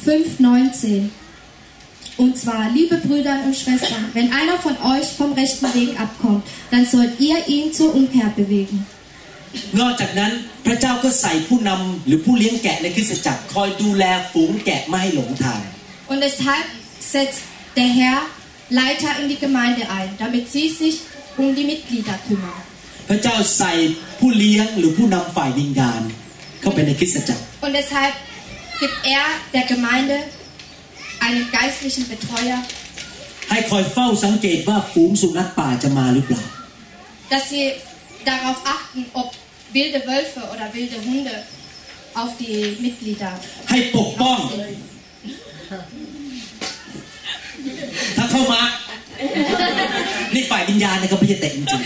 [0.06, 1.10] 5,19.
[2.16, 6.84] Und zwar, liebe Brüder und Schwestern, wenn einer von euch vom rechten Weg abkommt, dann
[6.86, 8.86] sollt ihr ihn zur Umkehr bewegen.
[9.79, 10.31] นอกจากนั้น
[10.65, 15.61] พระเจ้าก็ใส่ผู้นำหรือผู้เลี้ยงแกะในคริสตจักรคอยดูแลฝูงแกะไม่ให้หลงทาง
[16.11, 16.65] Und deshalb
[17.13, 17.41] setzt
[17.79, 18.19] der Herr
[18.79, 20.95] Leiter in die Gemeinde ein, damit sie sich
[21.41, 22.59] um die Mitglieder kümmern.
[23.09, 23.71] พระเจ้าใส่
[24.19, 26.01] ผู้เลี้ยงหรือผู้นำฝ่ายวิญญาณ
[26.61, 28.13] เข้าไปในคริสตจักร Und deshalb
[28.81, 29.25] gibt er
[29.55, 30.17] der Gemeinde
[31.25, 32.59] einen geistlichen Betreuer,
[33.49, 36.43] ให้คอยเฝ้าสังเกตว่าฝูงสุนัขป่าจะมาหรือเปล่า
[37.31, 37.65] dass sie
[38.31, 39.27] darauf achten, ob
[39.76, 41.34] wilde Wölfe oder wilde Hunde
[42.20, 43.32] auf die Mitglieder
[43.70, 44.76] ให้ปกป้อง sind.
[48.16, 48.62] ถ้าเข้ามา
[50.34, 51.82] นี่ฝ่ายวิญญาณนะครับไม่ใช่เตะจริง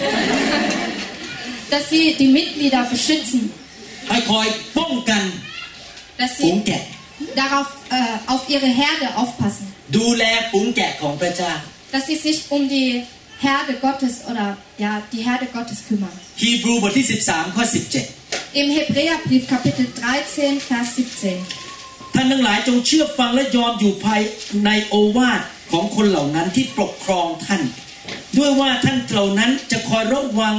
[1.72, 3.40] Dass sie die Mitglieder beschützen,
[3.76, 4.46] ๆให้คอย
[4.78, 5.22] ป้องกัน
[6.20, 6.82] dass ฝูง sie แกะ
[7.42, 7.68] darauf
[7.98, 9.66] äh, auf ihre Herde aufpassen,
[9.96, 11.52] ดูแลฝูงแกะของพระเจ้า
[11.92, 12.88] dass sie sich um die
[13.45, 14.47] Herde Gottes oder
[14.83, 16.15] ja die Herde Gottes kümmern.
[16.41, 17.63] ฮีบรูบทที่ 13 ข้อ
[18.11, 19.87] 17 Im Hebräerbrief Kapitel
[20.27, 22.13] 13 Vers 17.
[22.13, 24.21] ท่านทั้งหลายจงเชื่อฟังและยอมอยู่ภาย
[24.65, 25.41] ในโอวาท
[25.71, 27.61] ของคนเหล่านั้นที่ปกครองท่าน
[28.37, 30.55] ด้วยว่าท่านเหล่านั้นจะคอยระวัง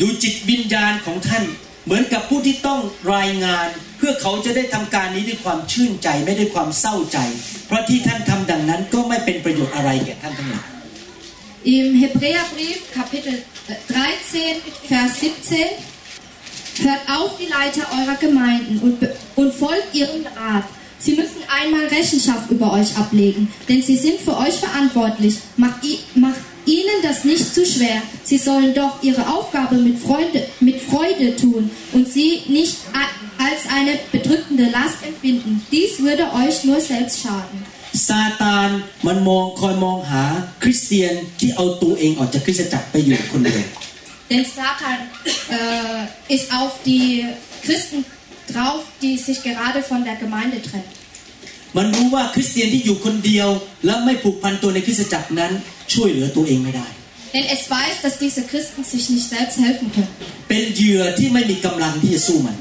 [0.00, 1.44] ดูจิตวิญญาณของท่าน
[1.84, 2.80] เหมือนกับผู้ที่ต้อง
[3.14, 7.18] รายงานเพื่อเขาจะได้ทำการนี้ด้วยความชื่นใจไม่ด้วยความเศร้าใจ
[7.66, 10.79] เพราะที่ท่านทำดังนั้นก็ไม่เป็นประโยชน์อะไรแก่ท่านทั้งหลาย
[11.64, 13.42] Im Hebräerbrief Kapitel
[13.88, 14.40] 13
[14.88, 15.58] Vers 17
[16.82, 18.98] Hört auf die Leiter eurer Gemeinden und,
[19.36, 20.64] und folgt ihrem Rat.
[20.98, 25.36] Sie müssen einmal Rechenschaft über euch ablegen, denn sie sind für euch verantwortlich.
[25.58, 25.84] Macht,
[26.14, 28.00] macht ihnen das nicht zu schwer.
[28.24, 32.76] Sie sollen doch ihre Aufgabe mit Freude, mit Freude tun und sie nicht
[33.38, 35.66] als eine bedrückende Last empfinden.
[35.70, 37.79] Dies würde euch nur selbst schaden.
[38.07, 38.69] ซาตาน
[39.07, 40.23] มันมองคอยมองหา
[40.63, 43.65] คริสเตียนที่เอาตัวเองออกจากคริสตจักรไปอยู่คนเดียว
[44.31, 44.99] Denn Satan
[45.59, 47.07] äh, ist auf die
[47.65, 47.99] Christen
[48.51, 50.91] drauf, die sich gerade von der Gemeinde trennen.
[51.77, 53.49] มันรู้ว่าคริสเตียนที่อยู่คนเดียว
[53.85, 55.51] และไม่ผูกพันตัวในคริสตจักรนั้น
[55.93, 56.87] ช่วยเหลือตัวเองไม่ได้
[57.35, 60.13] Denn es weiß, dass diese Christen sich nicht selbst helfen können.
[60.49, 62.55] เป็นเหยื่อที่ไม่มีกำลังที่จะสู้มัน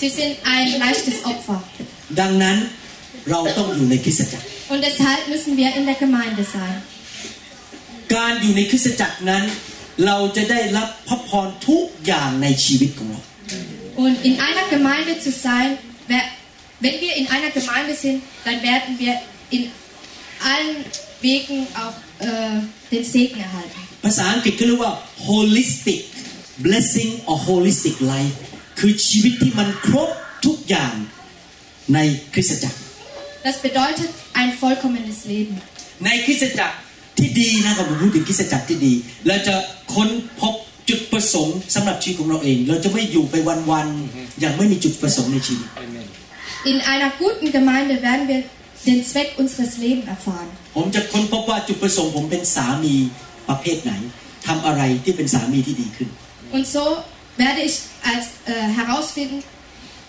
[0.00, 1.58] Sie sind ein leichtes Opfer.
[2.20, 2.56] ดังนั้น
[3.29, 6.75] เราต้องอยู่ในคริสตจักร Und deshalb müssen wir in der Gemeinde sein.
[8.15, 9.43] การอยู่ในคริสตจักรนั้น
[10.05, 13.21] เราจะได้รับพระพรทุกอย่างในชีวิตของเรา
[14.03, 15.69] Und in einer Gemeinde zu sein,
[16.11, 16.29] wer-
[16.83, 19.13] wenn wir in einer Gemeinde sind, dann werden wir
[19.55, 19.61] in
[20.53, 20.75] allen
[21.27, 21.97] Wegen auch
[22.27, 22.57] äh,
[22.93, 23.79] den Segen erhalten.
[24.05, 24.93] ภาษาอังกฤษเขาเรียกว่า
[25.27, 26.01] holistic
[26.65, 28.35] blessing or holistic life
[28.79, 30.09] คือชีวิตที่มันครบ
[30.45, 30.93] ทุกอย่าง
[31.93, 31.99] ใน
[32.33, 32.79] คริสตจักร
[33.46, 34.10] Das bedeutet
[34.40, 35.54] ein vollkommenes Leben.
[36.04, 36.76] ในคริสตจักร
[37.18, 38.92] ที่ดีนะครับผมพูดถึงคริสตจักรที่ดี
[39.26, 39.54] เราจะ
[39.94, 40.08] ค้น
[40.40, 40.54] พบ
[40.88, 43.34] จุดประสงค์สำหรับชีวิตของเราเอง เราจะไม่อยู่ไป
[43.70, 45.68] วันๆอย่างไม่มีจุดประสงค์ในชีวิต
[46.72, 48.40] In einer guten Gemeinde werden wir
[48.88, 50.50] den Zweck unseres Lebens erfahren.
[50.76, 52.94] ผมจะค้นพบว่าจุดประสงค์ผมเป็นสามี
[53.48, 53.92] ประเภทไหน
[54.46, 56.08] ทำอะไรที่เป็นสามีที่ดีขึ้น
[56.56, 56.84] Und so
[57.44, 57.76] werde ich
[58.10, 59.38] als, äh, herausfinden,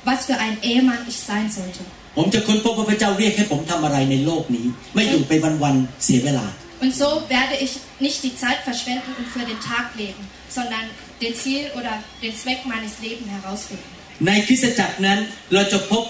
[0.09, 1.81] was für ein Ehemann ich sein sollte.
[2.16, 5.32] ผมจะค้นพบว่าพระเจ้าเรียกให้ผมทำอะไรในโลกนี้ ไม่อยู่ไป
[5.62, 6.46] วันๆเสียเวลา
[6.84, 7.72] Und so werde ich
[8.06, 10.22] nicht die Zeit verschwenden und für den Tag leben,
[10.56, 10.84] sondern
[11.24, 11.92] den Ziel oder
[12.24, 13.88] den Zweck meines Lebens herausfinden.
[14.26, 15.18] ในคริสตจักรนั้น
[15.54, 16.04] เราจะพบ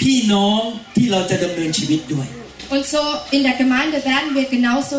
[0.00, 0.62] พี่น้อง
[0.96, 2.26] ที่เราจะดำเนินชีวิตด้วย
[2.74, 3.02] Und so
[3.36, 4.94] in der Gemeinde werden wir genauso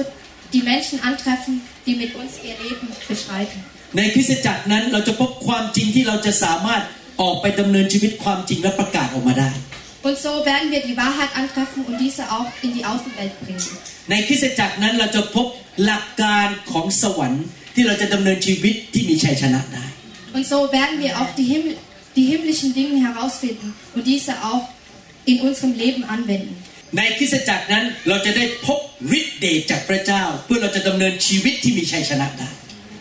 [0.55, 1.53] die Menschen antreffen,
[1.85, 3.57] die mit uns ihr Leben beschreiten.
[3.97, 6.81] ในคริสตจักรนั้นเราจะพบความจริงที่เราจะสามารถ
[7.21, 9.49] ออกไปดำเนินชีวิตความจริงและประกาศออกมาได้
[10.06, 13.64] Und so werden wir die Wahrheit antreffen und diese auch in die Außenwelt bringen.
[14.10, 15.46] ในคริสตจักรนั้นเราจะพบ
[15.84, 19.84] หลักการของสวรรค์ ที่เราจะดำเนินชีวิตที่มีชัยชนะได้
[20.36, 21.74] Und so werden wir auch die, Himmel,
[22.16, 24.64] die himmlischen Dinge herausfinden und diese auch
[25.30, 26.54] in unserem Leben anwenden.
[26.96, 28.80] ในคริสตจักรนั้นเราจะได้พบ
[29.18, 32.50] ฤทธิ์เดชจากพระเจ้า เพื่อเราจะดำเนินชีวิตที่มีชัยชนะได้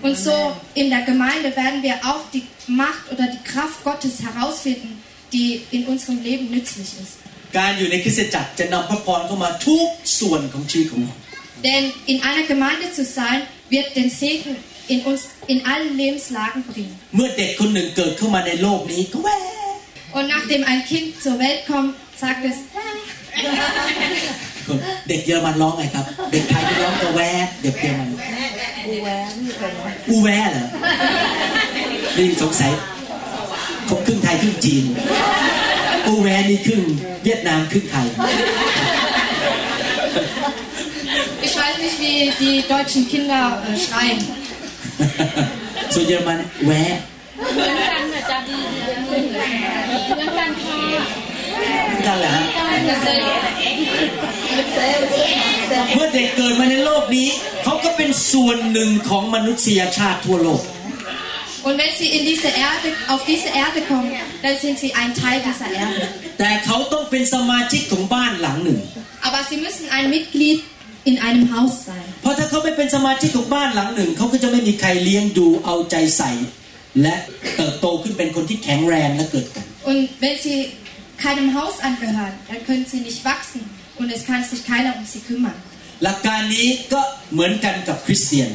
[0.05, 0.36] Und so
[0.81, 2.45] in der Gemeinde werden wir auch die
[2.83, 4.91] Macht oder die Kraft Gottes herausfinden,
[5.33, 7.15] die in unserem Leben nützlich ist.
[7.57, 9.88] การอยู่ในคริสตจักรจะนำพระพรเข้ามาทุก
[10.19, 11.15] ส่วนของชีวิตของเรา
[11.67, 13.39] Denn in einer Gemeinde zu sein,
[13.73, 14.53] wird den Segen
[14.93, 15.21] in uns
[15.53, 16.95] in allen Lebenslagen bringen.
[17.15, 19.39] เมื่อเด็กคนหนึ่งเกิดเข้ามาในโลกนี้ก็แวะ
[20.17, 21.91] Und nachdem ein Kind zur Welt kommt,
[22.23, 22.57] sagt es,
[24.67, 24.77] คน
[25.09, 28.09] เด็กเยอรมันร้องไงครับ เด็กไทยก็ร้องกระแวะเด็กเยอรมัน
[28.88, 30.65] อูแวะเหรอ
[32.17, 32.71] นี่สงสัย
[33.91, 34.84] คงครึ่งไทยครึ่งจีน
[36.07, 36.82] อูแวะนี่ครึ่ง
[37.24, 38.07] เวียดนามครึ่งไทย
[41.47, 44.20] ich weiß nicht, wie die deutschen Kinder äh, schreien.
[45.95, 46.97] ส่วนเยอรมันแวะ
[47.36, 48.47] เหมือนกันอาจารย์
[49.07, 50.80] เหมือนกันค่ะ
[52.07, 52.45] กันแหละฮะ
[52.88, 53.41] Dasselbe.
[55.95, 57.28] เมื่อเด็กเกิดมาในโลกนี้
[57.64, 60.62] เขาก็เป็นส่วนหนึ่งของมนุษยชาติทั่วโลก
[61.67, 64.11] Und wenn sie in diese Erde, auf diese Erde kommen,
[64.43, 66.01] dann sind sie ein Teil dieser Erde.
[66.39, 68.79] แต่เขาต้องเป็นสมาชิกของบ้านหลังหนึ่ง
[69.27, 70.59] Aber sie müssen ein Mitglied
[71.09, 72.05] in einem Haus sein.
[72.21, 76.31] เพราะถ้าเขาไม่เป็นสมาชิกของบ้านหลังหนึ่ง เขาก็จะไม่มีใครเลี้ยงดูเอาใจใส่
[77.01, 77.15] และ
[77.57, 80.57] เติบโตขึ้นเป็นคนที่แข็งแรงและเกิดกัน Und wenn sie
[81.25, 83.61] keinem Haus angehören, dann können sie nicht wachsen
[83.99, 85.59] und es kann sich keiner um sie kümmern.
[86.03, 87.01] หลักการนี้ก็
[87.33, 88.49] เหมือนกันกับคริสเตียน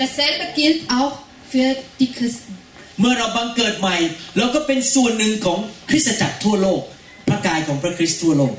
[0.00, 1.14] Dasselbe gilt auch
[1.52, 1.68] für
[2.00, 2.52] die Christen.
[3.00, 3.96] เมื่อเราบังเกิดใหม่
[4.38, 5.58] เราก็เป็นส่วนหนึ่งของ
[5.88, 6.82] คริสตจักรทั่วโลก
[7.28, 8.54] พระกายของพระคริสต์ทั่วโลก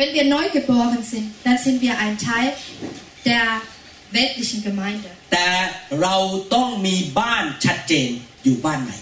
[0.00, 2.48] Wenn wir neu geboren sind, dann sind wir ein Teil
[3.28, 3.44] der
[4.18, 5.08] weltlichen Gemeinde.
[5.32, 5.48] แต่
[6.02, 6.16] เรา
[6.54, 8.08] ต้องมีบ้านชัดเจน
[8.44, 8.94] อยู่บ้านไหน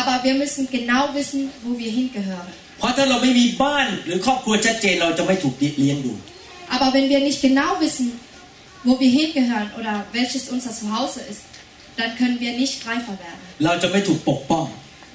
[0.00, 2.52] Aber wir müssen genau wissen, wo wir hingehören.
[2.78, 6.12] เพราะถ้าเราไม่มีบ้านหรือครอบครัวชัดเจนเราจะไม่ถูกเลี้ยงดู
[6.74, 8.06] Aber wenn wir nicht genau wissen,
[8.86, 11.42] wo wir hingehören oder welches unser Zuhause ist,
[11.98, 13.40] dann können wir nicht reifer werden.
[13.64, 14.66] เราจะไม่ถูกปกป้อง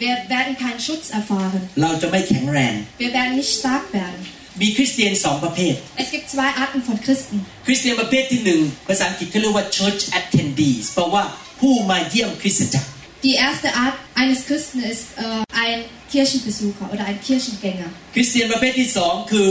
[0.04, 1.62] Wir werden keinen Schutz erfahren.
[1.82, 4.22] เราจะไม่แข็งแรง Wir werden nicht stark werden.
[4.62, 7.38] มีคริสเตียนสองประเภท Es gibt zwei Arten von Christen.
[7.66, 11.24] คริสเตียนประเภทที่หนึ่งภาษาอังกฤษเขาเรียกว่า church attendees แปลว่า
[11.60, 12.88] ผู้มาเยี่ยมคริสตจักร
[13.28, 15.78] Die erste Art eines Christen ist äh, ein
[16.12, 17.90] Kirchenbesucher oder ein Kirchengänger.
[18.16, 19.48] คริสเตียนประเภทที่สองคือ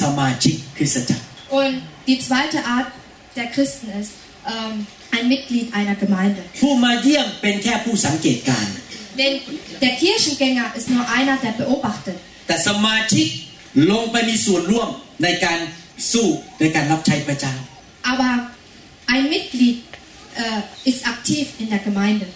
[0.00, 1.22] สมาชิกคริสตจักร
[1.60, 1.74] Und
[2.08, 2.88] die zweite Art
[3.38, 4.12] der Christen ist
[4.52, 4.74] ähm,
[5.16, 6.40] ein Mitglied einer Gemeinde.
[6.60, 8.74] ผู้มาเยี่ยมเป็นแค่ผู้สังเกตการณ์
[9.20, 9.32] Denn
[9.84, 12.16] der Kirchengänger ist nur einer, der beobachtet.
[12.46, 13.26] แต่สมาชิก
[13.92, 14.88] ลงไปมีส่วนร่วม
[15.22, 15.58] ในการ
[16.12, 16.26] สู้
[16.60, 17.54] ในการรับใช้พระเจ้า
[18.12, 18.32] Aber
[19.14, 19.78] ein Mitglied
[20.42, 20.60] äh,
[20.90, 22.26] ist aktiv in der Gemeinde.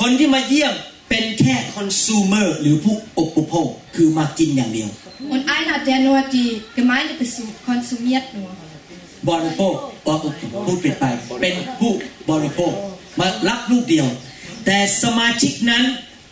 [0.00, 0.74] คนที่มาเยี่ยม
[1.08, 4.90] เป็นแค่ consumer หรือผู้อุปโภคคือมากินอย่างเดียว
[5.34, 6.50] Und einer, der nur die
[6.80, 8.50] Gemeinde besucht, konsumiert nur.
[9.29, 9.75] บริโภค
[10.07, 10.15] อ๋อ
[10.65, 11.05] พูดผิดไป
[11.41, 11.91] เป็นผู้
[12.31, 12.73] บริโภค
[13.19, 14.07] มารับลูกเดียว
[14.65, 15.83] แต่สมาชิกนั้น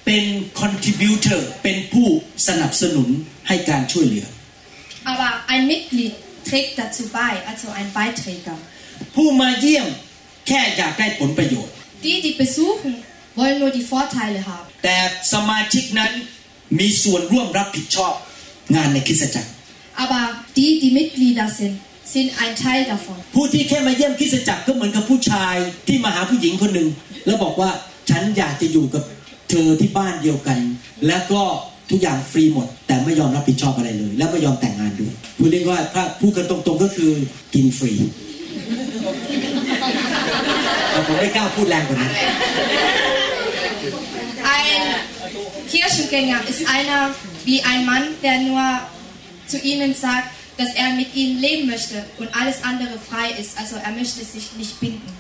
[0.06, 0.24] เป็น
[0.62, 2.08] contributor เป็นผู้
[2.48, 3.10] สนับสนุน
[3.48, 4.28] ให้การช่วยเหลือ
[5.12, 6.14] Aber ein Mitglied
[6.50, 8.58] trägt dazu bei, also ein Beiträger.
[9.16, 9.88] ผู้มาเยี่ยม
[10.48, 11.74] แค่อยากได้ผลประโยชน์
[12.06, 12.94] Die, die besuchen,
[13.38, 14.68] wollen nur die Vorteile haben.
[14.84, 14.98] แต่
[15.34, 16.12] สมาชิกนั้น
[16.80, 18.14] มีส่วนร่วมรับผิดชอบ
[18.76, 19.50] งานในคริสตจักร
[20.04, 20.24] Aber
[20.58, 21.76] die, die Mitglieder sind,
[22.14, 23.18] sind ein Teil davon.
[23.36, 25.56] ผู้ที่แค่มาเยี่ยมคริสตจักรก็เหมือนกับผู้ชาย
[25.88, 26.90] ที่มาหาผู้หญิงคนหนึ่ง
[27.26, 27.70] แล้วบอกว่า
[28.10, 29.04] ฉันอยากจะอยู่กับ
[29.50, 30.60] เธอที่บ้านเดียวกัน
[31.08, 31.42] แล้วก็
[31.90, 37.12] ทุกอย่างฟรีหมด แต่ไม่ยอมรับผิดชอบอะไรเลย และไม่ยอมแต่งงานด้วยพูดเรียกว่าถ้าพูดกันตรงๆก็คือ
[37.54, 37.94] กินฟรี
[40.92, 42.14] แต่ผมไม่กล้าพูดแรงกว่านั้น
[44.58, 44.82] Ein
[45.72, 47.02] Kirchengänger ist einer
[47.48, 48.64] wie ein Mann, der nur
[49.52, 53.53] zu ihnen sagt, dass er mit ihnen leben möchte und alles andere frei ist.
[53.61, 55.11] Also er möchte sich nicht binden.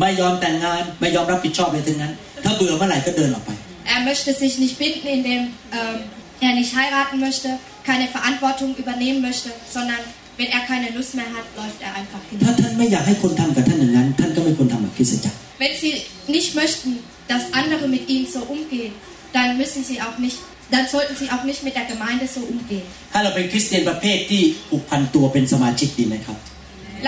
[0.00, 2.12] ไม่ยอมแต่งงานไม่ยอมรับผิดชอบอะไรทั้งนั้น
[2.44, 3.50] ถ้าเบื่อเมื่อไหร่ก็เดินออกไป
[3.94, 5.40] Er möchte sich nicht binden, indem
[5.78, 5.98] ähm,
[6.46, 7.48] er nicht heiraten möchte,
[7.90, 10.00] keine Verantwortung übernehmen möchte, sondern
[10.38, 12.58] wenn er keine Lust mehr hat, läuft er einfach ถ้า hin.
[12.60, 15.92] ท่านไม่อยากให้คนทำกับท่านอย่างนั้น ท่านก็ไม่ควรทำกับคริสตจักร Wenn sie
[16.36, 16.90] nicht möchten,
[17.30, 18.92] dass andere mit ihnen so umgehen,
[19.36, 20.38] dann müssen sie auch nicht,
[20.74, 22.86] dann sollten sie auch nicht mit der Gemeinde so umgehen.
[23.12, 26.38] ถ้าเราเป็นคริสเตียนประเภทที่ผูกพันตัวเป็นสมาชิกดีไหมครับ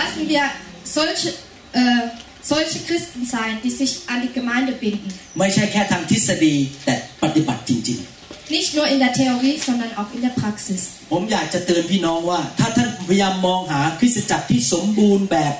[0.00, 0.42] Lassen wir
[0.98, 1.28] solche,
[1.80, 2.04] äh,
[2.52, 5.08] solche Christen sein, die sich an die Gemeinde binden.
[5.38, 6.54] ไม่ใช่แค่ทางทฤษฎี
[6.84, 8.00] แต่ปฏิบัติจริง
[8.58, 10.80] Nicht nur in der Theorie, sondern auch in der Praxis.
[10.96, 15.54] ๆ ผมอยากจะเตือนพี่น้องว่า ถ้าท่านพยายามมองหาคริสตจักรที่สมบูรณ์แบบ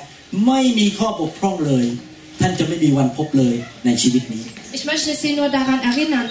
[0.47, 1.85] ไม่มีข้อบกพร่องเลย
[2.39, 3.55] ท่านจะไม่มีวันพบเลย
[3.85, 4.43] ในชีวิตนี้
[4.77, 6.27] Ich möchte Sie nur daran erinnern,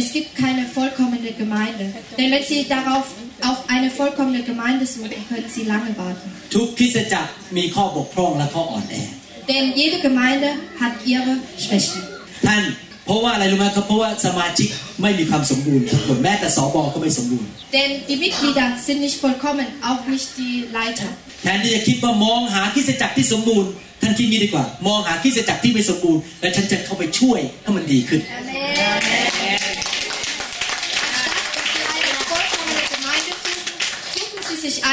[0.00, 1.84] es gibt keine vollkommene Gemeinde.
[2.18, 3.04] Denn wenn Sie darauf
[3.50, 6.26] auf eine vollkommene Gemeinde suchen, können Sie lange warten.
[6.54, 8.96] ทุกคริสตจักรมีข้อบกพร่องและข้ออ่อนแอ
[9.50, 10.48] Denn jede Gemeinde
[10.80, 11.32] hat ihre
[11.64, 12.00] Schwächen.
[12.46, 12.62] ท่าน
[13.06, 14.68] เพราะว่าอะไรรู้ไหมครับเพราะว่าสมาชิก
[15.02, 21.10] ไม่มีความสมบูรณ์ทุกคนแม้แต่สบก็ไม่สมบูรณ์ Denn die Mitglieder sind nicht vollkommen, auch nicht die Leiter.
[21.42, 23.70] แทนที่จะคิดว่ามองหาคริสตจักรที่สมบูรณ์
[24.02, 29.03] ท่านคิดนี้ดีกว่า มองหาคริสตจักรที่ไม่สมบูรณ์แล้วฉันจะเข้าไปช่วยให้มันดีขึ้น eine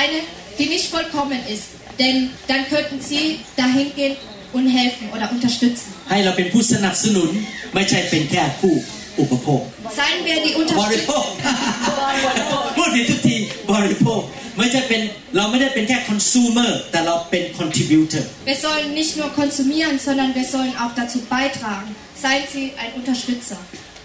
[0.02, 0.20] eine,
[0.58, 1.66] die nicht vollkommen ist.
[2.02, 2.18] Denn
[2.50, 3.24] dann könnten Sie
[3.62, 4.16] dahin gehen
[4.54, 5.90] und helfen oder unterstützen.
[6.10, 7.30] ให้เราเป็นผู้สนับสนุน
[7.74, 8.74] ไม่ใช่เป็นแค่ผู้
[9.20, 9.62] อุปโภค
[10.00, 11.54] Seien wir die บริโภ Unterstützer.
[12.68, 13.38] ค พูดผิดทุกที
[13.72, 14.22] บริโภค
[14.58, 15.02] ไม่ใช่เป็น
[15.38, 21.90] เราไม่ได้เป็นแค่ consumer แต่เราเป็น contributor Wir sollen nicht nur konsumieren, sondern wir sollen auch dazu beitragen.
[22.24, 23.60] Seien Sie ein Unterstützer.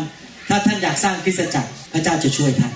[0.48, 2.72] ถ้าท่านอยากสร้างคริสตจักรพระเจ้าจะช่วยท่าน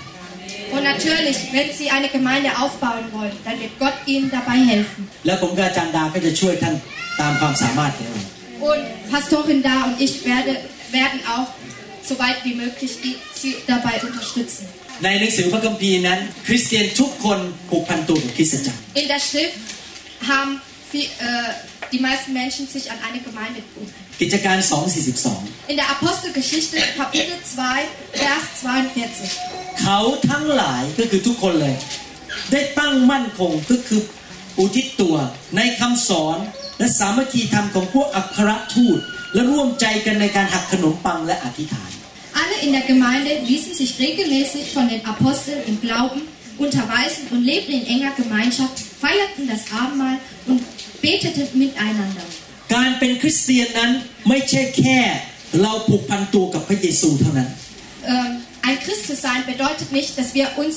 [0.75, 5.03] Und natürlich, wenn Sie eine Gemeinde aufbauen wollen, dann wird Gott Ihnen dabei helfen.
[5.27, 6.75] แล้วผมกับอาจารย์ดาก็จะช่วยท่าน
[7.21, 8.23] ตามความสามารถของเรา
[8.71, 8.83] Und
[9.13, 10.53] Pastorin Da und ich werde,
[10.99, 11.49] werden auch
[12.09, 14.65] so weit wie möglich die, Sie dabei unterstützen.
[15.05, 17.39] ในหนังสือพระคัมภีร์นั้น คริสเตียนทุกคน
[17.71, 19.59] ผูกพันตัวกับคริสตจักร In der Schrift
[20.31, 20.53] haben
[20.91, 21.51] viel, äh,
[21.93, 23.95] die meisten Menschen sich an eine Gemeinde gebunden.
[24.21, 24.59] กิจการ
[25.09, 29.29] 242 In der Apostelgeschichte, Kapitel 2, Vers 42.
[29.81, 29.99] เขา
[30.31, 31.77] ทั้งหลายก็คือทุกคนเลย
[32.53, 34.01] ได้ตั้งมั่นคงก็คือ
[34.59, 35.17] อุทิศตัว
[35.57, 36.39] ในคำสอน
[36.79, 38.99] และสามัคคีธรรมของพวกอัครทูต
[39.35, 41.91] และร่วมใจกันในการหักขนมปังและอธิษฐาน
[42.43, 46.21] Alle in der Gemeinde ließen sich regelmäßig von den Aposteln im Glauben
[46.65, 50.61] unterweisen und lebten in enger Gemeinschaft, feierten das Abendmahl und
[51.03, 52.27] beteten miteinander.
[52.75, 53.91] การเป็นคริสเตียนนั้น
[54.29, 54.99] ไม่ใช่แค่
[55.63, 57.51] เราผูกพันตัวกับพระเยซูเท่านั้น
[58.13, 58.33] Ähm,
[58.69, 60.75] ein Christ zu sein bedeutet nicht, dass wir uns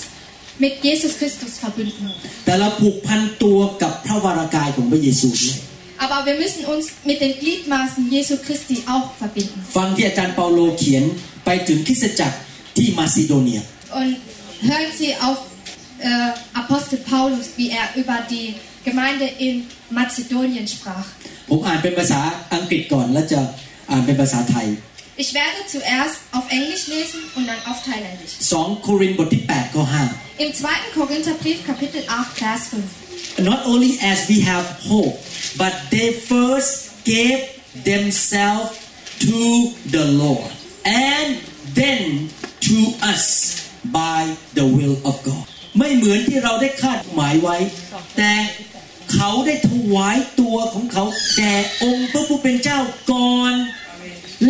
[0.60, 2.06] mit Jesus Christus verbünden.
[2.46, 5.58] แต่เราผูกพันตัวกับพระวรากายของพระเยซูด้วย
[6.06, 9.60] Aber wir müssen uns mit den Gliedmaßen Jesu Christi auch verbinden.
[9.78, 11.04] ฟังที่อาจารย์เปาโลเขียน
[11.46, 12.38] ไปถึงคริสตจักร
[12.78, 13.62] ที่มาซิโดเนีย
[14.00, 14.14] Und
[14.70, 15.40] hören Sie auf
[16.10, 18.48] äh, Apostel Paulus, wie er über die
[18.84, 19.54] Gemeinde in
[19.98, 21.08] Mazedonien sprach.
[21.49, 22.21] ผมอ่านเป็นภาษา
[22.55, 23.41] อังกฤษก่อนแล้วจะ
[23.91, 24.69] อ่านเป็นภาษาไทย
[25.25, 28.35] Ich werde zuerst auf Englisch lesen und dann auf Thailändisch.
[28.57, 29.85] 2โครินธ์บทที่8ข้อ
[30.45, 30.97] Im 2.
[30.99, 32.83] Korintherbrief, Kapitel 8, Vers 5.
[33.39, 35.17] 5 Not only as we have hope
[35.63, 36.71] but they first
[37.13, 37.39] gave
[37.91, 38.71] themselves
[39.27, 39.39] to
[39.95, 40.51] the Lord
[40.85, 41.29] and
[41.81, 42.31] then
[42.67, 42.79] to
[43.13, 43.25] us
[43.99, 44.21] by
[44.59, 45.45] the will of God
[45.79, 47.57] ไม่เหมือนที่เราได้คาดหมายไว้
[48.17, 48.33] แต่
[49.15, 51.05] เขาได้ถวายตัวของเขา
[51.37, 52.81] แก่องค์พระผู้เป็นเจ้า
[53.11, 53.55] ก่อน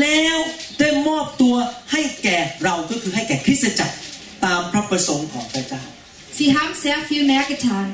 [0.01, 0.37] แล้ว
[0.79, 1.55] ได้มอบตัว
[1.93, 3.97] ให้แก่เราก็คือให้แก่คริสตจักร
[4.45, 5.83] ตามพระประสงค์ของพระเจ้า
[6.39, 7.87] Sie haben sehr viel mehr getan,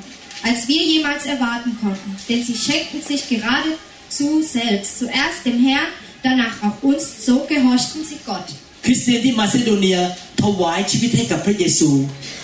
[0.48, 5.90] als wir jemals erwarten konnten, denn sie schenkten sich geradezu selbst, zuerst dem Herrn,
[6.26, 8.48] danach auch uns, so gehorchten sie Gott.
[8.84, 9.98] คริสเตียนที่มาซิโดเนีย
[10.42, 11.90] ถวายชีวิตให้กับพระเยซู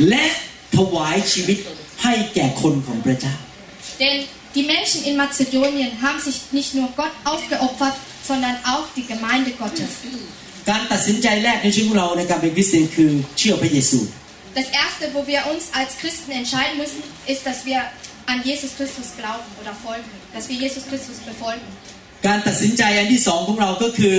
[0.08, 0.24] และ
[0.76, 1.58] ถวายชีวิต
[2.02, 3.34] ให้แก่คนของพระเจ้า
[4.01, 4.15] Denn
[4.55, 7.95] die Menschen in Mazedonien haben sich nicht nur Gott aufgeopfert,
[8.29, 9.91] sondern auch die Gemeinde Gottes.
[10.71, 13.99] การตัดสินใจแรกในชีวิตของเราในการเป็นคริสเตียนคือเชื่อพระเยซู
[14.59, 17.01] Das Erste, wo wir uns als Christen entscheiden müssen,
[17.33, 17.79] ist, dass wir
[18.31, 21.67] an Jesus Christus glauben oder folgen, dass wir Jesus Christus befolgen.
[22.27, 24.17] การตัดสินใจอันที่สองของเราก็คือ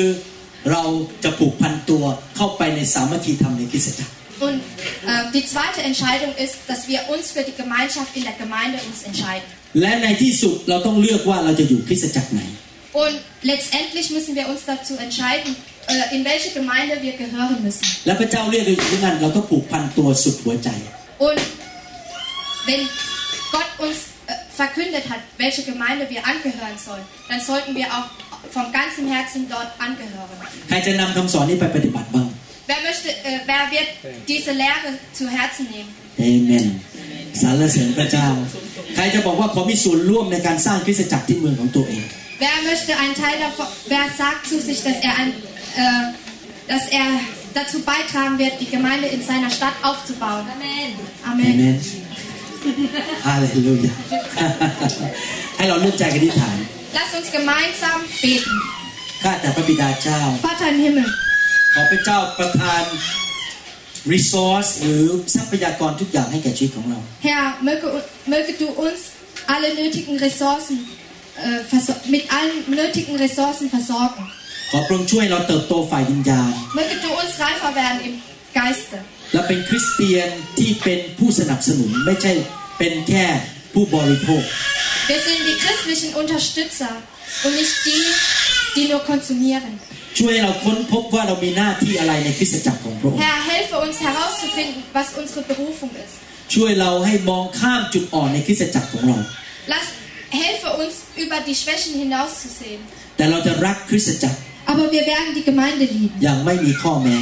[0.72, 0.82] เรา
[1.24, 2.04] จะผูกพันตัว
[2.36, 4.12] เข้าไปในสามัคคีธรรมในคริสตจักร
[4.46, 8.76] Und äh, die zweite Entscheidung ist, dass wir uns für die Gemeinschaft in der Gemeinde
[8.88, 9.48] uns entscheiden.
[9.80, 12.42] และในที่สุดเราต้องเลือกว่าเราจะอยู่คริสตจักรไหน
[13.04, 13.16] Und
[13.52, 15.50] letztendlich müssen wir uns dazu entscheiden,
[15.92, 17.84] äh, in welche Gemeinde wir gehören müssen.
[18.06, 20.68] และพระเจ้าเรียกเราอยู่ที่นั่นเราก็ผูกพันตัวสุดหัวใจ
[21.26, 21.40] Und
[22.68, 22.82] wenn
[23.54, 23.98] Gott uns
[24.30, 28.06] äh, verkündet hat, welche Gemeinde wir angehören sollen, dann sollten wir auch
[28.56, 30.36] vom ganzen Herzen dort angehören.
[30.68, 32.28] ใครจะนำคำสอนนี้ไปปฏิบัติบ้าง
[32.70, 33.88] Wer möchte, äh, wer wird
[34.32, 34.88] diese Lehre
[35.18, 35.90] zu Herzen nehmen?
[36.18, 36.66] เอเมน
[37.41, 38.27] สรรเสริญพระเจ้า
[38.95, 42.05] ใครจะบอกว่าขอมีส่วนร่วมในการสร้างคริสตจักรที่เมืองของตัวเอง
[42.43, 45.29] Wer möchte einen Teil davon, wer sagt zu sich, dass er, ein,
[45.83, 46.03] äh,
[46.71, 47.07] dass er
[47.53, 50.45] dazu beitragen wird, die Gemeinde in seiner Stadt aufzubauen?
[50.55, 50.91] Amen.
[51.23, 51.53] เอ Amen.
[51.57, 51.77] เมน
[53.25, 53.93] ฮาเลลูยา
[55.57, 56.57] ให้เราเลื่อนใจกันที่ฐาน
[56.97, 58.55] Lass uns gemeinsam beten.
[59.23, 61.09] ข้าแต่พระบิดาเจ้า Vater im Himmel,
[61.73, 62.83] ขอพระเจ้าประทาน
[64.14, 65.04] resource หรือ
[65.34, 67.86] ทรัพยากรทุกอย่างให้แก่ชีวิตของเรา Herr, möge,
[68.32, 69.00] möge du uns
[69.54, 70.76] alle nötigen Ressourcen,
[71.46, 74.24] äh, verso- mit allen nötigen Ressourcen versorgen.
[74.70, 78.14] ขอพระองค์ช่วยเราเติบโตฝ่ายวิญญาณ Möge du uns reifer werden im
[78.58, 78.98] Geiste.
[79.32, 82.32] และเป็นคริสเตียนที่เป็นผู้สนับสนุน ไม่ใช่
[82.78, 83.26] เป็นแค่
[83.74, 84.44] ผู้บริโภค
[85.10, 86.92] Wir sind die christlichen Unterstützer
[87.44, 88.02] und nicht die,
[88.76, 89.72] die nur konsumieren.
[90.21, 96.13] ช่วยให้เราค้นพบว่าเรามีหน้าที่อะไรในคริสตจักรของพระองค์ Herr, helfe uns herauszufinden, was unsere Berufung ist.
[96.55, 99.17] ช่วยเราให้มองข้ามจุดอ่อนในคริสตจักรของเรา
[99.73, 99.87] Lass,
[100.41, 102.81] helfe uns, über die Schwächen hinauszusehen.
[103.17, 104.39] แต่เราจะรักคริสตจักร
[104.71, 107.17] Aber wir werden die Gemeinde lieben, อย่างไม่มีข้อแม้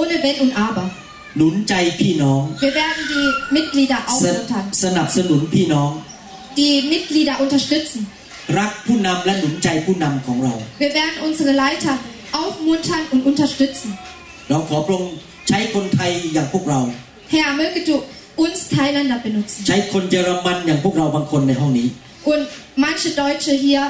[0.00, 0.84] ohne Wenn und Aber.
[1.36, 3.26] หนุนใจพี่น้อง Wir werden die
[3.56, 5.90] Mitglieder ส aufmuntern, สนับสนุนพี่น้อง
[6.60, 8.00] die Mitglieder unterstützen.
[8.58, 11.96] รักผู้นำและหนุนใจผู้นำของเรา Wir werden unsere Leiter
[12.41, 13.89] aufmuntern und unterstützen.
[14.49, 15.13] เราขอพระองค์
[15.47, 16.79] ใช้คนไทยอย่างพวกเรา
[17.33, 17.95] Herr, möge du
[18.45, 21.87] uns Thailänder benutzen ใช้คนเยอรมันอย่างพวกเราบางคนในห้องนี้
[22.31, 22.43] und
[22.85, 23.83] manche Deutsche hier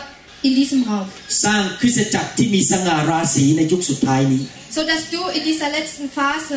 [0.47, 1.07] in diesem Raum,
[1.45, 4.41] สร้างคริสตจักรที่มีสง่าราศีในยุคสุดท้ายนี้
[4.77, 6.55] sodass du in dieser letzten Phase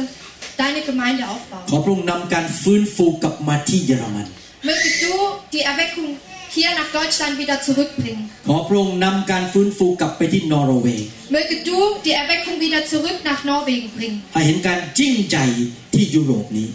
[0.62, 1.66] deine Gemeinde ข aufbaust.
[1.74, 4.26] อพระองค์นำการฟื้นฟูกลับมาที่เยอรมัน
[4.68, 5.12] Möge du
[5.52, 6.10] die Erweckung
[6.56, 8.22] hier nach Deutschland wieder zurückbringen.
[8.48, 15.46] ขอพระองค์นำการฟื้นฟูกลับไปที่นอร์เวย์ Möge du die Erweckung wieder zurück nach Norwegen bringen, ให้เห็นการยิ่งใหญ่
[15.94, 16.68] ที่ยุโรปนี้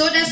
[0.00, 0.28] sodass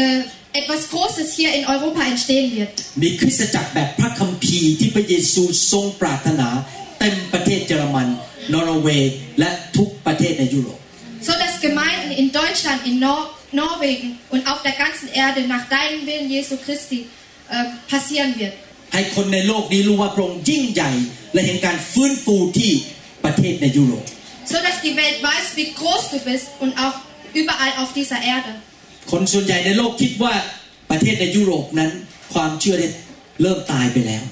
[0.00, 0.20] äh,
[0.60, 2.74] etwas Großes hier in Europa entstehen wird.
[3.02, 5.42] มีคริสตจักรแบบพระคัมภีร์ที่พระเยซู
[5.72, 6.48] ทรงปรารถนา
[6.98, 8.08] เต็มประเทศเยอรมัน
[8.52, 10.78] นอร์เวย์และทุกประเทศในยุโรป
[11.28, 13.20] Sodass Gemeinden in Deutschland, in Nor
[13.60, 17.00] Norwegen und auf der ganzen Erde nach deinem Willen Jesu Christi
[17.54, 18.54] äh, passieren wird.
[18.94, 20.90] ให้คนในโลกนี้รู้ว่าพระองค์ยิ่งใหญ่
[21.32, 22.72] และเห็นการฟื้นฟูที่
[23.24, 24.06] ประเทศในยุโรป
[24.52, 26.96] Sodass die Welt weiß, wie groß du bist und auch
[27.40, 28.52] überall auf dieser Erde.
[29.12, 30.34] คนส่วนใหญ่ในโลกคิดว่า
[30.90, 31.90] ประเทศในยุโรปนั้น
[32.34, 32.88] ความเชื่อได้
[33.42, 34.24] เริ่มตายไปแล้ว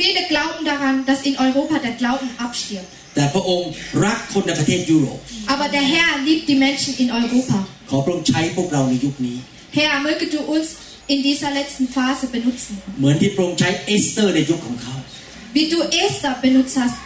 [0.00, 2.90] Viele glauben daran, dass in Europa der Glauben abstirbt.
[3.14, 3.70] แต่พระองค์
[4.04, 5.18] รักคนในประเทศยุโรป
[5.52, 7.58] Aber der Herr liebt die Menschen in Europa.
[7.90, 9.36] ขอพระองค์ใช้พวกเราในยุคนี้
[9.76, 10.68] Herr, möge du uns
[11.13, 12.73] in dieser letzten Phase benutzen.
[12.99, 14.95] เหมือนที่พระองค์ใช้เอสเตอร์ในยุคของเขา
[15.55, 16.97] Wie du Esther benutzt hast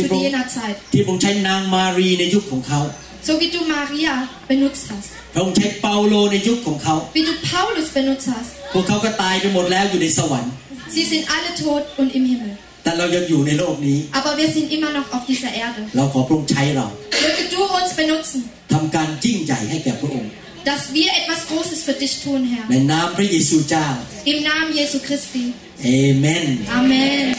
[0.00, 0.76] zu jener Zeit.
[0.92, 2.80] ที่พระองค์ใช้นางมารีในยุคของเขา
[3.28, 4.14] So wie du Maria
[4.52, 5.08] benutzt hast.
[5.34, 8.50] พระองค์ใช้เปาโลในยุคของเขา Wie du Paulus benutzt hast.
[8.72, 10.52] พวกเขาก็ตายไปหมดแล้วอยู่ในสวรรค์
[10.96, 12.52] Sie sind alle tot und im Himmel.
[12.84, 15.80] แต่เรายังอยู่ในโลกนี้ Aber wir sind immer noch auf dieser Erde.
[15.96, 16.86] เราขอพระองค์ใช้เรา
[17.24, 18.40] Möge du uns benutzen.
[18.72, 20.23] ทำการยิ่งใหญ่ให้แก่พระองค์
[20.64, 22.68] dass wir etwas Großes für dich tun, Herr.
[24.24, 25.52] Im Namen Jesu Christi.
[25.82, 26.66] Amen.
[26.72, 27.36] Amen.